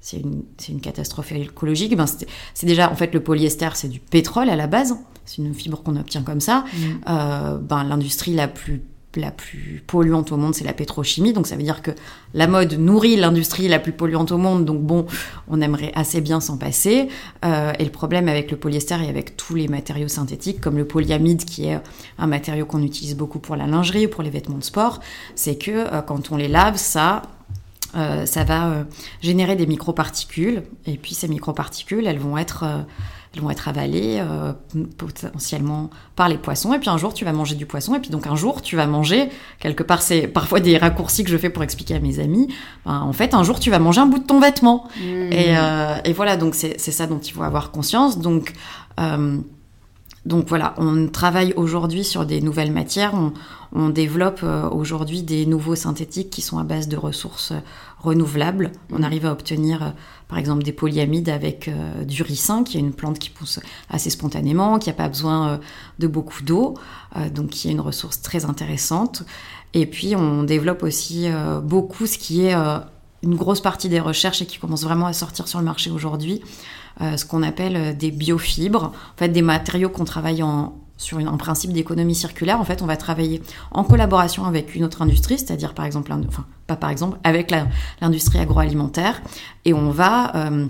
c'est 0.00 0.16
une, 0.16 0.44
une, 0.66 0.80
catastrophe 0.80 1.30
écologique. 1.32 1.94
Ben, 1.94 2.06
c'est 2.06 2.66
déjà, 2.66 2.90
en 2.90 2.94
fait, 2.96 3.12
le 3.12 3.22
polyester, 3.22 3.68
c'est 3.74 3.90
du 3.90 4.00
pétrole 4.00 4.48
à 4.48 4.56
la 4.56 4.66
base. 4.66 4.96
C'est 5.26 5.42
une 5.42 5.52
fibre 5.52 5.82
qu'on 5.82 5.96
obtient 5.96 6.22
comme 6.22 6.40
ça. 6.40 6.64
Mm. 6.74 7.58
ben, 7.58 7.84
L'industrie 7.84 8.32
la 8.32 8.48
plus 8.48 8.80
la 9.16 9.30
plus 9.30 9.82
polluante 9.86 10.32
au 10.32 10.36
monde, 10.36 10.54
c'est 10.54 10.64
la 10.64 10.72
pétrochimie. 10.72 11.32
Donc 11.32 11.46
ça 11.46 11.56
veut 11.56 11.62
dire 11.62 11.82
que 11.82 11.90
la 12.34 12.46
mode 12.46 12.74
nourrit 12.74 13.16
l'industrie 13.16 13.68
la 13.68 13.78
plus 13.78 13.92
polluante 13.92 14.32
au 14.32 14.38
monde. 14.38 14.64
Donc 14.64 14.80
bon, 14.80 15.06
on 15.48 15.60
aimerait 15.60 15.92
assez 15.94 16.20
bien 16.20 16.40
s'en 16.40 16.56
passer. 16.56 17.08
Euh, 17.44 17.72
et 17.78 17.84
le 17.84 17.90
problème 17.90 18.28
avec 18.28 18.50
le 18.50 18.56
polyester 18.56 18.96
et 19.04 19.08
avec 19.08 19.36
tous 19.36 19.54
les 19.54 19.68
matériaux 19.68 20.08
synthétiques, 20.08 20.60
comme 20.60 20.76
le 20.76 20.86
polyamide, 20.86 21.44
qui 21.44 21.66
est 21.66 21.80
un 22.18 22.26
matériau 22.26 22.66
qu'on 22.66 22.82
utilise 22.82 23.16
beaucoup 23.16 23.38
pour 23.38 23.56
la 23.56 23.66
lingerie 23.66 24.06
ou 24.06 24.08
pour 24.08 24.22
les 24.22 24.30
vêtements 24.30 24.58
de 24.58 24.64
sport, 24.64 25.00
c'est 25.34 25.56
que 25.56 25.70
euh, 25.70 26.02
quand 26.02 26.32
on 26.32 26.36
les 26.36 26.48
lave, 26.48 26.76
ça 26.76 27.22
euh, 27.94 28.24
ça 28.24 28.42
va 28.44 28.86
générer 29.20 29.54
des 29.54 29.66
microparticules. 29.66 30.62
Et 30.86 30.96
puis 30.96 31.14
ces 31.14 31.28
microparticules, 31.28 32.06
elles 32.06 32.18
vont 32.18 32.38
être 32.38 32.64
elles 33.34 33.40
vont 33.40 33.50
être 33.50 33.68
avalées 33.68 34.18
euh, 34.20 34.52
potentiellement 34.98 35.90
par 36.16 36.28
les 36.28 36.36
poissons. 36.36 36.74
Et 36.74 36.78
puis 36.78 36.90
un 36.90 36.98
jour, 36.98 37.14
tu 37.14 37.24
vas 37.24 37.32
manger 37.32 37.54
du 37.54 37.64
poisson. 37.64 37.94
Et 37.94 38.00
puis 38.00 38.10
donc 38.10 38.26
un 38.26 38.36
jour, 38.36 38.60
tu 38.60 38.76
vas 38.76 38.86
manger, 38.86 39.30
quelque 39.58 39.82
part, 39.82 40.02
c'est 40.02 40.26
parfois 40.26 40.60
des 40.60 40.76
raccourcis 40.76 41.24
que 41.24 41.30
je 41.30 41.38
fais 41.38 41.48
pour 41.48 41.62
expliquer 41.62 41.94
à 41.94 42.00
mes 42.00 42.20
amis. 42.20 42.48
Ben, 42.84 43.00
en 43.00 43.12
fait, 43.12 43.34
un 43.34 43.42
jour, 43.42 43.58
tu 43.58 43.70
vas 43.70 43.78
manger 43.78 44.00
un 44.00 44.06
bout 44.06 44.18
de 44.18 44.26
ton 44.26 44.38
vêtement. 44.38 44.86
Mmh. 44.96 45.32
Et, 45.32 45.56
euh, 45.56 45.96
et 46.04 46.12
voilà, 46.12 46.36
donc 46.36 46.54
c'est 46.54 46.78
ça 46.78 47.06
dont 47.06 47.20
il 47.20 47.32
faut 47.32 47.42
avoir 47.42 47.70
conscience. 47.70 48.18
Donc, 48.18 48.52
euh, 49.00 49.38
donc 50.26 50.46
voilà, 50.48 50.74
on 50.76 51.08
travaille 51.08 51.52
aujourd'hui 51.56 52.04
sur 52.04 52.26
des 52.26 52.40
nouvelles 52.42 52.70
matières. 52.70 53.14
On, 53.14 53.32
on 53.74 53.88
développe 53.88 54.44
aujourd'hui 54.70 55.22
des 55.22 55.46
nouveaux 55.46 55.74
synthétiques 55.74 56.28
qui 56.28 56.42
sont 56.42 56.58
à 56.58 56.64
base 56.64 56.88
de 56.88 56.96
ressources 56.98 57.54
renouvelables. 58.02 58.72
On 58.90 59.02
arrive 59.02 59.26
à 59.26 59.32
obtenir, 59.32 59.82
euh, 59.82 59.90
par 60.28 60.38
exemple, 60.38 60.62
des 60.62 60.72
polyamides 60.72 61.28
avec 61.28 61.68
euh, 61.68 62.04
du 62.04 62.22
ricin, 62.22 62.64
qui 62.64 62.76
est 62.76 62.80
une 62.80 62.92
plante 62.92 63.18
qui 63.18 63.30
pousse 63.30 63.60
assez 63.88 64.10
spontanément, 64.10 64.78
qui 64.78 64.88
n'a 64.88 64.94
pas 64.94 65.08
besoin 65.08 65.48
euh, 65.48 65.58
de 65.98 66.06
beaucoup 66.06 66.42
d'eau, 66.42 66.74
euh, 67.16 67.30
donc 67.30 67.50
qui 67.50 67.68
est 67.68 67.72
une 67.72 67.80
ressource 67.80 68.20
très 68.20 68.44
intéressante. 68.44 69.22
Et 69.74 69.86
puis, 69.86 70.16
on 70.16 70.42
développe 70.42 70.82
aussi 70.82 71.28
beaucoup 71.62 72.06
ce 72.06 72.18
qui 72.18 72.44
est 72.44 72.52
une 72.52 73.34
grosse 73.36 73.62
partie 73.62 73.88
des 73.88 74.00
recherches 74.00 74.42
et 74.42 74.46
qui 74.46 74.58
commence 74.58 74.82
vraiment 74.84 75.06
à 75.06 75.14
sortir 75.14 75.48
sur 75.48 75.60
le 75.60 75.64
marché 75.64 75.90
aujourd'hui, 75.90 76.42
ce 77.00 77.24
qu'on 77.24 77.42
appelle 77.42 77.96
des 77.96 78.10
biofibres, 78.10 78.92
en 78.92 79.16
fait 79.16 79.30
des 79.30 79.40
matériaux 79.40 79.88
qu'on 79.88 80.04
travaille 80.04 80.42
en, 80.42 80.74
sur 81.02 81.18
une- 81.18 81.28
un 81.28 81.36
principe 81.36 81.72
d'économie 81.72 82.14
circulaire. 82.14 82.58
En 82.60 82.64
fait, 82.64 82.80
on 82.82 82.86
va 82.86 82.96
travailler 82.96 83.42
en 83.70 83.84
collaboration 83.84 84.44
avec 84.44 84.74
une 84.74 84.84
autre 84.84 85.02
industrie, 85.02 85.38
c'est-à-dire 85.38 85.74
par 85.74 85.84
exemple, 85.84 86.12
enfin 86.28 86.44
pas 86.66 86.76
par 86.76 86.90
exemple, 86.90 87.18
avec 87.24 87.52
l'industrie 88.00 88.38
agroalimentaire, 88.38 89.20
et 89.64 89.72
on 89.74 89.90
va 89.90 90.34
euh, 90.36 90.66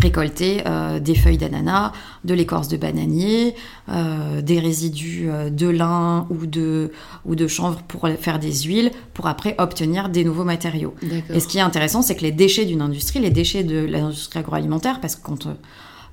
récolter 0.00 0.62
euh, 0.66 1.00
des 1.00 1.14
feuilles 1.16 1.38
d'ananas, 1.38 1.92
de 2.24 2.34
l'écorce 2.34 2.68
de 2.68 2.76
bananier, 2.76 3.54
euh, 3.88 4.40
des 4.40 4.60
résidus 4.60 5.28
de 5.50 5.68
lin 5.68 6.26
ou 6.30 6.46
de, 6.46 6.92
ou 7.24 7.34
de 7.34 7.46
chanvre 7.48 7.80
pour 7.88 8.08
faire 8.20 8.38
des 8.38 8.52
huiles, 8.62 8.90
pour 9.14 9.26
après 9.26 9.54
obtenir 9.58 10.08
des 10.08 10.24
nouveaux 10.24 10.44
matériaux. 10.44 10.94
Et 11.34 11.40
ce 11.40 11.48
qui 11.48 11.58
est 11.58 11.62
intéressant, 11.62 12.02
c'est 12.02 12.14
que 12.14 12.22
les 12.22 12.30
déchets 12.32 12.66
d'une 12.66 12.82
industrie, 12.82 13.18
les 13.20 13.30
déchets 13.30 13.64
de 13.64 13.78
l'industrie 13.84 14.38
agroalimentaire, 14.38 15.00
parce 15.00 15.16
que 15.16 15.22
quand, 15.22 15.46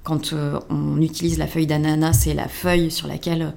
quand 0.07 0.31
euh, 0.31 0.57
on 0.69 1.01
utilise 1.01 1.37
la 1.37 1.47
feuille 1.47 1.67
d'ananas, 1.67 2.13
c'est 2.13 2.33
la 2.33 2.47
feuille 2.47 2.89
sur 2.91 3.07
laquelle 3.09 3.41
euh, 3.41 3.49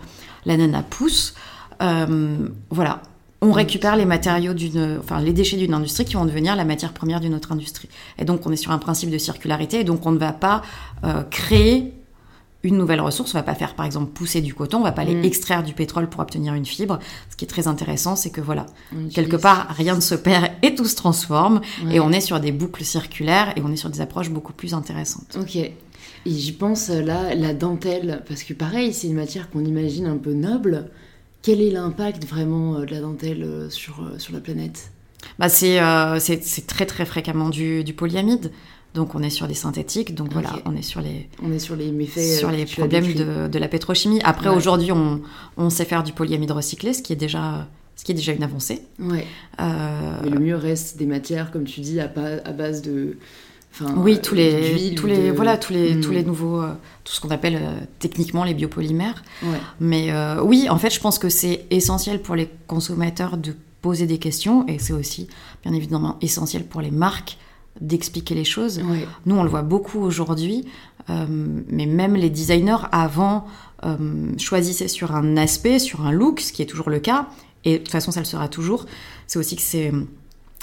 l'ananas 0.47 0.83
pousse, 0.83 1.35
euh, 1.81 2.49
voilà. 2.71 3.03
On 3.41 3.53
récupère 3.53 3.95
les 3.97 4.05
matériaux 4.05 4.53
d'une, 4.53 4.99
enfin 4.99 5.21
les 5.21 5.33
déchets 5.33 5.57
d'une 5.57 5.73
industrie 5.75 6.05
qui 6.05 6.15
vont 6.15 6.27
devenir 6.27 6.57
la 6.57 6.65
matière 6.65 6.93
première 6.93 7.21
d'une 7.21 7.35
autre 7.35 7.53
industrie. 7.53 7.89
Et 8.19 8.25
donc 8.25 8.45
on 8.47 8.51
est 8.51 8.57
sur 8.57 8.73
un 8.73 8.79
principe 8.79 9.11
de 9.11 9.17
circularité. 9.17 9.81
Et 9.81 9.85
donc 9.85 10.05
on 10.05 10.11
ne 10.11 10.19
va 10.19 10.33
pas 10.33 10.61
euh, 11.05 11.23
créer 11.23 11.95
une 12.65 12.77
nouvelle 12.77 13.01
ressource. 13.01 13.33
On 13.35 13.39
va 13.39 13.43
pas 13.43 13.55
faire 13.55 13.75
par 13.75 13.87
exemple 13.87 14.11
pousser 14.13 14.43
du 14.43 14.53
coton. 14.53 14.81
On 14.81 14.83
va 14.83 14.93
pas 14.93 15.01
aller 15.03 15.15
Mm. 15.15 15.25
extraire 15.25 15.63
du 15.63 15.73
pétrole 15.73 16.07
pour 16.11 16.21
obtenir 16.21 16.53
une 16.53 16.67
fibre. 16.67 16.99
Ce 17.31 17.37
qui 17.37 17.47
est 17.47 17.49
très 17.49 17.67
intéressant, 17.67 18.15
c'est 18.15 18.29
que 18.29 18.43
voilà, 18.43 18.67
On 18.93 19.09
quelque 19.09 19.29
utilise- 19.37 19.41
part 19.41 19.69
rien 19.71 19.95
ne 19.95 20.01
se 20.03 20.15
perd 20.17 20.51
et 20.63 20.75
tout 20.75 20.85
se 20.85 20.97
transforme. 20.97 21.63
Ouais. 21.87 21.95
Et 21.95 22.01
on 22.01 22.11
est 22.13 22.21
sur 22.21 22.41
des 22.41 22.53
boucles 22.53 22.85
circulaires 22.85 23.55
et 23.57 23.63
on 23.65 23.73
est 23.73 23.77
sur 23.77 23.89
des 23.89 24.03
approches 24.03 24.29
beaucoup 24.29 24.53
plus 24.53 24.75
intéressantes. 24.75 25.39
Ok. 25.41 25.57
Et 26.27 26.31
j'y 26.31 26.53
pense 26.53 26.91
euh, 26.91 27.01
là, 27.01 27.35
la 27.35 27.55
dentelle, 27.55 28.23
parce 28.29 28.43
que 28.43 28.53
pareil, 28.55 28.93
c'est 28.93 29.07
une 29.09 29.15
matière 29.15 29.51
qu'on 29.51 29.65
imagine 29.65 30.07
un 30.07 30.17
peu 30.19 30.33
noble. 30.33 30.87
Quel 31.43 31.61
est 31.63 31.71
l'impact 31.71 32.27
vraiment 32.27 32.77
euh, 32.77 32.85
de 32.85 32.91
la 32.91 33.01
dentelle 33.01 33.43
euh, 33.43 33.71
sur, 33.71 34.11
sur 34.19 34.33
la 34.35 34.41
planète? 34.41 34.91
Bah, 35.39 35.49
c'est 35.49 35.81
euh, 35.81 36.19
c'est 36.19 36.67
très 36.67 36.87
très 36.87 37.05
fréquemment 37.05 37.49
du, 37.51 37.85
du 37.85 37.93
polyamide. 37.95 38.53
Donc 38.93 39.15
on 39.15 39.23
est 39.23 39.31
sur 39.31 39.47
des 39.47 39.55
synthétiques. 39.55 40.15
Donc 40.15 40.33
voilà, 40.33 40.51
on 40.65 40.75
est 40.77 40.83
sur 40.83 41.01
les 41.01 41.29
On 41.43 41.53
est 41.53 41.59
sur 41.61 41.77
les 41.77 41.93
méfaits. 41.93 42.39
sur 42.39 42.51
les 42.51 42.65
problèmes 42.67 43.13
de, 43.15 43.47
de 43.49 43.59
la 43.59 43.69
pétrochimie. 43.69 44.21
Après 44.25 44.49
Ouais. 44.51 44.57
aujourd'hui, 44.57 44.91
on, 44.93 45.21
on 45.57 45.71
sait 45.71 45.85
faire 45.85 46.03
du 46.03 46.13
polyamide 46.13 46.51
recyclé, 46.51 46.93
ce 46.93 47.01
qui 47.03 47.13
est 47.13 47.17
déjà 47.17 47.69
ce 47.97 48.05
qui 48.05 48.13
est 48.13 48.15
déjà 48.15 48.33
une 48.33 48.43
avancée. 48.43 48.83
Ouais. 48.99 49.27
Euh, 49.61 50.21
Mais 50.25 50.31
le 50.31 50.41
mieux 50.41 50.57
reste 50.57 50.97
des 50.97 51.07
matières, 51.07 51.51
comme 51.51 51.65
tu 51.65 51.81
dis, 51.81 52.01
à 52.01 52.09
base 52.09 52.83
de. 52.83 53.17
Enfin, 53.73 53.95
oui, 53.97 54.15
euh, 54.17 54.21
tous 54.23 54.35
les, 54.35 54.95
tous 54.95 55.05
ou 55.05 55.07
les, 55.07 55.29
de- 55.29 55.33
voilà, 55.33 55.57
tous 55.59 55.73
les, 55.73 55.95
Hmm. 55.95 56.01
tous 56.01 56.11
les 56.13 56.23
nouveaux, 56.25 56.61
euh, 56.63 56.73
tout 57.05 57.13
ce 57.13 57.21
qu'on 57.21 57.31
appelle 57.31 57.57
euh, 57.61 57.81
techniquement 57.99 58.45
les 58.45 58.55
biopolymères. 58.55 59.23
Ouais. 59.43 59.59
Mais 59.81 60.11
euh, 60.13 60.43
oui, 60.43 60.69
en 60.69 60.79
fait, 60.79 60.91
je 60.91 61.01
pense 61.01 61.19
que 61.19 61.29
c'est 61.29 61.67
essentiel 61.71 62.21
pour 62.23 62.35
les 62.37 62.49
consommateurs 62.67 63.37
de 63.37 63.55
poser 63.83 64.07
des 64.07 64.19
questions 64.19 64.67
et 64.69 64.79
c'est 64.79 64.93
aussi, 64.93 65.27
bien 65.65 65.73
évidemment, 65.73 66.17
essentiel 66.21 66.65
pour 66.65 66.81
les 66.81 66.91
marques 66.91 67.39
d'expliquer 67.81 68.35
les 68.35 68.45
choses. 68.45 68.79
Ouais. 68.79 69.07
Nous, 69.27 69.35
on 69.37 69.43
le 69.43 69.49
voit 69.49 69.63
beaucoup 69.63 70.01
aujourd'hui, 70.01 70.67
mais 71.09 71.87
même 71.87 72.15
les 72.15 72.29
designers 72.29 72.85
avant 72.93 73.47
choisissaient 74.39 74.89
sur 74.89 75.15
un 75.15 75.37
aspect, 75.37 75.79
sur 75.79 76.05
un 76.05 76.13
look, 76.13 76.41
ce 76.41 76.53
qui 76.53 76.61
est 76.63 76.67
toujours 76.67 76.91
le 76.91 76.99
cas, 76.99 77.29
et 77.65 77.75
de 77.75 77.79
toute 77.79 77.91
façon, 77.91 78.11
ça 78.11 78.21
le 78.21 78.27
sera 78.27 78.49
toujours. 78.49 78.85
C'est 79.27 79.39
aussi 79.39 79.57
que 79.57 79.63
c'est 79.63 79.93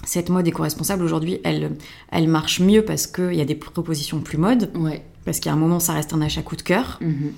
cette 0.05 0.29
mode 0.29 0.47
éco-responsable 0.47 1.03
aujourd'hui, 1.03 1.39
elle, 1.43 1.71
elle 2.11 2.27
marche 2.27 2.59
mieux 2.59 2.83
parce 2.83 3.07
qu'il 3.07 3.33
y 3.33 3.41
a 3.41 3.45
des 3.45 3.55
propositions 3.55 4.19
plus 4.21 4.37
mode, 4.37 4.71
Ouais. 4.75 5.03
parce 5.25 5.39
qu'à 5.39 5.51
un 5.51 5.55
moment, 5.55 5.79
ça 5.79 5.93
reste 5.93 6.13
un 6.13 6.21
achat 6.21 6.41
coup 6.41 6.55
de 6.55 6.61
cœur. 6.61 6.99
Mhm. 7.01 7.33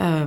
Euh, 0.00 0.26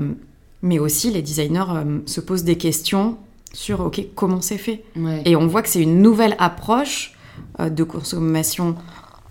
mais 0.61 0.79
aussi, 0.79 1.11
les 1.11 1.21
designers 1.21 1.63
euh, 1.69 1.99
se 2.05 2.19
posent 2.21 2.43
des 2.43 2.57
questions 2.57 3.17
sur 3.53 3.79
OK, 3.81 4.01
comment 4.15 4.41
c'est 4.41 4.57
fait? 4.57 4.83
Ouais. 4.95 5.21
Et 5.25 5.35
on 5.35 5.47
voit 5.47 5.61
que 5.61 5.69
c'est 5.69 5.81
une 5.81 6.01
nouvelle 6.01 6.35
approche 6.39 7.13
euh, 7.59 7.69
de 7.69 7.83
consommation 7.83 8.75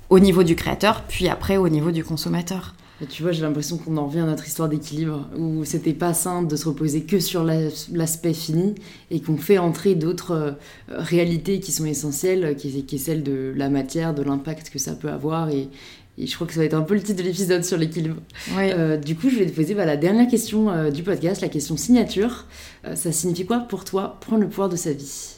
au 0.08 0.18
niveau 0.18 0.42
du 0.44 0.54
créateur, 0.56 1.02
puis 1.08 1.28
après 1.28 1.56
au 1.56 1.68
niveau 1.68 1.90
du 1.90 2.04
consommateur. 2.04 2.74
Et 3.02 3.06
tu 3.06 3.22
vois, 3.22 3.32
j'ai 3.32 3.42
l'impression 3.42 3.76
qu'on 3.76 3.98
en 3.98 4.06
revient 4.06 4.20
à 4.20 4.24
notre 4.24 4.46
histoire 4.46 4.70
d'équilibre, 4.70 5.28
où 5.36 5.66
c'était 5.66 5.92
pas 5.92 6.14
sain 6.14 6.42
de 6.42 6.56
se 6.56 6.66
reposer 6.66 7.02
que 7.02 7.20
sur 7.20 7.44
la- 7.44 7.68
l'aspect 7.92 8.32
fini, 8.32 8.74
et 9.10 9.20
qu'on 9.20 9.36
fait 9.36 9.58
entrer 9.58 9.94
d'autres 9.94 10.32
euh, 10.32 10.52
réalités 10.88 11.60
qui 11.60 11.72
sont 11.72 11.84
essentielles, 11.84 12.56
qui 12.56 12.68
est, 12.68 12.82
qui 12.82 12.94
est 12.94 12.98
celle 12.98 13.22
de 13.22 13.52
la 13.54 13.68
matière, 13.68 14.14
de 14.14 14.22
l'impact 14.22 14.70
que 14.70 14.78
ça 14.78 14.94
peut 14.94 15.10
avoir, 15.10 15.50
et, 15.50 15.68
et 16.16 16.26
je 16.26 16.34
crois 16.34 16.46
que 16.46 16.54
ça 16.54 16.60
va 16.60 16.64
être 16.64 16.72
un 16.72 16.80
peu 16.80 16.94
le 16.94 17.02
titre 17.02 17.18
de 17.18 17.28
l'épisode 17.28 17.62
sur 17.64 17.76
l'équilibre. 17.76 18.16
Euh, 18.56 18.96
du 18.96 19.14
coup, 19.14 19.28
je 19.28 19.36
vais 19.36 19.44
te 19.46 19.54
poser 19.54 19.74
bah, 19.74 19.84
la 19.84 19.98
dernière 19.98 20.26
question 20.26 20.70
euh, 20.70 20.90
du 20.90 21.02
podcast, 21.02 21.42
la 21.42 21.50
question 21.50 21.76
signature. 21.76 22.46
Euh, 22.86 22.96
ça 22.96 23.12
signifie 23.12 23.44
quoi 23.44 23.58
pour 23.58 23.84
toi 23.84 24.16
prendre 24.22 24.40
le 24.40 24.48
pouvoir 24.48 24.70
de 24.70 24.76
sa 24.76 24.92
vie? 24.92 25.34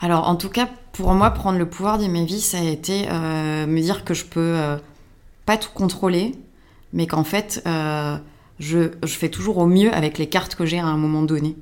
Alors, 0.00 0.28
en 0.28 0.34
tout 0.34 0.48
cas, 0.48 0.68
pour 0.90 1.12
moi, 1.12 1.30
prendre 1.30 1.60
le 1.60 1.66
pouvoir 1.68 1.98
de 2.00 2.06
mes 2.08 2.24
vies, 2.24 2.40
ça 2.40 2.58
a 2.58 2.64
été 2.64 3.06
me 3.06 3.80
dire 3.80 4.04
que 4.04 4.14
je 4.14 4.24
peux 4.24 4.56
pas 5.46 5.56
tout 5.56 5.70
contrôler, 5.72 6.32
mais 6.92 7.06
qu'en 7.06 7.24
fait, 7.24 7.62
euh, 7.66 8.16
je, 8.58 8.90
je 9.02 9.14
fais 9.14 9.28
toujours 9.28 9.58
au 9.58 9.66
mieux 9.66 9.92
avec 9.94 10.18
les 10.18 10.28
cartes 10.28 10.54
que 10.54 10.64
j'ai 10.66 10.78
à 10.78 10.86
un 10.86 10.96
moment 10.96 11.22
donné. 11.22 11.56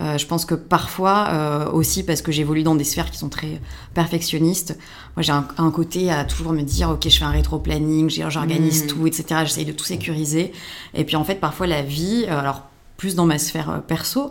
Euh, 0.00 0.16
je 0.16 0.24
pense 0.26 0.44
que 0.44 0.54
parfois, 0.54 1.28
euh, 1.30 1.70
aussi 1.72 2.04
parce 2.04 2.22
que 2.22 2.30
j'évolue 2.30 2.62
dans 2.62 2.76
des 2.76 2.84
sphères 2.84 3.10
qui 3.10 3.18
sont 3.18 3.28
très 3.28 3.60
perfectionnistes, 3.92 4.78
moi 5.16 5.22
j'ai 5.22 5.32
un, 5.32 5.46
un 5.58 5.70
côté 5.70 6.10
à 6.10 6.24
toujours 6.24 6.52
me 6.52 6.62
dire, 6.62 6.90
ok, 6.90 7.08
je 7.08 7.18
fais 7.18 7.24
un 7.24 7.30
rétro-planning, 7.30 8.08
j'ai- 8.08 8.24
j'organise 8.30 8.84
Mm. 8.84 8.86
tout, 8.86 9.06
etc. 9.06 9.24
J'essaye 9.44 9.64
de 9.66 9.72
tout 9.72 9.84
sécuriser. 9.84 10.52
Et 10.94 11.04
puis 11.04 11.16
en 11.16 11.24
fait, 11.24 11.34
parfois 11.36 11.66
la 11.66 11.82
vie, 11.82 12.24
euh, 12.28 12.38
alors 12.40 12.68
plus 12.96 13.14
dans 13.16 13.26
ma 13.26 13.38
sphère 13.38 13.68
euh, 13.70 13.78
perso, 13.78 14.30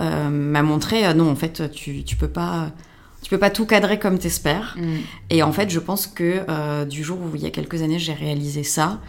euh, 0.00 0.28
m'a 0.28 0.62
montré, 0.62 1.12
non, 1.14 1.30
en 1.30 1.34
fait, 1.36 1.70
tu, 1.72 2.04
tu 2.04 2.14
peux 2.16 2.28
pas... 2.28 2.70
Tu 3.20 3.30
peux 3.30 3.38
pas 3.38 3.50
tout 3.50 3.66
cadrer 3.66 3.98
comme 3.98 4.16
t'espères. 4.20 4.76
Et 5.28 5.42
en 5.42 5.50
fait, 5.50 5.70
je 5.70 5.80
pense 5.80 6.06
que 6.06 6.44
euh, 6.48 6.84
du 6.84 7.02
jour 7.02 7.18
où 7.18 7.34
il 7.34 7.42
y 7.42 7.46
a 7.46 7.50
quelques 7.50 7.82
années 7.82 7.98
j'ai 7.98 8.12
réalisé 8.12 8.62
ça, 8.62 9.00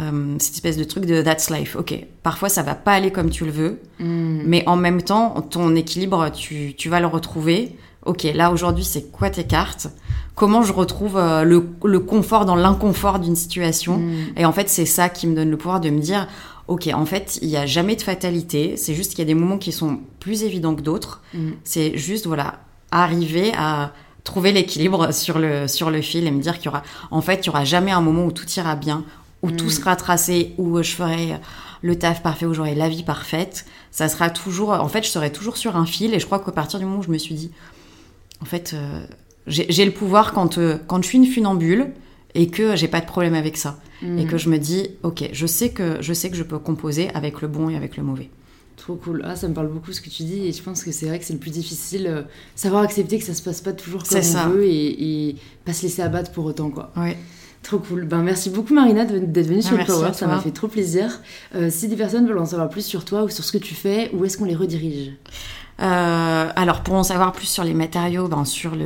euh, 0.00 0.34
cette 0.38 0.54
espèce 0.54 0.76
de 0.76 0.84
truc 0.84 1.06
de 1.06 1.22
that's 1.22 1.50
life. 1.50 1.76
Ok, 1.76 1.94
parfois 2.22 2.48
ça 2.48 2.62
va 2.62 2.74
pas 2.74 2.92
aller 2.92 3.10
comme 3.12 3.30
tu 3.30 3.44
le 3.44 3.50
veux, 3.52 3.80
Mm. 4.00 4.42
mais 4.46 4.64
en 4.66 4.76
même 4.76 5.02
temps, 5.02 5.40
ton 5.50 5.74
équilibre, 5.76 6.30
tu, 6.30 6.74
tu 6.76 6.88
vas 6.88 7.00
le 7.00 7.06
retrouver. 7.06 7.76
Ok, 8.04 8.24
là 8.34 8.50
aujourd'hui, 8.50 8.84
c'est 8.84 9.10
quoi 9.10 9.30
tes 9.30 9.44
cartes? 9.44 9.86
Comment 10.34 10.62
je 10.62 10.72
retrouve 10.72 11.16
euh, 11.16 11.42
le, 11.44 11.68
le 11.84 12.00
confort 12.00 12.44
dans 12.44 12.56
l'inconfort 12.56 13.18
d'une 13.18 13.36
situation? 13.36 13.98
Mm. 13.98 14.14
Et 14.36 14.44
en 14.44 14.52
fait, 14.52 14.68
c'est 14.68 14.84
ça 14.86 15.08
qui 15.08 15.26
me 15.26 15.34
donne 15.34 15.50
le 15.50 15.56
pouvoir 15.56 15.80
de 15.80 15.88
me 15.90 16.00
dire, 16.00 16.26
ok, 16.68 16.90
en 16.92 17.06
fait, 17.06 17.38
il 17.40 17.48
n'y 17.48 17.56
a 17.56 17.66
jamais 17.66 17.94
de 17.96 18.02
fatalité. 18.02 18.76
C'est 18.76 18.94
juste 18.94 19.10
qu'il 19.12 19.20
y 19.20 19.22
a 19.22 19.26
des 19.26 19.34
moments 19.34 19.58
qui 19.58 19.72
sont 19.72 20.00
plus 20.20 20.42
évidents 20.42 20.74
que 20.74 20.82
d'autres. 20.82 21.22
Mm. 21.34 21.50
C'est 21.62 21.96
juste, 21.96 22.26
voilà, 22.26 22.56
arriver 22.90 23.52
à 23.56 23.92
trouver 24.24 24.52
l'équilibre 24.52 25.12
sur 25.12 25.38
le, 25.38 25.68
sur 25.68 25.90
le 25.90 26.00
fil 26.00 26.26
et 26.26 26.30
me 26.30 26.40
dire 26.40 26.56
qu'il 26.56 26.66
y 26.66 26.68
aura, 26.68 26.82
en 27.10 27.20
fait, 27.20 27.40
il 27.42 27.46
y 27.46 27.50
aura 27.50 27.64
jamais 27.64 27.90
un 27.90 28.00
moment 28.00 28.24
où 28.24 28.32
tout 28.32 28.46
ira 28.56 28.74
bien, 28.74 29.04
où 29.44 29.50
tout 29.50 29.66
Mm. 29.66 29.70
sera 29.70 29.96
tracé, 29.96 30.54
où 30.58 30.82
je 30.82 30.90
ferai 30.92 31.38
le 31.82 31.96
taf 31.98 32.22
parfait, 32.22 32.46
où 32.46 32.54
j'aurai 32.54 32.74
la 32.74 32.88
vie 32.88 33.02
parfaite. 33.02 33.66
Ça 33.90 34.08
sera 34.08 34.30
toujours, 34.30 34.70
en 34.70 34.88
fait, 34.88 35.04
je 35.04 35.08
serai 35.10 35.30
toujours 35.30 35.56
sur 35.56 35.76
un 35.76 35.86
fil 35.86 36.14
et 36.14 36.18
je 36.20 36.26
crois 36.26 36.38
qu'à 36.40 36.52
partir 36.52 36.78
du 36.78 36.84
moment 36.84 36.98
où 36.98 37.02
je 37.02 37.10
me 37.10 37.18
suis 37.18 37.34
dit, 37.34 37.50
en 38.40 38.44
fait, 38.46 38.72
euh, 38.74 39.04
j'ai 39.46 39.84
le 39.84 39.92
pouvoir 39.92 40.32
quand, 40.32 40.58
euh, 40.58 40.78
quand 40.86 41.02
je 41.02 41.08
suis 41.08 41.18
une 41.18 41.26
funambule 41.26 41.92
et 42.34 42.48
que 42.48 42.74
j'ai 42.74 42.88
pas 42.88 43.00
de 43.00 43.06
problème 43.06 43.34
avec 43.34 43.56
ça. 43.56 43.78
Mm. 44.02 44.18
Et 44.18 44.26
que 44.26 44.38
je 44.38 44.48
me 44.48 44.58
dis, 44.58 44.88
ok, 45.02 45.28
je 45.32 45.46
sais 45.46 45.70
que, 45.70 45.98
je 46.00 46.12
sais 46.12 46.30
que 46.30 46.36
je 46.36 46.42
peux 46.42 46.58
composer 46.58 47.10
avec 47.14 47.40
le 47.42 47.48
bon 47.48 47.68
et 47.70 47.76
avec 47.76 47.96
le 47.96 48.02
mauvais. 48.02 48.30
Trop 48.76 48.96
cool. 48.96 49.22
Ah, 49.24 49.36
ça 49.36 49.46
me 49.46 49.54
parle 49.54 49.68
beaucoup 49.68 49.92
ce 49.92 50.00
que 50.00 50.10
tu 50.10 50.24
dis 50.24 50.46
et 50.48 50.52
je 50.52 50.60
pense 50.62 50.82
que 50.82 50.90
c'est 50.90 51.06
vrai 51.06 51.18
que 51.20 51.24
c'est 51.24 51.32
le 51.32 51.38
plus 51.38 51.52
difficile. 51.52 52.06
euh, 52.08 52.22
savoir 52.56 52.82
accepter 52.82 53.18
que 53.18 53.24
ça 53.24 53.32
se 53.34 53.40
passe 53.42 53.60
pas 53.60 53.72
toujours 53.72 54.02
comme 54.02 54.18
on 54.18 54.22
ça. 54.22 54.48
veut 54.48 54.64
et, 54.64 55.28
et 55.28 55.36
pas 55.64 55.72
se 55.72 55.82
laisser 55.84 56.02
abattre 56.02 56.32
pour 56.32 56.44
autant, 56.44 56.70
quoi. 56.70 56.90
Ouais. 56.96 57.16
Trop 57.64 57.78
cool. 57.78 58.04
Ben, 58.04 58.18
merci 58.22 58.50
beaucoup 58.50 58.74
Marina 58.74 59.06
d'être 59.06 59.46
venue 59.46 59.60
Ah, 59.60 59.66
sur 59.66 59.76
merci 59.76 59.90
Power, 59.90 60.12
ça 60.12 60.26
m'a 60.26 60.38
fait 60.38 60.50
trop 60.50 60.68
plaisir. 60.68 61.20
Euh, 61.54 61.70
si 61.70 61.88
des 61.88 61.96
personnes 61.96 62.26
veulent 62.28 62.38
en 62.38 62.44
savoir 62.46 62.68
plus 62.68 62.84
sur 62.84 63.04
toi 63.06 63.24
ou 63.24 63.30
sur 63.30 63.42
ce 63.42 63.50
que 63.52 63.58
tu 63.58 63.74
fais, 63.74 64.10
où 64.12 64.22
est-ce 64.24 64.36
qu'on 64.36 64.44
les 64.44 64.54
redirige? 64.54 65.12
Euh, 65.82 66.48
alors 66.54 66.82
pour 66.82 66.94
en 66.94 67.02
savoir 67.02 67.32
plus 67.32 67.46
sur 67.46 67.64
les 67.64 67.72
matériaux, 67.74 68.28
ben, 68.28 68.44
sur 68.44 68.76
le 68.76 68.84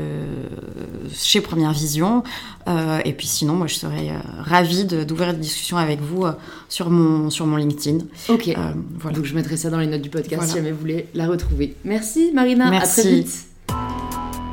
chez 1.13 1.41
Première 1.41 1.73
Vision. 1.73 2.23
Euh, 2.69 3.01
et 3.05 3.13
puis 3.15 3.27
sinon, 3.27 3.55
moi 3.55 3.67
je 3.67 3.75
serais 3.75 4.13
ravie 4.39 4.85
d'ouvrir 4.85 5.35
des 5.35 5.41
discussions 5.41 5.77
avec 5.77 6.01
vous 6.01 6.25
sur 6.69 6.89
mon 6.89 7.31
sur 7.31 7.47
mon 7.47 7.57
LinkedIn. 7.57 8.05
Ok. 8.29 8.57
Voilà. 9.01 9.17
Donc 9.17 9.25
je 9.27 9.35
mettrai 9.35 9.57
ça 9.57 9.71
dans 9.71 9.79
les 9.81 9.89
notes 9.89 10.03
du 10.03 10.09
podcast 10.09 10.37
Voilà. 10.37 10.49
si 10.53 10.57
jamais 10.57 10.71
vous 10.71 10.79
voulez 10.79 11.09
la 11.15 11.27
retrouver. 11.27 11.75
Merci 11.85 12.31
Marina, 12.33 12.71
Merci. 12.71 13.01
à 13.01 13.03
très 13.03 13.13
vite. 13.13 13.47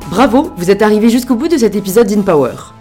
Bravo, 0.10 0.52
vous 0.58 0.72
êtes 0.72 0.82
arrivé 0.82 1.10
jusqu'au 1.12 1.36
bout 1.36 1.48
de 1.48 1.58
cet 1.58 1.76
épisode 1.76 2.08
d'InPower. 2.08 2.75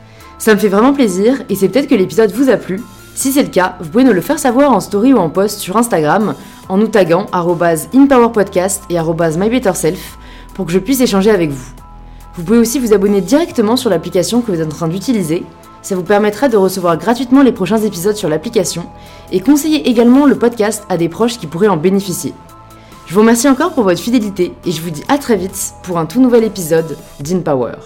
Ça 0.44 0.54
me 0.54 0.60
fait 0.60 0.68
vraiment 0.68 0.92
plaisir 0.92 1.40
et 1.48 1.54
c'est 1.54 1.70
peut-être 1.70 1.88
que 1.88 1.94
l'épisode 1.94 2.30
vous 2.32 2.50
a 2.50 2.58
plu. 2.58 2.82
Si 3.14 3.32
c'est 3.32 3.44
le 3.44 3.48
cas, 3.48 3.76
vous 3.80 3.88
pouvez 3.88 4.04
nous 4.04 4.12
le 4.12 4.20
faire 4.20 4.38
savoir 4.38 4.72
en 4.72 4.80
story 4.80 5.14
ou 5.14 5.16
en 5.16 5.30
post 5.30 5.58
sur 5.58 5.78
Instagram 5.78 6.34
en 6.68 6.76
nous 6.76 6.88
taguant 6.88 7.24
InPowerPodcast 7.32 8.82
et 8.90 8.98
MyBetterSelf 9.00 10.18
pour 10.52 10.66
que 10.66 10.72
je 10.72 10.78
puisse 10.78 11.00
échanger 11.00 11.30
avec 11.30 11.48
vous. 11.48 11.64
Vous 12.34 12.42
pouvez 12.42 12.58
aussi 12.58 12.78
vous 12.78 12.92
abonner 12.92 13.22
directement 13.22 13.78
sur 13.78 13.88
l'application 13.88 14.42
que 14.42 14.52
vous 14.52 14.60
êtes 14.60 14.66
en 14.66 14.76
train 14.76 14.88
d'utiliser. 14.88 15.46
Ça 15.80 15.96
vous 15.96 16.02
permettra 16.02 16.50
de 16.50 16.58
recevoir 16.58 16.98
gratuitement 16.98 17.40
les 17.40 17.52
prochains 17.52 17.78
épisodes 17.78 18.16
sur 18.16 18.28
l'application 18.28 18.84
et 19.32 19.40
conseiller 19.40 19.88
également 19.88 20.26
le 20.26 20.36
podcast 20.36 20.84
à 20.90 20.98
des 20.98 21.08
proches 21.08 21.38
qui 21.38 21.46
pourraient 21.46 21.68
en 21.68 21.78
bénéficier. 21.78 22.34
Je 23.06 23.14
vous 23.14 23.20
remercie 23.20 23.48
encore 23.48 23.72
pour 23.72 23.84
votre 23.84 23.98
fidélité 23.98 24.52
et 24.66 24.72
je 24.72 24.82
vous 24.82 24.90
dis 24.90 25.04
à 25.08 25.16
très 25.16 25.36
vite 25.36 25.72
pour 25.84 25.96
un 25.96 26.04
tout 26.04 26.20
nouvel 26.20 26.44
épisode 26.44 26.98
d'InPower. 27.20 27.76